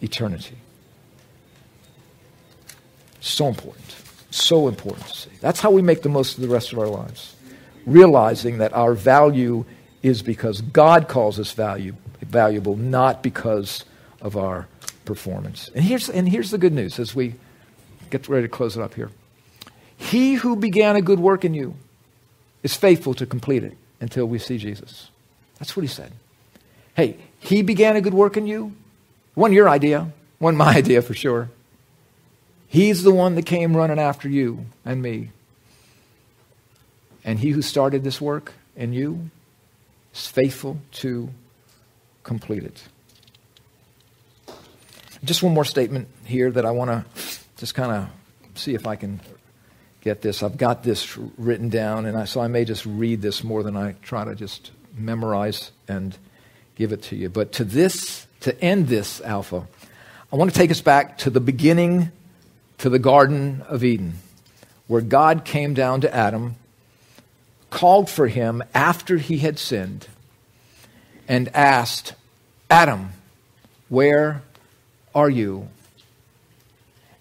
eternity. 0.02 0.58
So 3.20 3.48
important. 3.48 3.96
So 4.32 4.68
important 4.68 5.08
to 5.08 5.16
see. 5.16 5.30
That's 5.42 5.60
how 5.60 5.72
we 5.72 5.82
make 5.82 6.02
the 6.02 6.10
most 6.10 6.36
of 6.36 6.42
the 6.42 6.50
rest 6.50 6.74
of 6.74 6.80
our 6.80 6.88
lives. 6.88 7.36
Realizing 7.86 8.58
that 8.58 8.74
our 8.74 8.94
value 8.94 9.66
is 10.02 10.22
because 10.22 10.62
God 10.62 11.08
calls 11.08 11.40
us 11.40 11.52
value, 11.52 11.96
valuable, 12.22 12.76
not 12.76 13.22
because 13.22 13.86
of 14.22 14.36
our 14.36 14.68
performance. 15.06 15.70
And 15.76 15.84
here's, 15.84 16.10
and 16.10 16.28
here's 16.28 16.52
the 16.52 16.58
good 16.58 16.74
news 16.74 17.00
as 17.00 17.14
we 17.14 17.36
get 18.10 18.28
ready 18.28 18.44
to 18.44 18.50
close 18.50 18.76
it 18.76 18.82
up 18.82 18.96
here. 18.96 19.12
He 19.98 20.34
who 20.34 20.56
began 20.56 20.96
a 20.96 21.02
good 21.02 21.20
work 21.20 21.46
in 21.46 21.54
you 21.54 21.76
is 22.64 22.76
faithful 22.76 23.14
to 23.16 23.26
complete 23.26 23.64
it 23.64 23.78
until 24.00 24.26
we 24.26 24.40
see 24.40 24.58
Jesus. 24.58 25.10
That's 25.60 25.76
what 25.76 25.84
he 25.84 25.88
said. 25.88 26.12
Hey, 26.96 27.18
he 27.40 27.62
began 27.62 27.96
a 27.96 28.02
good 28.02 28.14
work 28.14 28.38
in 28.38 28.48
you. 28.48 28.74
One 29.36 29.54
your 29.54 29.70
idea, 29.70 30.12
one 30.40 30.56
my 30.56 30.74
idea 30.76 31.02
for 31.02 31.14
sure. 31.14 31.50
He's 32.68 33.04
the 33.04 33.14
one 33.14 33.36
that 33.36 33.46
came 33.46 33.78
running 33.78 34.00
after 34.00 34.28
you 34.28 34.66
and 34.84 35.02
me. 35.02 35.30
And 37.24 37.40
he 37.40 37.52
who 37.52 37.62
started 37.62 38.04
this 38.04 38.20
work 38.20 38.54
in 38.76 38.94
you 38.94 39.30
is 40.14 40.28
faithful 40.28 40.80
to 40.94 41.30
complete 42.24 42.64
it. 42.64 42.84
Just 45.24 45.44
one 45.44 45.54
more 45.54 45.66
statement 45.66 46.08
here 46.26 46.52
that 46.52 46.66
I 46.66 46.72
want 46.72 46.90
to 46.90 47.06
just 47.58 47.76
kind 47.76 47.92
of 47.92 48.10
see 48.60 48.74
if 48.74 48.86
I 48.86 48.96
can 48.96 49.22
get 50.04 50.22
this. 50.22 50.44
I've 50.44 50.58
got 50.58 50.84
this 50.84 51.18
written 51.38 51.70
down, 51.70 52.06
and 52.06 52.18
I, 52.18 52.26
so 52.26 52.42
I 52.42 52.48
may 52.48 52.66
just 52.66 52.86
read 52.86 53.22
this 53.22 53.42
more 53.42 53.64
than 53.64 53.78
I 53.78 53.94
try 54.02 54.26
to 54.26 54.36
just 54.36 54.72
memorize 54.98 55.72
and 55.88 56.16
give 56.76 56.92
it 56.92 57.04
to 57.04 57.16
you. 57.16 57.30
But 57.30 57.54
to 57.54 57.64
this, 57.64 58.28
to 58.42 58.60
end 58.62 58.88
this 58.88 59.22
alpha, 59.22 59.66
I 60.32 60.36
want 60.36 60.52
to 60.52 60.58
take 60.58 60.72
us 60.72 60.82
back 60.82 61.20
to 61.20 61.30
the 61.30 61.40
beginning, 61.40 62.12
to 62.80 62.90
the 62.90 63.00
Garden 63.00 63.64
of 63.70 63.82
Eden, 63.84 64.16
where 64.88 65.00
God 65.00 65.46
came 65.46 65.74
down 65.74 66.02
to 66.02 66.14
Adam, 66.14 66.56
called 67.70 68.10
for 68.10 68.28
him 68.28 68.62
after 68.74 69.18
he 69.18 69.38
had 69.38 69.58
sinned, 69.58 70.08
and 71.30 71.48
asked, 71.56 72.14
Adam, 72.70 73.14
where 73.88 74.42
are 75.16 75.30
you? 75.30 75.70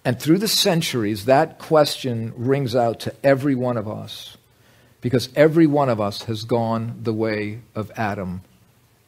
And 0.04 0.20
through 0.20 0.38
the 0.38 0.48
centuries, 0.48 1.26
that 1.26 1.58
question 1.58 2.32
rings 2.36 2.74
out 2.74 3.00
to 3.00 3.14
every 3.22 3.54
one 3.54 3.76
of 3.76 3.88
us 3.88 4.36
because 5.00 5.28
every 5.36 5.66
one 5.66 5.88
of 5.88 6.00
us 6.00 6.22
has 6.24 6.44
gone 6.44 7.00
the 7.02 7.12
way 7.12 7.60
of 7.74 7.90
Adam 7.96 8.42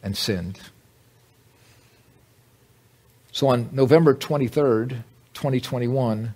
and 0.02 0.16
sinned. 0.16 0.60
So 3.32 3.48
on 3.48 3.70
November 3.72 4.14
23rd, 4.14 5.02
2021, 5.34 6.34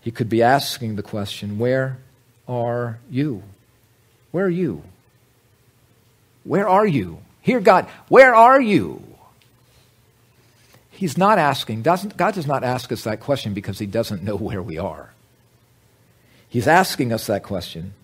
he 0.00 0.10
could 0.10 0.30
be 0.30 0.42
asking 0.42 0.96
the 0.96 1.02
question 1.02 1.58
Where 1.58 1.98
are 2.48 2.98
you? 3.10 3.42
Where 4.30 4.46
are 4.46 4.50
you? 4.50 4.82
Where 6.44 6.68
are 6.68 6.86
you? 6.86 7.20
Here, 7.42 7.60
God, 7.60 7.86
where 8.08 8.34
are 8.34 8.60
you? 8.60 9.09
He's 11.00 11.16
not 11.16 11.38
asking, 11.38 11.80
doesn't, 11.80 12.18
God 12.18 12.34
does 12.34 12.46
not 12.46 12.62
ask 12.62 12.92
us 12.92 13.04
that 13.04 13.20
question 13.20 13.54
because 13.54 13.78
he 13.78 13.86
doesn't 13.86 14.22
know 14.22 14.36
where 14.36 14.60
we 14.60 14.76
are. 14.76 15.14
He's 16.46 16.68
asking 16.68 17.10
us 17.10 17.26
that 17.26 17.42
question. 17.42 17.94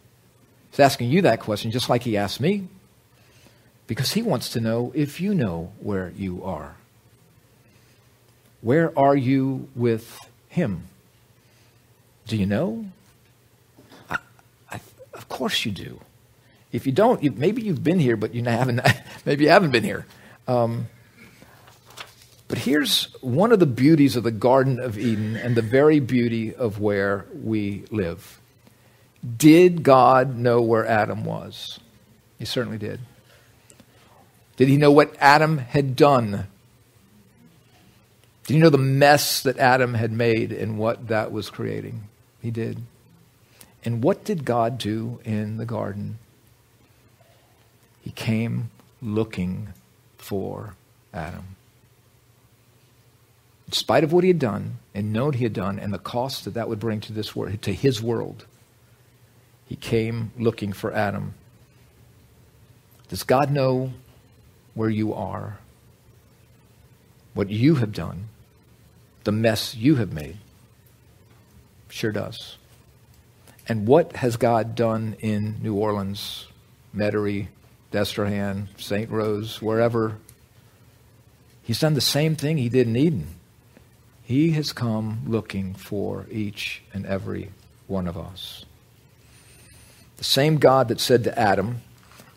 He's 0.70 0.80
asking 0.80 1.11
you 1.11 1.20
that 1.20 1.40
question 1.40 1.70
just 1.70 1.90
like 1.90 2.05
he 2.05 2.16
asked 2.16 2.40
me 2.40 2.68
because 3.86 4.14
he 4.14 4.22
wants 4.22 4.49
to 4.55 4.62
know 4.62 4.92
if 4.94 5.20
you 5.20 5.34
know 5.34 5.74
where 5.78 6.11
you 6.16 6.42
are. 6.42 6.76
Where 8.62 8.99
are 8.99 9.14
you 9.14 9.68
with 9.76 10.18
him? 10.49 10.84
Do 12.26 12.38
you 12.38 12.47
know? 12.47 12.86
I, 14.09 14.16
I, 14.72 14.80
of 15.12 15.28
course 15.28 15.66
you 15.66 15.70
do. 15.70 16.01
If 16.72 16.86
you 16.86 16.92
don't, 16.92 17.22
you, 17.22 17.30
maybe 17.32 17.61
you've 17.61 17.84
been 17.84 17.99
here, 17.99 18.16
but 18.16 18.34
you 18.34 18.42
haven't. 18.42 18.80
maybe 19.26 19.44
you 19.44 19.51
haven't 19.51 19.72
been 19.72 19.84
here. 19.84 20.07
Um, 20.49 20.88
but 22.49 22.59
here's 22.59 23.12
one 23.20 23.51
of 23.51 23.59
the 23.59 23.66
beauties 23.66 24.14
of 24.14 24.22
the 24.22 24.30
Garden 24.30 24.78
of 24.78 24.99
Eden 24.99 25.36
and 25.36 25.57
the 25.57 25.62
very 25.62 25.99
beauty 25.99 26.55
of 26.55 26.80
where 26.80 27.26
we 27.42 27.84
live. 27.90 28.40
Did 29.36 29.82
God 29.82 30.36
know 30.36 30.62
where 30.62 30.86
Adam 30.86 31.24
was? 31.24 31.80
He 32.38 32.44
certainly 32.44 32.78
did. 32.78 33.01
Did 34.57 34.68
he 34.68 34.76
know 34.76 34.92
what 34.92 35.16
Adam 35.18 35.59
had 35.59 35.97
done? 35.97 36.47
Did 38.47 38.55
he 38.55 38.61
know 38.61 38.70
the 38.70 38.78
mess 38.78 39.42
that 39.42 39.59
Adam 39.59 39.94
had 39.94 40.12
made 40.12 40.53
and 40.53 40.78
what 40.78 41.09
that 41.09 41.32
was 41.32 41.51
creating? 41.51 42.09
He 42.40 42.53
did. 42.53 42.80
And 43.84 44.05
what 44.05 44.24
did 44.24 44.44
God 44.44 44.78
do 44.78 45.20
in 45.24 45.57
the 45.57 45.66
garden? 45.66 46.18
He 48.03 48.12
came 48.12 48.70
looking 49.03 49.70
for 50.16 50.76
Adam 51.12 51.55
in 53.66 53.72
spite 53.72 54.04
of 54.04 54.12
what 54.12 54.24
he 54.24 54.28
had 54.28 54.38
done 54.38 54.78
and 54.94 55.12
known 55.12 55.32
he 55.32 55.44
had 55.44 55.52
done 55.52 55.78
and 55.78 55.92
the 55.92 55.98
cost 55.98 56.44
that 56.44 56.54
that 56.54 56.68
would 56.68 56.78
bring 56.78 57.00
to 57.00 57.12
this 57.12 57.34
world, 57.34 57.60
to 57.62 57.72
his 57.72 58.00
world, 58.00 58.46
he 59.66 59.76
came 59.76 60.32
looking 60.38 60.72
for 60.72 60.92
Adam. 60.92 61.34
Does 63.08 63.24
God 63.24 63.50
know 63.50 63.92
where 64.74 64.90
you 64.90 65.12
are? 65.12 65.58
What 67.34 67.50
you 67.50 67.76
have 67.76 67.92
done? 67.92 68.28
The 69.24 69.32
mess 69.32 69.74
you 69.74 69.96
have 69.96 70.12
made? 70.12 70.38
Sure 71.88 72.12
does. 72.12 72.56
And 73.68 73.86
what 73.86 74.16
has 74.16 74.36
God 74.36 74.76
done 74.76 75.16
in 75.18 75.56
New 75.60 75.74
Orleans, 75.74 76.46
Metairie, 76.94 77.48
Destrehan, 77.90 78.68
St. 78.78 79.10
Rose, 79.10 79.60
wherever? 79.60 80.18
He's 81.62 81.80
done 81.80 81.94
the 81.94 82.00
same 82.00 82.36
thing 82.36 82.58
he 82.58 82.68
did 82.68 82.86
in 82.86 82.96
Eden. 82.96 83.26
He 84.26 84.50
has 84.50 84.72
come 84.72 85.22
looking 85.26 85.74
for 85.74 86.26
each 86.30 86.82
and 86.92 87.06
every 87.06 87.50
one 87.86 88.08
of 88.08 88.18
us. 88.18 88.64
The 90.16 90.24
same 90.24 90.58
God 90.58 90.88
that 90.88 90.98
said 90.98 91.24
to 91.24 91.38
Adam, 91.38 91.80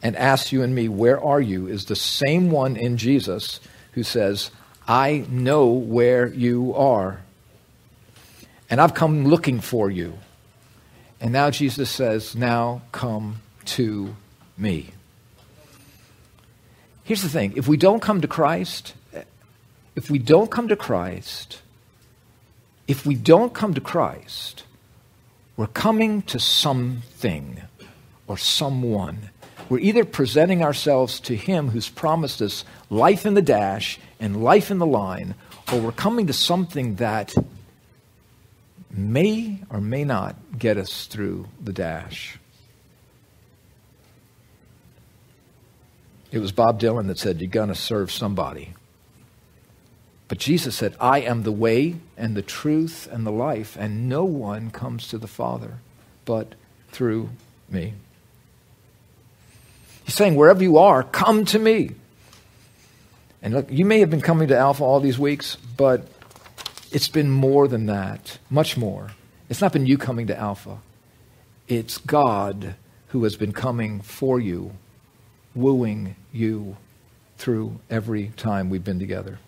and 0.01 0.15
asks 0.15 0.51
you 0.51 0.61
and 0.61 0.73
me, 0.73 0.87
Where 0.87 1.21
are 1.21 1.41
you? 1.41 1.67
is 1.67 1.85
the 1.85 1.95
same 1.95 2.51
one 2.51 2.77
in 2.77 2.97
Jesus 2.97 3.59
who 3.93 4.03
says, 4.03 4.51
I 4.87 5.25
know 5.29 5.67
where 5.67 6.27
you 6.27 6.73
are. 6.75 7.21
And 8.69 8.79
I've 8.79 8.93
come 8.93 9.25
looking 9.25 9.59
for 9.59 9.89
you. 9.89 10.13
And 11.19 11.33
now 11.33 11.49
Jesus 11.49 11.89
says, 11.89 12.35
Now 12.35 12.83
come 12.91 13.41
to 13.65 14.15
me. 14.57 14.91
Here's 17.03 17.23
the 17.23 17.29
thing 17.29 17.53
if 17.55 17.67
we 17.67 17.77
don't 17.77 17.99
come 17.99 18.21
to 18.21 18.27
Christ, 18.27 18.93
if 19.95 20.11
we 20.11 20.19
don't 20.19 20.51
come 20.51 20.67
to 20.67 20.75
Christ, 20.75 21.61
if 22.89 23.05
we 23.05 23.13
don't 23.13 23.53
come 23.53 23.75
to 23.75 23.81
Christ, 23.81 24.63
we're 25.55 25.67
coming 25.67 26.23
to 26.23 26.39
something 26.39 27.61
or 28.27 28.35
someone. 28.35 29.29
We're 29.69 29.77
either 29.77 30.03
presenting 30.03 30.63
ourselves 30.63 31.19
to 31.21 31.35
Him 31.35 31.69
who's 31.69 31.87
promised 31.87 32.41
us 32.41 32.65
life 32.89 33.27
in 33.27 33.35
the 33.35 33.43
dash 33.43 33.99
and 34.19 34.43
life 34.43 34.71
in 34.71 34.79
the 34.79 34.87
line, 34.87 35.35
or 35.71 35.79
we're 35.79 35.91
coming 35.91 36.25
to 36.27 36.33
something 36.33 36.95
that 36.95 37.35
may 38.89 39.59
or 39.69 39.79
may 39.79 40.03
not 40.03 40.35
get 40.57 40.77
us 40.77 41.05
through 41.05 41.47
the 41.63 41.71
dash. 41.71 42.39
It 46.31 46.39
was 46.39 46.51
Bob 46.51 46.79
Dylan 46.79 47.05
that 47.05 47.19
said, 47.19 47.39
You're 47.39 47.51
going 47.51 47.69
to 47.69 47.75
serve 47.75 48.11
somebody. 48.11 48.73
But 50.29 50.37
Jesus 50.37 50.75
said, 50.75 50.95
I 51.01 51.21
am 51.21 51.43
the 51.43 51.51
way 51.51 51.95
and 52.15 52.35
the 52.35 52.43
truth 52.43 53.09
and 53.11 53.25
the 53.25 53.31
life, 53.31 53.75
and 53.77 54.07
no 54.07 54.23
one 54.23 54.71
comes 54.71 55.09
to 55.09 55.17
the 55.17 55.27
Father 55.27 55.79
but 56.23 56.53
through 56.91 57.29
me. 57.67 57.93
He's 60.05 60.13
saying, 60.13 60.35
wherever 60.35 60.61
you 60.61 60.77
are, 60.77 61.01
come 61.01 61.43
to 61.45 61.57
me. 61.57 61.91
And 63.41 63.55
look, 63.55 63.71
you 63.71 63.83
may 63.83 63.99
have 64.01 64.11
been 64.11 64.21
coming 64.21 64.47
to 64.49 64.57
Alpha 64.57 64.83
all 64.83 64.99
these 64.99 65.17
weeks, 65.17 65.55
but 65.75 66.07
it's 66.91 67.07
been 67.07 67.31
more 67.31 67.67
than 67.67 67.87
that, 67.87 68.37
much 68.51 68.77
more. 68.77 69.11
It's 69.49 69.61
not 69.61 69.73
been 69.73 69.87
you 69.87 69.97
coming 69.97 70.27
to 70.27 70.37
Alpha, 70.37 70.77
it's 71.67 71.97
God 71.97 72.75
who 73.07 73.23
has 73.23 73.35
been 73.35 73.53
coming 73.53 74.01
for 74.01 74.39
you, 74.39 74.73
wooing 75.55 76.15
you 76.31 76.77
through 77.39 77.79
every 77.89 78.31
time 78.37 78.69
we've 78.69 78.83
been 78.83 78.99
together. 78.99 79.39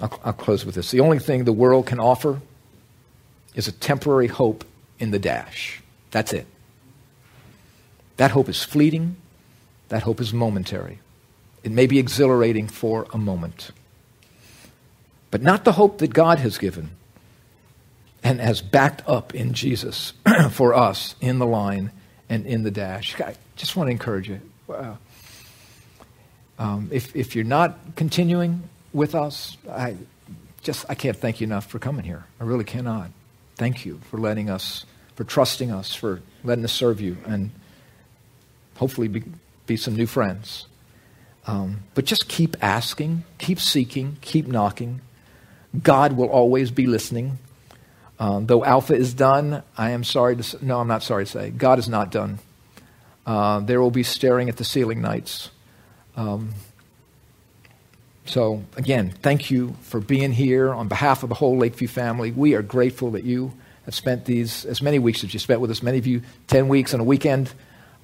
I'll, 0.00 0.20
I'll 0.24 0.32
close 0.32 0.64
with 0.64 0.74
this. 0.74 0.90
The 0.90 1.00
only 1.00 1.18
thing 1.18 1.44
the 1.44 1.52
world 1.52 1.86
can 1.86 2.00
offer 2.00 2.40
is 3.54 3.68
a 3.68 3.72
temporary 3.72 4.26
hope 4.26 4.64
in 4.98 5.10
the 5.10 5.18
dash. 5.18 5.82
That's 6.10 6.32
it. 6.32 6.46
That 8.16 8.30
hope 8.30 8.48
is 8.48 8.62
fleeting. 8.62 9.16
That 9.88 10.02
hope 10.02 10.20
is 10.20 10.32
momentary. 10.32 11.00
It 11.62 11.72
may 11.72 11.86
be 11.86 11.98
exhilarating 11.98 12.68
for 12.68 13.06
a 13.12 13.18
moment, 13.18 13.70
but 15.30 15.42
not 15.42 15.64
the 15.64 15.72
hope 15.72 15.98
that 15.98 16.12
God 16.12 16.38
has 16.38 16.58
given 16.58 16.90
and 18.22 18.40
has 18.40 18.60
backed 18.60 19.02
up 19.08 19.34
in 19.34 19.52
Jesus 19.52 20.12
for 20.50 20.74
us 20.74 21.14
in 21.20 21.38
the 21.38 21.46
line 21.46 21.90
and 22.28 22.46
in 22.46 22.62
the 22.62 22.70
dash. 22.70 23.18
I 23.20 23.34
just 23.56 23.76
want 23.76 23.88
to 23.88 23.92
encourage 23.92 24.28
you. 24.28 24.40
Um, 26.58 26.88
if, 26.92 27.14
if 27.16 27.34
you're 27.34 27.44
not 27.44 27.78
continuing 27.96 28.68
with 28.94 29.14
us. 29.14 29.58
I 29.68 29.96
just 30.62 30.86
I 30.88 30.94
can't 30.94 31.16
thank 31.16 31.40
you 31.42 31.46
enough 31.46 31.66
for 31.66 31.78
coming 31.78 32.06
here. 32.06 32.24
I 32.40 32.44
really 32.44 32.64
cannot. 32.64 33.10
Thank 33.56 33.84
you 33.84 34.00
for 34.10 34.18
letting 34.18 34.48
us, 34.48 34.86
for 35.14 35.24
trusting 35.24 35.70
us, 35.70 35.94
for 35.94 36.22
letting 36.42 36.64
us 36.64 36.72
serve 36.72 37.00
you, 37.00 37.18
and 37.26 37.50
hopefully 38.76 39.08
be, 39.08 39.22
be 39.66 39.76
some 39.76 39.94
new 39.94 40.06
friends. 40.06 40.66
Um, 41.46 41.80
but 41.94 42.04
just 42.04 42.28
keep 42.28 42.56
asking, 42.62 43.24
keep 43.38 43.60
seeking, 43.60 44.16
keep 44.22 44.46
knocking. 44.46 45.02
God 45.82 46.14
will 46.14 46.28
always 46.28 46.70
be 46.70 46.86
listening. 46.86 47.38
Um, 48.18 48.46
though 48.46 48.64
Alpha 48.64 48.94
is 48.94 49.12
done, 49.12 49.62
I 49.76 49.90
am 49.90 50.04
sorry 50.04 50.36
to 50.36 50.42
say, 50.42 50.58
no, 50.62 50.80
I'm 50.80 50.88
not 50.88 51.02
sorry 51.02 51.26
to 51.26 51.30
say, 51.30 51.50
God 51.50 51.78
is 51.78 51.88
not 51.88 52.10
done. 52.10 52.38
Uh, 53.26 53.60
there 53.60 53.80
will 53.80 53.90
be 53.90 54.02
staring 54.04 54.48
at 54.48 54.56
the 54.56 54.64
ceiling 54.64 55.00
nights. 55.00 55.50
Um, 56.16 56.54
so, 58.26 58.62
again, 58.76 59.10
thank 59.22 59.50
you 59.50 59.76
for 59.82 60.00
being 60.00 60.32
here 60.32 60.72
on 60.72 60.88
behalf 60.88 61.22
of 61.22 61.28
the 61.28 61.34
whole 61.34 61.58
Lakeview 61.58 61.88
family. 61.88 62.32
We 62.32 62.54
are 62.54 62.62
grateful 62.62 63.12
that 63.12 63.24
you 63.24 63.52
have 63.84 63.94
spent 63.94 64.24
these, 64.24 64.64
as 64.64 64.80
many 64.80 64.98
weeks 64.98 65.24
as 65.24 65.34
you 65.34 65.40
spent 65.40 65.60
with 65.60 65.70
us, 65.70 65.82
many 65.82 65.98
of 65.98 66.06
you 66.06 66.22
10 66.46 66.68
weeks 66.68 66.94
and 66.94 67.02
a 67.02 67.04
weekend. 67.04 67.52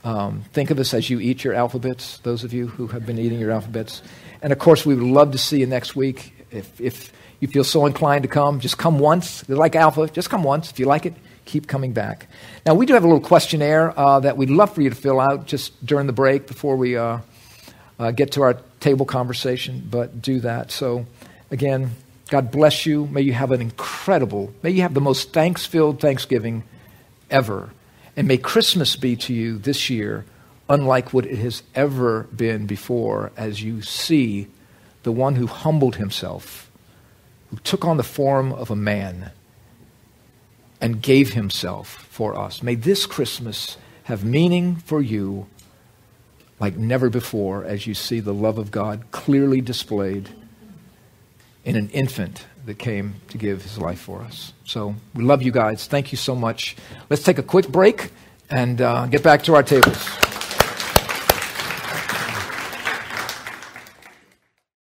Um, 0.04 0.44
think 0.52 0.70
of 0.70 0.78
us 0.78 0.92
as 0.92 1.08
you 1.08 1.20
eat 1.20 1.42
your 1.42 1.54
alphabets, 1.54 2.18
those 2.18 2.44
of 2.44 2.52
you 2.52 2.66
who 2.66 2.86
have 2.88 3.06
been 3.06 3.18
eating 3.18 3.38
your 3.38 3.50
alphabets. 3.50 4.02
And 4.42 4.52
of 4.52 4.58
course, 4.58 4.84
we 4.84 4.94
would 4.94 5.04
love 5.04 5.32
to 5.32 5.38
see 5.38 5.60
you 5.60 5.66
next 5.66 5.96
week. 5.96 6.34
If, 6.50 6.80
if 6.80 7.12
you 7.40 7.48
feel 7.48 7.64
so 7.64 7.86
inclined 7.86 8.22
to 8.24 8.28
come, 8.28 8.60
just 8.60 8.76
come 8.76 8.98
once. 8.98 9.42
They're 9.42 9.56
like 9.56 9.74
Alpha, 9.74 10.06
just 10.08 10.28
come 10.28 10.42
once. 10.42 10.70
If 10.70 10.78
you 10.78 10.84
like 10.84 11.06
it, 11.06 11.14
keep 11.46 11.66
coming 11.66 11.92
back. 11.92 12.28
Now, 12.66 12.74
we 12.74 12.84
do 12.84 12.92
have 12.92 13.04
a 13.04 13.06
little 13.06 13.20
questionnaire 13.20 13.98
uh, 13.98 14.20
that 14.20 14.36
we'd 14.36 14.50
love 14.50 14.74
for 14.74 14.82
you 14.82 14.90
to 14.90 14.96
fill 14.96 15.18
out 15.18 15.46
just 15.46 15.84
during 15.84 16.06
the 16.06 16.12
break 16.12 16.46
before 16.46 16.76
we 16.76 16.96
uh, 16.96 17.18
uh, 17.98 18.10
get 18.10 18.32
to 18.32 18.42
our 18.42 18.60
table 18.80 19.06
conversation, 19.06 19.86
but 19.88 20.20
do 20.20 20.40
that. 20.40 20.70
So, 20.70 21.06
again, 21.50 21.92
God 22.28 22.50
bless 22.50 22.86
you. 22.86 23.06
May 23.06 23.22
you 23.22 23.32
have 23.32 23.52
an 23.52 23.60
incredible, 23.60 24.52
may 24.62 24.70
you 24.70 24.82
have 24.82 24.94
the 24.94 25.00
most 25.00 25.32
thanks 25.32 25.66
filled 25.66 26.00
Thanksgiving 26.00 26.64
ever. 27.30 27.70
And 28.16 28.26
may 28.26 28.38
Christmas 28.38 28.96
be 28.96 29.16
to 29.16 29.32
you 29.32 29.58
this 29.58 29.90
year 29.90 30.24
unlike 30.68 31.12
what 31.12 31.26
it 31.26 31.38
has 31.38 31.64
ever 31.74 32.24
been 32.34 32.66
before 32.66 33.32
as 33.36 33.62
you 33.62 33.82
see 33.82 34.46
the 35.02 35.12
one 35.12 35.34
who 35.34 35.48
humbled 35.48 35.96
himself, 35.96 36.70
who 37.50 37.56
took 37.58 37.84
on 37.84 37.96
the 37.96 38.04
form 38.04 38.52
of 38.52 38.70
a 38.70 38.76
man 38.76 39.32
and 40.80 41.02
gave 41.02 41.32
himself 41.32 41.88
for 41.88 42.38
us. 42.38 42.62
May 42.62 42.76
this 42.76 43.04
Christmas 43.04 43.76
have 44.04 44.24
meaning 44.24 44.76
for 44.76 45.02
you 45.02 45.46
like 46.60 46.76
never 46.76 47.10
before 47.10 47.64
as 47.64 47.86
you 47.86 47.94
see 47.94 48.20
the 48.20 48.34
love 48.34 48.58
of 48.58 48.70
God 48.70 49.04
clearly 49.10 49.60
displayed 49.60 50.28
in 51.64 51.76
an 51.76 51.88
infant 51.90 52.46
that 52.66 52.78
came 52.78 53.14
to 53.28 53.38
give 53.38 53.62
his 53.62 53.78
life 53.78 53.98
for 53.98 54.20
us. 54.20 54.52
So 54.64 54.94
we 55.14 55.24
love 55.24 55.42
you 55.42 55.50
guys. 55.50 55.86
Thank 55.86 56.12
you 56.12 56.18
so 56.18 56.34
much. 56.34 56.76
Let's 57.08 57.22
take 57.22 57.38
a 57.38 57.42
quick 57.42 57.68
break 57.68 58.10
and 58.50 58.80
uh, 58.80 59.06
get 59.06 59.22
back 59.22 59.42
to 59.44 59.54
our 59.54 59.62
tables. 59.62 60.08